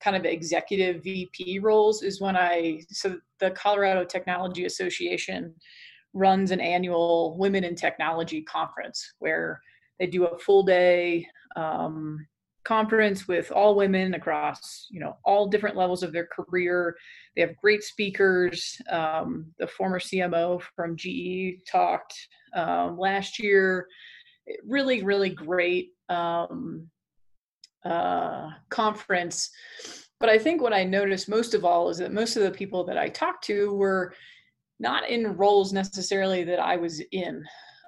kind 0.00 0.16
of 0.16 0.24
executive 0.24 1.02
VP 1.02 1.58
roles 1.60 2.02
is 2.02 2.20
when 2.20 2.36
I 2.36 2.82
so 2.90 3.18
the 3.40 3.50
Colorado 3.52 4.04
Technology 4.04 4.66
Association 4.66 5.54
runs 6.12 6.50
an 6.50 6.60
annual 6.60 7.36
Women 7.38 7.64
in 7.64 7.74
Technology 7.74 8.42
conference 8.42 9.14
where 9.18 9.60
they 9.98 10.06
do 10.06 10.24
a 10.26 10.38
full 10.38 10.62
day 10.62 11.26
um, 11.56 12.26
conference 12.66 13.28
with 13.28 13.52
all 13.52 13.76
women 13.76 14.14
across 14.14 14.88
you 14.90 14.98
know 14.98 15.16
all 15.24 15.46
different 15.46 15.76
levels 15.76 16.02
of 16.02 16.12
their 16.12 16.26
career. 16.26 16.96
They 17.34 17.42
have 17.42 17.56
great 17.56 17.82
speakers. 17.82 18.76
Um, 18.90 19.52
the 19.58 19.66
former 19.66 20.00
CMO 20.00 20.60
from 20.74 20.96
GE 20.96 21.64
talked 21.70 22.14
um, 22.54 22.98
last 22.98 23.38
year. 23.38 23.86
Really, 24.66 25.02
really 25.02 25.30
great. 25.30 25.90
Um, 26.08 26.88
uh, 27.84 28.50
conference. 28.68 29.50
But 30.18 30.28
I 30.28 30.38
think 30.38 30.60
what 30.60 30.72
I 30.72 30.82
noticed 30.82 31.28
most 31.28 31.54
of 31.54 31.64
all 31.64 31.88
is 31.88 31.98
that 31.98 32.12
most 32.12 32.36
of 32.36 32.42
the 32.42 32.50
people 32.50 32.84
that 32.84 32.98
I 32.98 33.08
talked 33.08 33.44
to 33.44 33.72
were 33.74 34.12
not 34.80 35.08
in 35.08 35.36
roles 35.36 35.72
necessarily 35.72 36.42
that 36.44 36.58
I 36.58 36.76
was 36.76 37.00
in. 37.12 37.44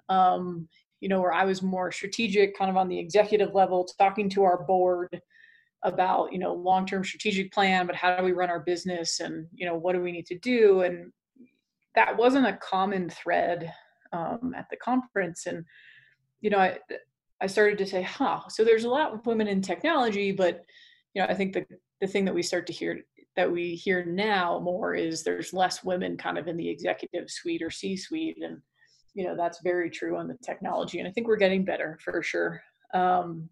Um, 0.08 0.68
you 1.00 1.08
know, 1.08 1.20
where 1.20 1.32
I 1.32 1.44
was 1.44 1.62
more 1.62 1.92
strategic, 1.92 2.56
kind 2.56 2.70
of 2.70 2.76
on 2.76 2.88
the 2.88 2.98
executive 2.98 3.54
level, 3.54 3.88
talking 3.98 4.28
to 4.30 4.44
our 4.44 4.64
board 4.64 5.20
about, 5.84 6.32
you 6.32 6.38
know, 6.38 6.54
long-term 6.54 7.04
strategic 7.04 7.52
plan, 7.52 7.86
but 7.86 7.94
how 7.94 8.16
do 8.16 8.24
we 8.24 8.32
run 8.32 8.50
our 8.50 8.60
business 8.60 9.20
and, 9.20 9.46
you 9.54 9.66
know, 9.66 9.76
what 9.76 9.94
do 9.94 10.00
we 10.00 10.12
need 10.12 10.26
to 10.26 10.38
do? 10.38 10.80
And 10.80 11.12
that 11.94 12.16
wasn't 12.16 12.46
a 12.46 12.58
common 12.58 13.08
thread 13.08 13.72
um, 14.12 14.54
at 14.56 14.66
the 14.70 14.76
conference. 14.76 15.46
And, 15.46 15.64
you 16.40 16.50
know, 16.50 16.58
I, 16.58 16.78
I 17.40 17.46
started 17.46 17.78
to 17.78 17.86
say, 17.86 18.02
huh, 18.02 18.40
so 18.48 18.64
there's 18.64 18.84
a 18.84 18.90
lot 18.90 19.12
of 19.12 19.24
women 19.26 19.46
in 19.46 19.62
technology, 19.62 20.32
but 20.32 20.64
you 21.14 21.22
know, 21.22 21.28
I 21.28 21.34
think 21.34 21.52
the 21.52 21.64
the 22.00 22.06
thing 22.06 22.24
that 22.24 22.34
we 22.34 22.42
start 22.42 22.66
to 22.66 22.72
hear 22.72 23.00
that 23.36 23.50
we 23.50 23.74
hear 23.74 24.04
now 24.04 24.60
more 24.60 24.94
is 24.94 25.22
there's 25.22 25.52
less 25.52 25.84
women 25.84 26.16
kind 26.16 26.38
of 26.38 26.48
in 26.48 26.56
the 26.56 26.68
executive 26.68 27.30
suite 27.30 27.62
or 27.62 27.70
C 27.70 27.96
suite, 27.96 28.38
and 28.42 28.60
you 29.18 29.24
know 29.24 29.34
that's 29.36 29.60
very 29.62 29.90
true 29.90 30.16
on 30.16 30.28
the 30.28 30.36
technology, 30.44 31.00
and 31.00 31.08
I 31.08 31.10
think 31.10 31.26
we're 31.26 31.36
getting 31.36 31.64
better 31.64 31.98
for 32.04 32.22
sure. 32.22 32.62
Um, 32.94 33.48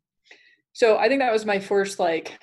so 0.73 0.97
I 0.97 1.09
think 1.09 1.21
that 1.21 1.33
was 1.33 1.45
my 1.45 1.59
first 1.59 1.99
like, 1.99 2.39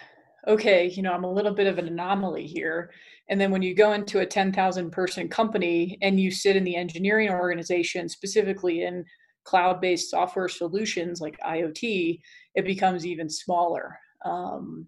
okay, 0.46 0.90
you 0.90 1.02
know, 1.02 1.14
I'm 1.14 1.24
a 1.24 1.32
little 1.32 1.54
bit 1.54 1.68
of 1.68 1.78
an 1.78 1.88
anomaly 1.88 2.46
here. 2.46 2.92
And 3.30 3.40
then 3.40 3.50
when 3.50 3.62
you 3.62 3.74
go 3.74 3.94
into 3.94 4.20
a 4.20 4.26
10,000 4.26 4.92
person 4.92 5.30
company 5.30 5.98
and 6.02 6.20
you 6.20 6.32
sit 6.32 6.58
in 6.58 6.66
the 6.66 6.76
engineering 6.76 7.30
organization, 7.30 8.10
specifically 8.10 8.84
in 8.84 9.06
cloud 9.46 9.80
based 9.80 10.10
software 10.10 10.50
solutions 10.50 11.22
like 11.22 11.40
IoT, 11.40 12.20
it 12.56 12.66
becomes 12.66 13.06
even 13.06 13.30
smaller. 13.30 13.98
Um, 14.26 14.88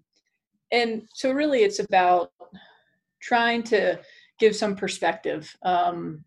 and 0.73 1.03
so, 1.13 1.31
really, 1.31 1.63
it's 1.63 1.79
about 1.79 2.31
trying 3.21 3.63
to 3.63 4.01
give 4.39 4.57
some 4.57 4.75
perspective. 4.75 5.55
Um, 5.63 6.25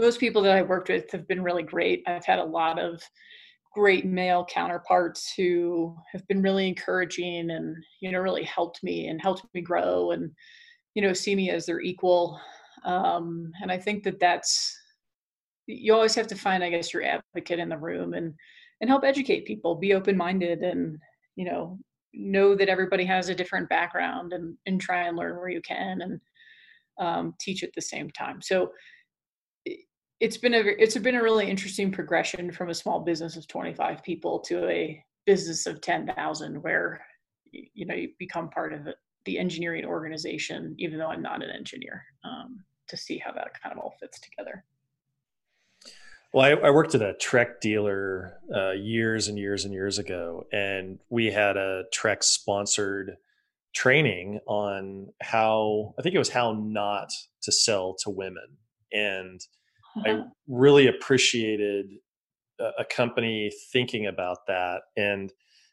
most 0.00 0.20
people 0.20 0.42
that 0.42 0.56
I've 0.56 0.68
worked 0.68 0.88
with 0.88 1.10
have 1.12 1.26
been 1.26 1.42
really 1.42 1.62
great. 1.62 2.02
I've 2.06 2.24
had 2.24 2.38
a 2.38 2.44
lot 2.44 2.78
of 2.78 3.02
great 3.76 4.06
male 4.06 4.44
counterparts 4.44 5.34
who 5.36 5.94
have 6.10 6.26
been 6.28 6.40
really 6.40 6.66
encouraging 6.66 7.50
and 7.50 7.76
you 8.00 8.10
know 8.10 8.18
really 8.18 8.42
helped 8.42 8.82
me 8.82 9.08
and 9.08 9.20
helped 9.20 9.44
me 9.52 9.60
grow 9.60 10.12
and 10.12 10.30
you 10.94 11.02
know 11.02 11.12
see 11.12 11.36
me 11.36 11.50
as 11.50 11.66
their 11.66 11.82
equal 11.82 12.40
um, 12.86 13.52
and 13.60 13.70
i 13.70 13.76
think 13.76 14.02
that 14.02 14.18
that's 14.18 14.74
you 15.66 15.92
always 15.92 16.14
have 16.14 16.26
to 16.26 16.34
find 16.34 16.64
i 16.64 16.70
guess 16.70 16.94
your 16.94 17.02
advocate 17.02 17.58
in 17.58 17.68
the 17.68 17.76
room 17.76 18.14
and 18.14 18.32
and 18.80 18.88
help 18.88 19.04
educate 19.04 19.44
people 19.44 19.74
be 19.74 19.92
open 19.92 20.16
minded 20.16 20.60
and 20.60 20.96
you 21.34 21.44
know 21.44 21.78
know 22.14 22.54
that 22.54 22.70
everybody 22.70 23.04
has 23.04 23.28
a 23.28 23.34
different 23.34 23.68
background 23.68 24.32
and 24.32 24.56
and 24.64 24.80
try 24.80 25.02
and 25.06 25.18
learn 25.18 25.36
where 25.36 25.50
you 25.50 25.60
can 25.60 26.00
and 26.00 26.18
um, 26.98 27.34
teach 27.38 27.62
at 27.62 27.74
the 27.74 27.82
same 27.82 28.10
time 28.12 28.40
so 28.40 28.70
it's 30.20 30.36
been 30.36 30.54
a 30.54 30.62
it's 30.78 30.96
been 30.96 31.14
a 31.14 31.22
really 31.22 31.48
interesting 31.48 31.92
progression 31.92 32.50
from 32.50 32.70
a 32.70 32.74
small 32.74 33.00
business 33.00 33.36
of 33.36 33.46
25 33.48 34.02
people 34.02 34.38
to 34.40 34.66
a 34.68 35.02
business 35.26 35.66
of 35.66 35.80
10,000 35.80 36.62
where 36.62 37.04
you 37.50 37.84
know 37.84 37.94
you 37.94 38.10
become 38.18 38.48
part 38.48 38.72
of 38.72 38.88
the 39.24 39.38
engineering 39.38 39.84
organization 39.84 40.74
even 40.78 40.98
though 40.98 41.08
I'm 41.08 41.22
not 41.22 41.42
an 41.42 41.50
engineer 41.50 42.04
um, 42.24 42.64
to 42.88 42.96
see 42.96 43.18
how 43.18 43.32
that 43.32 43.60
kind 43.60 43.76
of 43.76 43.78
all 43.78 43.94
fits 44.00 44.20
together. 44.20 44.64
Well, 46.32 46.44
I, 46.44 46.66
I 46.66 46.70
worked 46.70 46.94
at 46.94 47.02
a 47.02 47.14
Trek 47.14 47.60
dealer 47.60 48.38
uh, 48.54 48.72
years 48.72 49.28
and 49.28 49.38
years 49.38 49.64
and 49.64 49.72
years 49.72 49.98
ago, 49.98 50.46
and 50.52 50.98
we 51.08 51.30
had 51.30 51.56
a 51.56 51.84
Trek 51.92 52.22
sponsored 52.22 53.16
training 53.74 54.40
on 54.46 55.08
how 55.20 55.94
I 55.98 56.02
think 56.02 56.14
it 56.14 56.18
was 56.18 56.30
how 56.30 56.52
not 56.52 57.10
to 57.42 57.52
sell 57.52 57.94
to 58.00 58.10
women 58.10 58.58
and 58.92 59.40
I 60.04 60.10
uh-huh. 60.10 60.24
really 60.48 60.88
appreciated 60.88 61.86
a, 62.60 62.70
a, 62.80 62.84
company 62.84 63.50
thinking 63.72 64.06
about 64.06 64.38
that. 64.46 64.82
And 64.96 65.32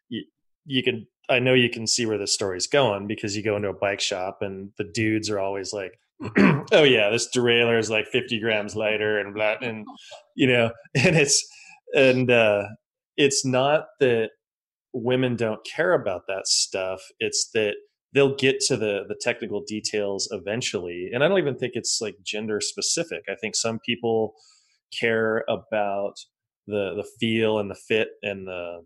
you, 0.10 0.24
you 0.66 0.84
can, 0.84 1.08
I 1.30 1.40
know 1.40 1.54
you 1.54 1.70
can 1.70 1.88
see 1.88 2.06
where 2.06 2.18
the 2.18 2.28
story's 2.28 2.68
going 2.68 3.08
because 3.08 3.36
you 3.36 3.44
go 3.44 3.56
into 3.56 3.70
a 3.70 3.74
bike 3.74 4.00
shop 4.00 4.40
and 4.42 4.72
the 4.78 4.86
dudes 4.86 5.30
are 5.30 5.40
always 5.40 5.74
like, 5.74 6.00
oh 6.72 6.84
yeah, 6.84 7.10
this 7.10 7.30
derailleur 7.36 7.80
is 7.80 7.90
like 7.90 8.08
50 8.08 8.40
grams 8.40 8.76
lighter 8.76 9.20
and 9.20 9.34
blah, 9.34 9.56
and 9.62 9.86
you 10.36 10.48
know, 10.48 10.72
and 10.96 11.16
it's, 11.16 11.46
and, 11.96 12.32
uh, 12.32 12.64
it's 13.18 13.46
not 13.46 13.86
that 14.00 14.30
women 14.94 15.36
don't 15.36 15.66
care 15.66 15.94
about 15.94 16.24
that 16.28 16.48
stuff. 16.48 17.02
It's 17.20 17.50
that 17.54 17.76
they'll 18.14 18.36
get 18.36 18.60
to 18.62 18.78
the 18.78 19.04
the 19.08 19.20
technical 19.20 19.62
details 19.62 20.30
eventually. 20.32 21.10
And 21.14 21.24
i 21.24 21.28
don't 21.28 21.40
even 21.40 21.58
think 21.58 21.74
it's 21.76 22.00
like 22.02 22.16
gender 22.24 22.62
specific. 22.62 23.24
I 23.30 23.36
think 23.36 23.56
some 23.56 23.80
people 23.80 24.36
care 24.98 25.44
about 25.50 26.16
the 26.68 26.94
the 26.96 27.08
feel 27.20 27.60
and 27.60 27.70
the 27.70 27.76
fit 27.76 28.10
and 28.22 28.48
the 28.48 28.84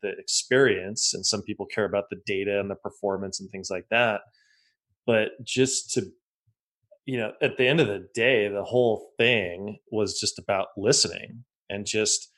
the 0.00 0.10
experience 0.18 1.12
and 1.12 1.24
some 1.24 1.42
people 1.42 1.66
care 1.66 1.84
about 1.84 2.04
the 2.08 2.20
data 2.26 2.58
and 2.58 2.70
the 2.70 2.74
performance 2.74 3.40
and 3.40 3.50
things 3.50 3.68
like 3.70 3.86
that. 3.90 4.22
But 5.06 5.32
just 5.44 5.92
to 5.92 6.06
you 7.04 7.18
know 7.18 7.32
at 7.42 7.56
the 7.58 7.66
end 7.66 7.80
of 7.80 7.88
the 7.88 8.08
day 8.14 8.48
the 8.48 8.64
whole 8.64 9.10
thing 9.18 9.78
was 9.90 10.18
just 10.18 10.38
about 10.38 10.68
listening 10.76 11.44
and 11.68 11.84
just 11.86 12.30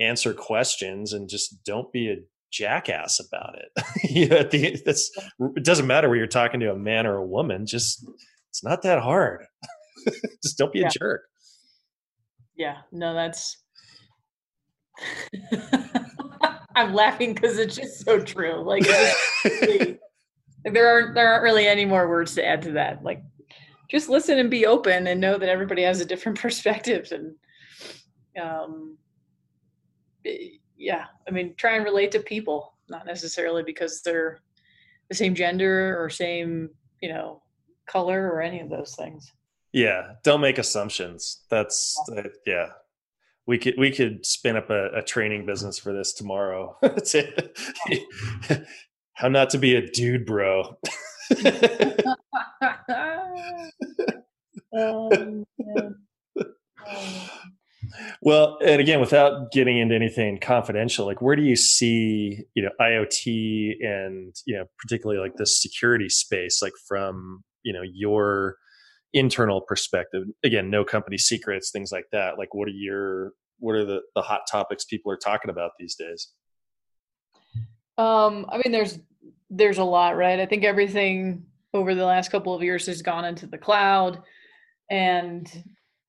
answer 0.00 0.34
questions 0.34 1.12
and 1.12 1.28
just 1.28 1.62
don't 1.64 1.92
be 1.92 2.10
a 2.10 2.16
jackass 2.54 3.20
about 3.20 3.56
it. 3.56 3.84
you 4.10 4.28
know, 4.28 4.42
the, 4.44 4.80
that's 4.84 5.10
it 5.56 5.64
doesn't 5.64 5.86
matter 5.86 6.08
where 6.08 6.16
you're 6.16 6.26
talking 6.26 6.60
to 6.60 6.72
a 6.72 6.78
man 6.78 7.06
or 7.06 7.16
a 7.16 7.26
woman. 7.26 7.66
Just 7.66 8.06
it's 8.50 8.62
not 8.62 8.82
that 8.82 9.02
hard. 9.02 9.44
just 10.42 10.56
don't 10.56 10.72
be 10.72 10.80
yeah. 10.80 10.88
a 10.88 10.90
jerk. 10.90 11.22
Yeah, 12.56 12.76
no, 12.92 13.14
that's. 13.14 13.58
I'm 16.76 16.94
laughing 16.94 17.34
because 17.34 17.58
it's 17.58 17.76
just 17.76 18.04
so 18.04 18.20
true. 18.20 18.62
Like, 18.62 18.84
really, 19.44 19.98
there 20.64 20.88
aren't 20.88 21.14
there 21.14 21.32
aren't 21.32 21.42
really 21.42 21.66
any 21.66 21.84
more 21.84 22.08
words 22.08 22.34
to 22.36 22.44
add 22.44 22.62
to 22.62 22.72
that. 22.72 23.02
Like, 23.02 23.22
just 23.90 24.08
listen 24.08 24.38
and 24.38 24.50
be 24.50 24.66
open 24.66 25.06
and 25.06 25.20
know 25.20 25.36
that 25.38 25.48
everybody 25.48 25.82
has 25.82 26.00
a 26.00 26.06
different 26.06 26.38
perspective 26.40 27.12
and 27.12 27.34
um 28.40 28.96
yeah, 30.84 31.06
I 31.26 31.30
mean, 31.30 31.54
try 31.56 31.76
and 31.76 31.84
relate 31.84 32.12
to 32.12 32.20
people, 32.20 32.74
not 32.88 33.06
necessarily 33.06 33.62
because 33.62 34.02
they're 34.02 34.40
the 35.08 35.14
same 35.14 35.34
gender 35.34 36.00
or 36.00 36.10
same, 36.10 36.68
you 37.00 37.08
know, 37.08 37.42
color 37.86 38.30
or 38.30 38.42
any 38.42 38.60
of 38.60 38.68
those 38.68 38.94
things. 38.94 39.32
Yeah, 39.72 40.12
don't 40.22 40.42
make 40.42 40.58
assumptions. 40.58 41.44
That's 41.48 41.98
yeah. 42.12 42.20
Uh, 42.20 42.28
yeah. 42.46 42.66
We 43.46 43.58
could 43.58 43.74
we 43.76 43.90
could 43.90 44.24
spin 44.24 44.56
up 44.56 44.70
a, 44.70 44.90
a 44.98 45.02
training 45.02 45.46
business 45.46 45.78
for 45.78 45.92
this 45.92 46.12
tomorrow. 46.12 46.78
How 49.14 49.28
not 49.28 49.50
to 49.50 49.58
be 49.58 49.74
a 49.76 49.90
dude, 49.90 50.26
bro. 50.26 50.76
um, 54.76 55.44
well, 58.20 58.58
and 58.64 58.80
again, 58.80 59.00
without 59.00 59.52
getting 59.52 59.78
into 59.78 59.94
anything 59.94 60.38
confidential, 60.38 61.06
like 61.06 61.22
where 61.22 61.36
do 61.36 61.42
you 61.42 61.56
see, 61.56 62.44
you 62.54 62.62
know, 62.62 62.70
IoT 62.80 63.74
and, 63.80 64.34
you 64.46 64.56
know, 64.56 64.64
particularly 64.78 65.20
like 65.20 65.36
the 65.36 65.46
security 65.46 66.08
space, 66.08 66.60
like 66.62 66.72
from, 66.88 67.44
you 67.62 67.72
know, 67.72 67.82
your 67.82 68.56
internal 69.12 69.60
perspective? 69.60 70.24
Again, 70.42 70.70
no 70.70 70.84
company 70.84 71.18
secrets, 71.18 71.70
things 71.70 71.92
like 71.92 72.06
that. 72.12 72.38
Like 72.38 72.54
what 72.54 72.68
are 72.68 72.72
your, 72.72 73.32
what 73.58 73.74
are 73.74 73.84
the, 73.84 74.00
the 74.14 74.22
hot 74.22 74.42
topics 74.50 74.84
people 74.84 75.12
are 75.12 75.16
talking 75.16 75.50
about 75.50 75.72
these 75.78 75.94
days? 75.94 76.30
Um, 77.96 78.46
I 78.48 78.56
mean, 78.58 78.72
there's, 78.72 78.98
there's 79.50 79.78
a 79.78 79.84
lot, 79.84 80.16
right? 80.16 80.40
I 80.40 80.46
think 80.46 80.64
everything 80.64 81.46
over 81.72 81.94
the 81.94 82.04
last 82.04 82.30
couple 82.30 82.54
of 82.54 82.62
years 82.62 82.86
has 82.86 83.02
gone 83.02 83.24
into 83.24 83.46
the 83.46 83.58
cloud 83.58 84.22
and 84.90 85.50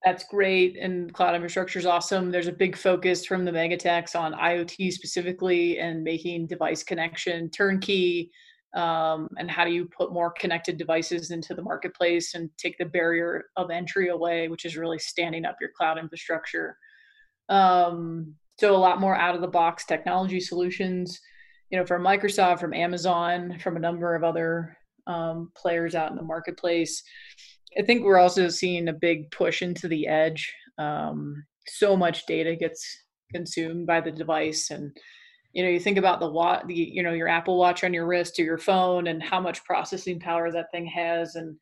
that's 0.06 0.24
great 0.26 0.78
and 0.80 1.12
cloud 1.14 1.34
infrastructure 1.34 1.80
is 1.80 1.88
awesome. 1.88 2.30
There's 2.30 2.48
a 2.48 2.52
big 2.52 2.78
focus 2.78 3.26
from 3.26 3.44
the 3.44 3.52
megatechs 3.52 4.16
on 4.16 4.34
iot 4.34 4.94
specifically 4.94 5.80
and 5.80 6.04
making 6.04 6.46
device 6.46 6.84
connection 6.84 7.50
turnkey 7.50 8.32
um, 8.76 9.30
and 9.38 9.50
how 9.50 9.66
do 9.66 9.72
you 9.72 9.86
put 9.86 10.14
more 10.14 10.32
connected 10.32 10.78
devices 10.78 11.32
into 11.32 11.56
the 11.56 11.62
marketplace 11.64 12.36
and 12.36 12.50
take 12.58 12.78
the 12.78 12.86
barrier 12.86 13.46
of 13.56 13.72
entry 13.72 14.10
away 14.10 14.48
which 14.48 14.64
is 14.64 14.78
really 14.78 15.00
standing 15.00 15.44
up 15.44 15.58
your 15.60 15.72
cloud 15.76 15.98
infrastructure. 15.98 16.78
Um, 17.50 18.36
so 18.60 18.76
a 18.76 18.78
lot 18.78 19.02
more 19.02 19.16
out 19.16 19.34
of 19.34 19.42
the 19.42 19.48
box 19.48 19.86
technology 19.86 20.40
solutions 20.40 21.20
you 21.72 21.80
know 21.80 21.86
from 21.86 22.04
microsoft 22.04 22.60
from 22.60 22.74
amazon 22.74 23.58
from 23.60 23.76
a 23.76 23.80
number 23.80 24.16
of 24.16 24.24
other 24.24 24.78
um, 25.08 25.52
players 25.56 25.96
out 25.96 26.12
in 26.12 26.16
the 26.16 26.24
marketplace 26.24 27.04
I 27.78 27.84
think 27.84 28.04
we're 28.04 28.20
also 28.20 28.50
seeing 28.50 28.88
a 28.88 28.94
big 28.94 29.30
push 29.32 29.62
into 29.62 29.88
the 29.88 30.08
edge. 30.08 30.54
Um, 30.78 31.44
so 31.68 31.98
much 31.98 32.26
data 32.26 32.56
gets 32.56 32.86
consumed 33.34 33.88
by 33.88 34.02
the 34.02 34.12
device, 34.12 34.70
and 34.72 34.96
you 35.54 35.64
know, 35.64 35.70
you 35.70 35.80
think 35.80 35.98
about 35.98 36.20
the 36.20 36.30
watch, 36.30 36.64
the 36.68 36.74
you 36.74 37.02
know, 37.02 37.14
your 37.14 37.28
Apple 37.28 37.58
Watch 37.58 37.84
on 37.84 37.94
your 37.94 38.06
wrist 38.06 38.40
or 38.40 38.44
your 38.44 38.58
phone, 38.58 39.08
and 39.08 39.24
how 39.24 39.40
much 39.40 39.64
processing 39.64 40.20
power 40.20 40.52
that 40.52 40.72
thing 40.72 40.86
has, 40.86 41.36
and 41.36 41.56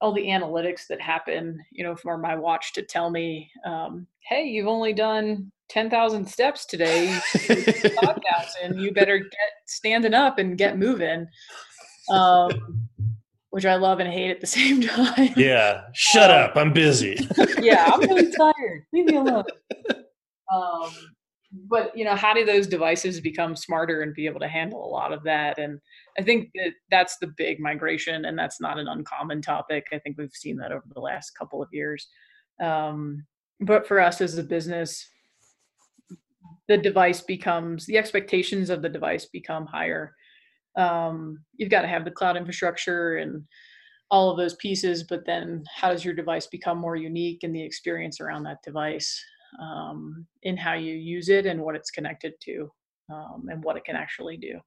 all 0.00 0.12
the 0.12 0.26
analytics 0.26 0.86
that 0.88 1.00
happen. 1.00 1.58
You 1.70 1.84
know, 1.84 1.96
for 1.96 2.18
my 2.18 2.34
watch 2.34 2.72
to 2.74 2.82
tell 2.82 3.10
me, 3.10 3.50
um, 3.64 4.06
"Hey, 4.28 4.44
you've 4.44 4.66
only 4.66 4.92
done 4.92 5.52
ten 5.68 5.88
thousand 5.88 6.26
steps 6.26 6.66
today, 6.66 7.18
and 8.62 8.80
you 8.80 8.92
better 8.92 9.18
get 9.18 9.50
standing 9.66 10.14
up 10.14 10.38
and 10.38 10.58
get 10.58 10.78
moving." 10.78 11.26
Um, 12.10 12.88
which 13.54 13.66
I 13.66 13.76
love 13.76 14.00
and 14.00 14.12
hate 14.12 14.32
at 14.32 14.40
the 14.40 14.46
same 14.58 14.80
time. 14.80 15.30
Yeah, 15.36 15.82
shut 15.92 16.28
um, 16.28 16.42
up. 16.42 16.56
I'm 16.56 16.72
busy. 16.72 17.16
yeah, 17.60 17.88
I'm 17.92 18.00
really 18.00 18.32
tired. 18.32 18.84
Leave 18.92 19.04
me 19.04 19.14
alone. 19.14 19.44
Um, 20.52 20.90
but 21.68 21.96
you 21.96 22.04
know 22.04 22.16
how 22.16 22.34
do 22.34 22.44
those 22.44 22.66
devices 22.66 23.20
become 23.20 23.54
smarter 23.54 24.02
and 24.02 24.12
be 24.12 24.26
able 24.26 24.40
to 24.40 24.48
handle 24.48 24.84
a 24.84 24.90
lot 24.90 25.12
of 25.12 25.22
that 25.22 25.56
and 25.56 25.78
i 26.18 26.22
think 26.22 26.50
that 26.56 26.72
that's 26.90 27.16
the 27.18 27.28
big 27.36 27.60
migration 27.60 28.24
and 28.24 28.36
that's 28.36 28.60
not 28.60 28.76
an 28.76 28.88
uncommon 28.88 29.40
topic 29.40 29.86
i 29.92 29.98
think 30.00 30.18
we've 30.18 30.32
seen 30.32 30.56
that 30.56 30.72
over 30.72 30.82
the 30.92 31.00
last 31.00 31.30
couple 31.38 31.62
of 31.62 31.68
years 31.70 32.08
um, 32.60 33.24
but 33.60 33.86
for 33.86 34.00
us 34.00 34.20
as 34.20 34.36
a 34.36 34.42
business 34.42 35.08
the 36.66 36.76
device 36.76 37.20
becomes 37.20 37.86
the 37.86 37.96
expectations 37.96 38.68
of 38.68 38.82
the 38.82 38.88
device 38.88 39.26
become 39.26 39.64
higher 39.64 40.16
um, 40.76 41.38
you've 41.56 41.70
got 41.70 41.82
to 41.82 41.88
have 41.88 42.04
the 42.04 42.10
cloud 42.10 42.36
infrastructure 42.36 43.16
and 43.16 43.44
all 44.10 44.30
of 44.30 44.36
those 44.36 44.54
pieces 44.56 45.02
but 45.02 45.24
then 45.26 45.64
how 45.74 45.90
does 45.90 46.04
your 46.04 46.14
device 46.14 46.46
become 46.46 46.78
more 46.78 46.96
unique 46.96 47.42
in 47.42 47.52
the 47.52 47.62
experience 47.62 48.20
around 48.20 48.42
that 48.42 48.62
device 48.62 49.22
um, 49.60 50.26
in 50.42 50.56
how 50.56 50.74
you 50.74 50.94
use 50.94 51.28
it 51.28 51.46
and 51.46 51.60
what 51.60 51.76
it's 51.76 51.90
connected 51.90 52.34
to 52.42 52.70
um, 53.12 53.46
and 53.48 53.62
what 53.62 53.76
it 53.76 53.84
can 53.84 53.96
actually 53.96 54.36
do. 54.36 54.60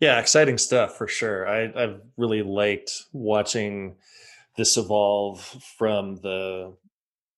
Yeah, 0.00 0.20
exciting 0.20 0.58
stuff 0.58 0.96
for 0.96 1.08
sure. 1.08 1.48
I, 1.48 1.72
I've 1.74 2.00
really 2.16 2.42
liked 2.42 2.92
watching 3.12 3.96
this 4.56 4.76
evolve 4.76 5.40
from 5.76 6.16
the 6.16 6.76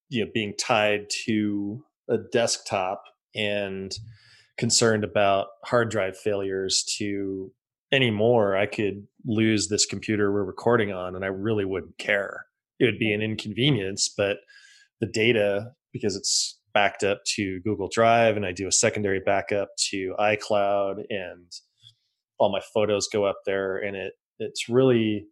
you 0.08 0.24
know 0.24 0.30
being 0.32 0.54
tied 0.58 1.08
to 1.24 1.84
a 2.08 2.18
desktop 2.18 3.04
and 3.34 3.92
concerned 4.60 5.04
about 5.04 5.46
hard 5.64 5.90
drive 5.90 6.16
failures 6.18 6.84
to 6.98 7.50
anymore 7.92 8.56
I 8.56 8.66
could 8.66 9.06
lose 9.24 9.68
this 9.68 9.86
computer 9.86 10.30
we're 10.30 10.44
recording 10.44 10.92
on 10.92 11.16
and 11.16 11.24
I 11.24 11.28
really 11.28 11.64
wouldn't 11.64 11.96
care. 11.96 12.44
It 12.78 12.84
would 12.84 12.98
be 12.98 13.10
an 13.12 13.22
inconvenience, 13.22 14.12
but 14.14 14.36
the 15.00 15.06
data 15.06 15.72
because 15.94 16.14
it's 16.14 16.60
backed 16.74 17.02
up 17.02 17.22
to 17.36 17.60
Google 17.64 17.88
Drive 17.90 18.36
and 18.36 18.44
I 18.44 18.52
do 18.52 18.68
a 18.68 18.72
secondary 18.72 19.20
backup 19.24 19.70
to 19.90 20.14
iCloud 20.20 21.04
and 21.08 21.50
all 22.38 22.52
my 22.52 22.60
photos 22.72 23.08
go 23.08 23.24
up 23.24 23.40
there 23.46 23.78
and 23.78 23.96
it 23.96 24.12
it's 24.38 24.68
really 24.68 25.26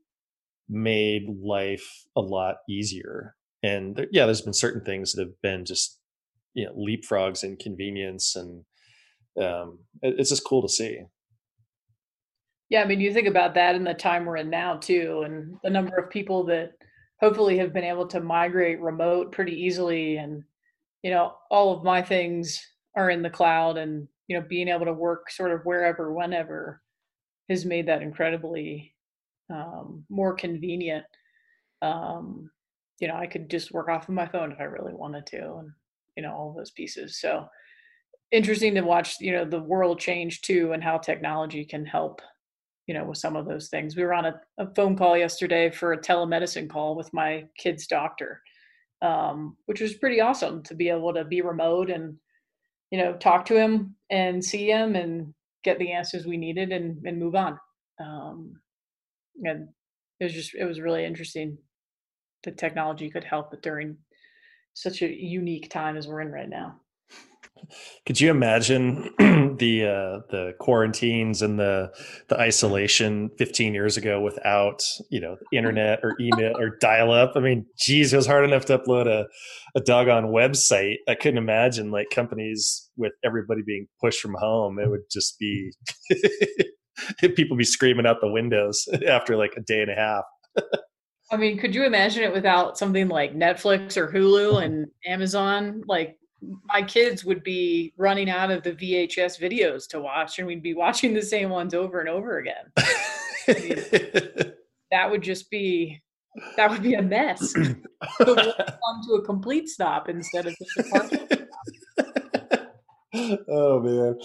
made 0.70 1.24
life 1.42 2.06
a 2.16 2.20
lot 2.20 2.56
easier. 2.68 3.34
And 3.62 4.06
yeah, 4.10 4.24
there's 4.24 4.42
been 4.42 4.54
certain 4.54 4.84
things 4.84 5.12
that 5.12 5.22
have 5.22 5.40
been 5.42 5.66
just 5.66 5.98
you 6.54 6.64
know 6.64 6.72
leapfrogs 6.72 7.44
in 7.44 7.56
convenience 7.56 8.34
and 8.34 8.64
um, 9.40 9.78
it, 10.02 10.16
it's 10.18 10.30
just 10.30 10.44
cool 10.44 10.62
to 10.62 10.68
see. 10.68 11.00
Yeah, 12.70 12.82
I 12.82 12.86
mean, 12.86 13.00
you 13.00 13.12
think 13.12 13.28
about 13.28 13.54
that 13.54 13.74
in 13.74 13.84
the 13.84 13.94
time 13.94 14.26
we're 14.26 14.36
in 14.36 14.50
now 14.50 14.76
too, 14.76 15.22
and 15.24 15.56
the 15.62 15.70
number 15.70 15.96
of 15.96 16.10
people 16.10 16.44
that 16.44 16.72
hopefully 17.20 17.58
have 17.58 17.72
been 17.72 17.84
able 17.84 18.06
to 18.06 18.20
migrate 18.20 18.80
remote 18.80 19.32
pretty 19.32 19.52
easily 19.52 20.16
and 20.16 20.44
you 21.02 21.10
know 21.10 21.34
all 21.50 21.76
of 21.76 21.84
my 21.84 22.02
things 22.02 22.60
are 22.96 23.10
in 23.10 23.22
the 23.22 23.30
cloud 23.30 23.76
and 23.76 24.08
you 24.26 24.38
know 24.38 24.44
being 24.48 24.68
able 24.68 24.84
to 24.84 24.92
work 24.92 25.30
sort 25.30 25.52
of 25.52 25.64
wherever 25.64 26.12
whenever 26.12 26.80
has 27.48 27.64
made 27.64 27.86
that 27.86 28.02
incredibly 28.02 28.94
um, 29.50 30.04
more 30.08 30.34
convenient 30.34 31.04
um, 31.82 32.50
you 33.00 33.08
know 33.08 33.16
i 33.16 33.26
could 33.26 33.50
just 33.50 33.72
work 33.72 33.88
off 33.88 34.08
of 34.08 34.14
my 34.14 34.26
phone 34.26 34.52
if 34.52 34.60
i 34.60 34.64
really 34.64 34.94
wanted 34.94 35.26
to 35.26 35.56
and 35.56 35.70
you 36.16 36.22
know 36.22 36.32
all 36.32 36.54
those 36.56 36.70
pieces 36.72 37.20
so 37.20 37.46
interesting 38.30 38.74
to 38.74 38.82
watch 38.82 39.16
you 39.20 39.32
know 39.32 39.44
the 39.44 39.60
world 39.60 39.98
change 39.98 40.42
too 40.42 40.72
and 40.72 40.84
how 40.84 40.98
technology 40.98 41.64
can 41.64 41.84
help 41.84 42.20
you 42.88 42.94
know, 42.94 43.04
with 43.04 43.18
some 43.18 43.36
of 43.36 43.46
those 43.46 43.68
things. 43.68 43.94
We 43.94 44.02
were 44.02 44.14
on 44.14 44.24
a, 44.24 44.40
a 44.56 44.74
phone 44.74 44.96
call 44.96 45.16
yesterday 45.16 45.70
for 45.70 45.92
a 45.92 46.00
telemedicine 46.00 46.70
call 46.70 46.96
with 46.96 47.12
my 47.12 47.44
kid's 47.58 47.86
doctor, 47.86 48.40
um, 49.02 49.58
which 49.66 49.82
was 49.82 49.94
pretty 49.94 50.22
awesome 50.22 50.62
to 50.64 50.74
be 50.74 50.88
able 50.88 51.12
to 51.12 51.24
be 51.24 51.42
remote 51.42 51.90
and, 51.90 52.16
you 52.90 52.98
know, 52.98 53.12
talk 53.12 53.44
to 53.44 53.60
him 53.60 53.94
and 54.10 54.42
see 54.42 54.70
him 54.70 54.96
and 54.96 55.34
get 55.64 55.78
the 55.78 55.92
answers 55.92 56.26
we 56.26 56.38
needed 56.38 56.72
and, 56.72 57.04
and 57.06 57.18
move 57.18 57.34
on. 57.34 57.58
Um, 58.00 58.54
and 59.44 59.68
it 60.18 60.24
was 60.24 60.32
just, 60.32 60.54
it 60.54 60.64
was 60.64 60.80
really 60.80 61.04
interesting 61.04 61.58
that 62.44 62.56
technology 62.56 63.10
could 63.10 63.24
help 63.24 63.52
during 63.60 63.98
such 64.72 65.02
a 65.02 65.14
unique 65.14 65.68
time 65.68 65.98
as 65.98 66.08
we're 66.08 66.22
in 66.22 66.32
right 66.32 66.48
now. 66.48 66.80
Could 68.06 68.20
you 68.20 68.30
imagine 68.30 69.10
the 69.18 69.84
uh, 69.84 70.20
the 70.30 70.54
quarantines 70.58 71.42
and 71.42 71.58
the 71.58 71.90
the 72.28 72.38
isolation 72.38 73.30
15 73.38 73.74
years 73.74 73.96
ago 73.96 74.20
without 74.20 74.82
you 75.10 75.20
know 75.20 75.36
internet 75.52 76.00
or 76.02 76.16
email 76.20 76.56
or 76.58 76.76
dial 76.80 77.12
up? 77.12 77.32
I 77.36 77.40
mean, 77.40 77.66
geez, 77.78 78.12
it 78.12 78.16
was 78.16 78.26
hard 78.26 78.44
enough 78.44 78.64
to 78.66 78.78
upload 78.78 79.06
a 79.06 79.26
a 79.76 79.80
doggone 79.80 80.26
website. 80.26 80.96
I 81.08 81.14
couldn't 81.14 81.38
imagine 81.38 81.90
like 81.90 82.10
companies 82.10 82.88
with 82.96 83.12
everybody 83.24 83.62
being 83.66 83.86
pushed 84.00 84.20
from 84.20 84.34
home. 84.38 84.78
It 84.78 84.90
would 84.90 85.02
just 85.10 85.38
be 85.38 85.72
people 87.36 87.56
be 87.56 87.64
screaming 87.64 88.06
out 88.06 88.20
the 88.20 88.30
windows 88.30 88.88
after 89.08 89.36
like 89.36 89.54
a 89.56 89.60
day 89.60 89.80
and 89.80 89.90
a 89.90 89.94
half. 89.94 90.24
I 91.30 91.36
mean, 91.36 91.58
could 91.58 91.74
you 91.74 91.84
imagine 91.84 92.22
it 92.22 92.32
without 92.32 92.78
something 92.78 93.08
like 93.08 93.34
Netflix 93.34 93.96
or 93.96 94.10
Hulu 94.10 94.62
and 94.64 94.86
Amazon? 95.06 95.82
Like 95.86 96.16
my 96.64 96.82
kids 96.82 97.24
would 97.24 97.42
be 97.42 97.92
running 97.96 98.30
out 98.30 98.50
of 98.50 98.62
the 98.62 98.72
VHS 98.72 99.40
videos 99.40 99.88
to 99.88 100.00
watch, 100.00 100.38
and 100.38 100.46
we'd 100.46 100.62
be 100.62 100.74
watching 100.74 101.14
the 101.14 101.22
same 101.22 101.50
ones 101.50 101.74
over 101.74 102.00
and 102.00 102.08
over 102.08 102.38
again. 102.38 102.66
I 102.76 103.54
mean, 103.54 104.52
that 104.90 105.10
would 105.10 105.22
just 105.22 105.50
be 105.50 106.00
that 106.56 106.70
would 106.70 106.82
be 106.82 106.94
a 106.94 107.02
mess. 107.02 107.52
so 107.52 107.74
we'll 108.20 108.52
come 108.54 109.02
to 109.08 109.14
a 109.14 109.24
complete 109.24 109.68
stop 109.68 110.08
instead 110.08 110.46
of 110.46 110.54
just 110.56 110.78
a 110.78 110.82
partial 110.84 111.26
oh 113.48 113.80
man, 113.80 114.18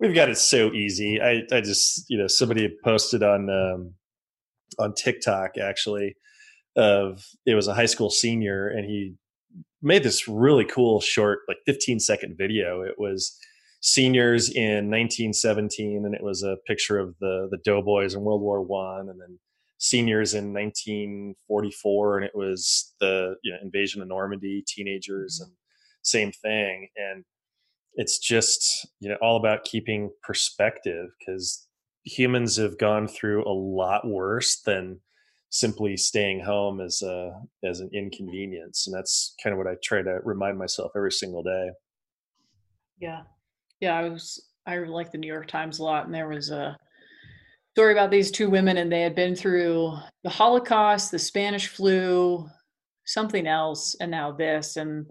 we've 0.00 0.14
got 0.14 0.30
it 0.30 0.38
so 0.38 0.72
easy. 0.72 1.20
I 1.20 1.42
I 1.52 1.60
just 1.60 2.06
you 2.08 2.18
know 2.18 2.26
somebody 2.26 2.62
had 2.62 2.80
posted 2.82 3.22
on 3.22 3.48
um, 3.50 3.94
on 4.78 4.94
TikTok 4.94 5.58
actually 5.58 6.16
of 6.76 7.24
it 7.46 7.54
was 7.54 7.68
a 7.68 7.74
high 7.74 7.86
school 7.86 8.10
senior 8.10 8.68
and 8.68 8.84
he 8.84 9.14
made 9.82 10.02
this 10.02 10.28
really 10.28 10.64
cool 10.64 11.00
short, 11.00 11.40
like 11.48 11.58
15 11.66 12.00
second 12.00 12.36
video. 12.36 12.82
It 12.82 12.94
was 12.98 13.36
seniors 13.80 14.50
in 14.50 14.90
1917, 14.90 16.04
and 16.04 16.14
it 16.14 16.22
was 16.22 16.42
a 16.42 16.56
picture 16.66 16.98
of 16.98 17.14
the 17.20 17.48
the 17.50 17.58
doughboys 17.64 18.14
in 18.14 18.22
World 18.22 18.42
War 18.42 18.62
One, 18.62 19.08
and 19.08 19.20
then 19.20 19.38
seniors 19.78 20.34
in 20.34 20.52
1944, 20.52 22.18
and 22.18 22.26
it 22.26 22.34
was 22.34 22.94
the 23.00 23.34
you 23.42 23.52
know, 23.52 23.58
invasion 23.62 24.02
of 24.02 24.08
Normandy, 24.08 24.62
teenagers, 24.66 25.40
mm-hmm. 25.40 25.48
and 25.48 25.56
same 26.02 26.32
thing. 26.32 26.88
And 26.96 27.24
it's 27.94 28.18
just 28.18 28.86
you 29.00 29.08
know 29.08 29.16
all 29.20 29.36
about 29.36 29.64
keeping 29.64 30.10
perspective 30.22 31.08
because 31.18 31.66
humans 32.04 32.56
have 32.56 32.78
gone 32.78 33.08
through 33.08 33.44
a 33.44 33.52
lot 33.52 34.06
worse 34.06 34.60
than 34.60 35.00
simply 35.50 35.96
staying 35.96 36.40
home 36.40 36.80
as 36.80 37.02
a 37.02 37.32
as 37.64 37.80
an 37.80 37.90
inconvenience 37.92 38.86
and 38.86 38.96
that's 38.96 39.34
kind 39.42 39.52
of 39.52 39.58
what 39.58 39.66
i 39.66 39.74
try 39.82 40.00
to 40.00 40.18
remind 40.24 40.56
myself 40.56 40.92
every 40.96 41.12
single 41.12 41.42
day. 41.42 41.70
Yeah. 42.98 43.22
Yeah 43.80 43.96
i 43.96 44.08
was 44.08 44.48
i 44.66 44.78
like 44.78 45.10
the 45.10 45.18
new 45.18 45.26
york 45.26 45.48
times 45.48 45.78
a 45.78 45.84
lot 45.84 46.06
and 46.06 46.14
there 46.14 46.28
was 46.28 46.50
a 46.50 46.76
story 47.74 47.92
about 47.92 48.10
these 48.10 48.30
two 48.30 48.50
women 48.50 48.76
and 48.76 48.92
they 48.92 49.02
had 49.02 49.14
been 49.14 49.34
through 49.34 49.96
the 50.22 50.30
holocaust 50.30 51.10
the 51.10 51.18
spanish 51.18 51.68
flu 51.68 52.46
something 53.06 53.46
else 53.46 53.96
and 54.00 54.10
now 54.10 54.30
this 54.30 54.76
and 54.76 55.06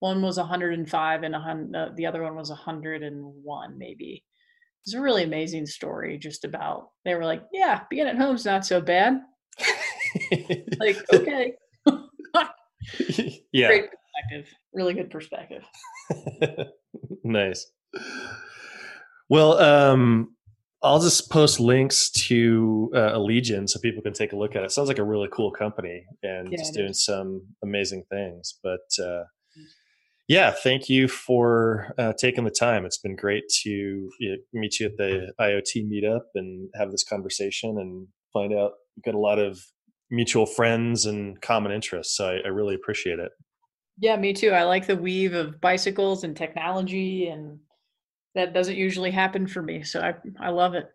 one 0.00 0.22
was 0.22 0.38
105 0.38 1.22
and 1.22 1.34
uh, 1.76 1.88
the 1.94 2.06
other 2.06 2.22
one 2.22 2.34
was 2.34 2.48
101 2.48 3.78
maybe. 3.78 4.24
It's 4.84 4.94
a 4.94 5.00
really 5.00 5.24
amazing 5.24 5.66
story 5.66 6.16
just 6.16 6.44
about 6.44 6.88
they 7.04 7.14
were 7.14 7.26
like 7.26 7.42
yeah 7.52 7.82
being 7.90 8.06
at 8.06 8.16
home's 8.16 8.46
not 8.46 8.64
so 8.64 8.80
bad 8.80 9.20
like, 10.78 10.98
okay. 11.12 11.54
yeah. 13.52 13.68
Great 13.68 13.90
perspective. 13.90 14.54
Really 14.72 14.94
good 14.94 15.10
perspective. 15.10 15.62
nice. 17.24 17.70
Well, 19.28 19.58
um, 19.58 20.34
I'll 20.82 21.00
just 21.00 21.30
post 21.30 21.60
links 21.60 22.10
to 22.10 22.90
uh, 22.94 23.12
Allegion 23.12 23.68
so 23.68 23.78
people 23.80 24.02
can 24.02 24.12
take 24.12 24.32
a 24.32 24.36
look 24.36 24.56
at 24.56 24.62
it. 24.62 24.72
Sounds 24.72 24.88
like 24.88 24.98
a 24.98 25.04
really 25.04 25.28
cool 25.30 25.50
company 25.50 26.04
and 26.22 26.50
yeah, 26.50 26.58
just 26.58 26.74
doing 26.74 26.90
is. 26.90 27.04
some 27.04 27.42
amazing 27.62 28.04
things. 28.10 28.58
But 28.62 29.04
uh, 29.04 29.24
yeah, 30.26 30.52
thank 30.52 30.88
you 30.88 31.06
for 31.06 31.94
uh, 31.98 32.12
taking 32.16 32.44
the 32.44 32.50
time. 32.50 32.86
It's 32.86 32.98
been 32.98 33.16
great 33.16 33.44
to 33.62 33.70
you 33.70 34.10
know, 34.30 34.36
meet 34.54 34.80
you 34.80 34.86
at 34.86 34.96
the 34.96 35.32
IoT 35.38 35.90
meetup 35.90 36.22
and 36.34 36.70
have 36.74 36.90
this 36.92 37.04
conversation 37.04 37.78
and 37.78 38.06
find 38.32 38.52
out 38.54 38.72
we've 38.96 39.04
got 39.04 39.14
a 39.14 39.20
lot 39.20 39.38
of 39.38 39.60
mutual 40.10 40.46
friends 40.46 41.06
and 41.06 41.40
common 41.40 41.72
interests. 41.72 42.16
So 42.16 42.28
I, 42.28 42.38
I 42.44 42.48
really 42.48 42.74
appreciate 42.74 43.18
it. 43.18 43.32
Yeah, 43.98 44.16
me 44.16 44.32
too. 44.32 44.50
I 44.50 44.64
like 44.64 44.86
the 44.86 44.96
weave 44.96 45.34
of 45.34 45.60
bicycles 45.60 46.24
and 46.24 46.36
technology, 46.36 47.28
and 47.28 47.58
that 48.34 48.54
doesn't 48.54 48.76
usually 48.76 49.10
happen 49.10 49.46
for 49.46 49.62
me. 49.62 49.82
So 49.82 50.00
I, 50.00 50.14
I 50.40 50.50
love 50.50 50.74
it. 50.74 50.90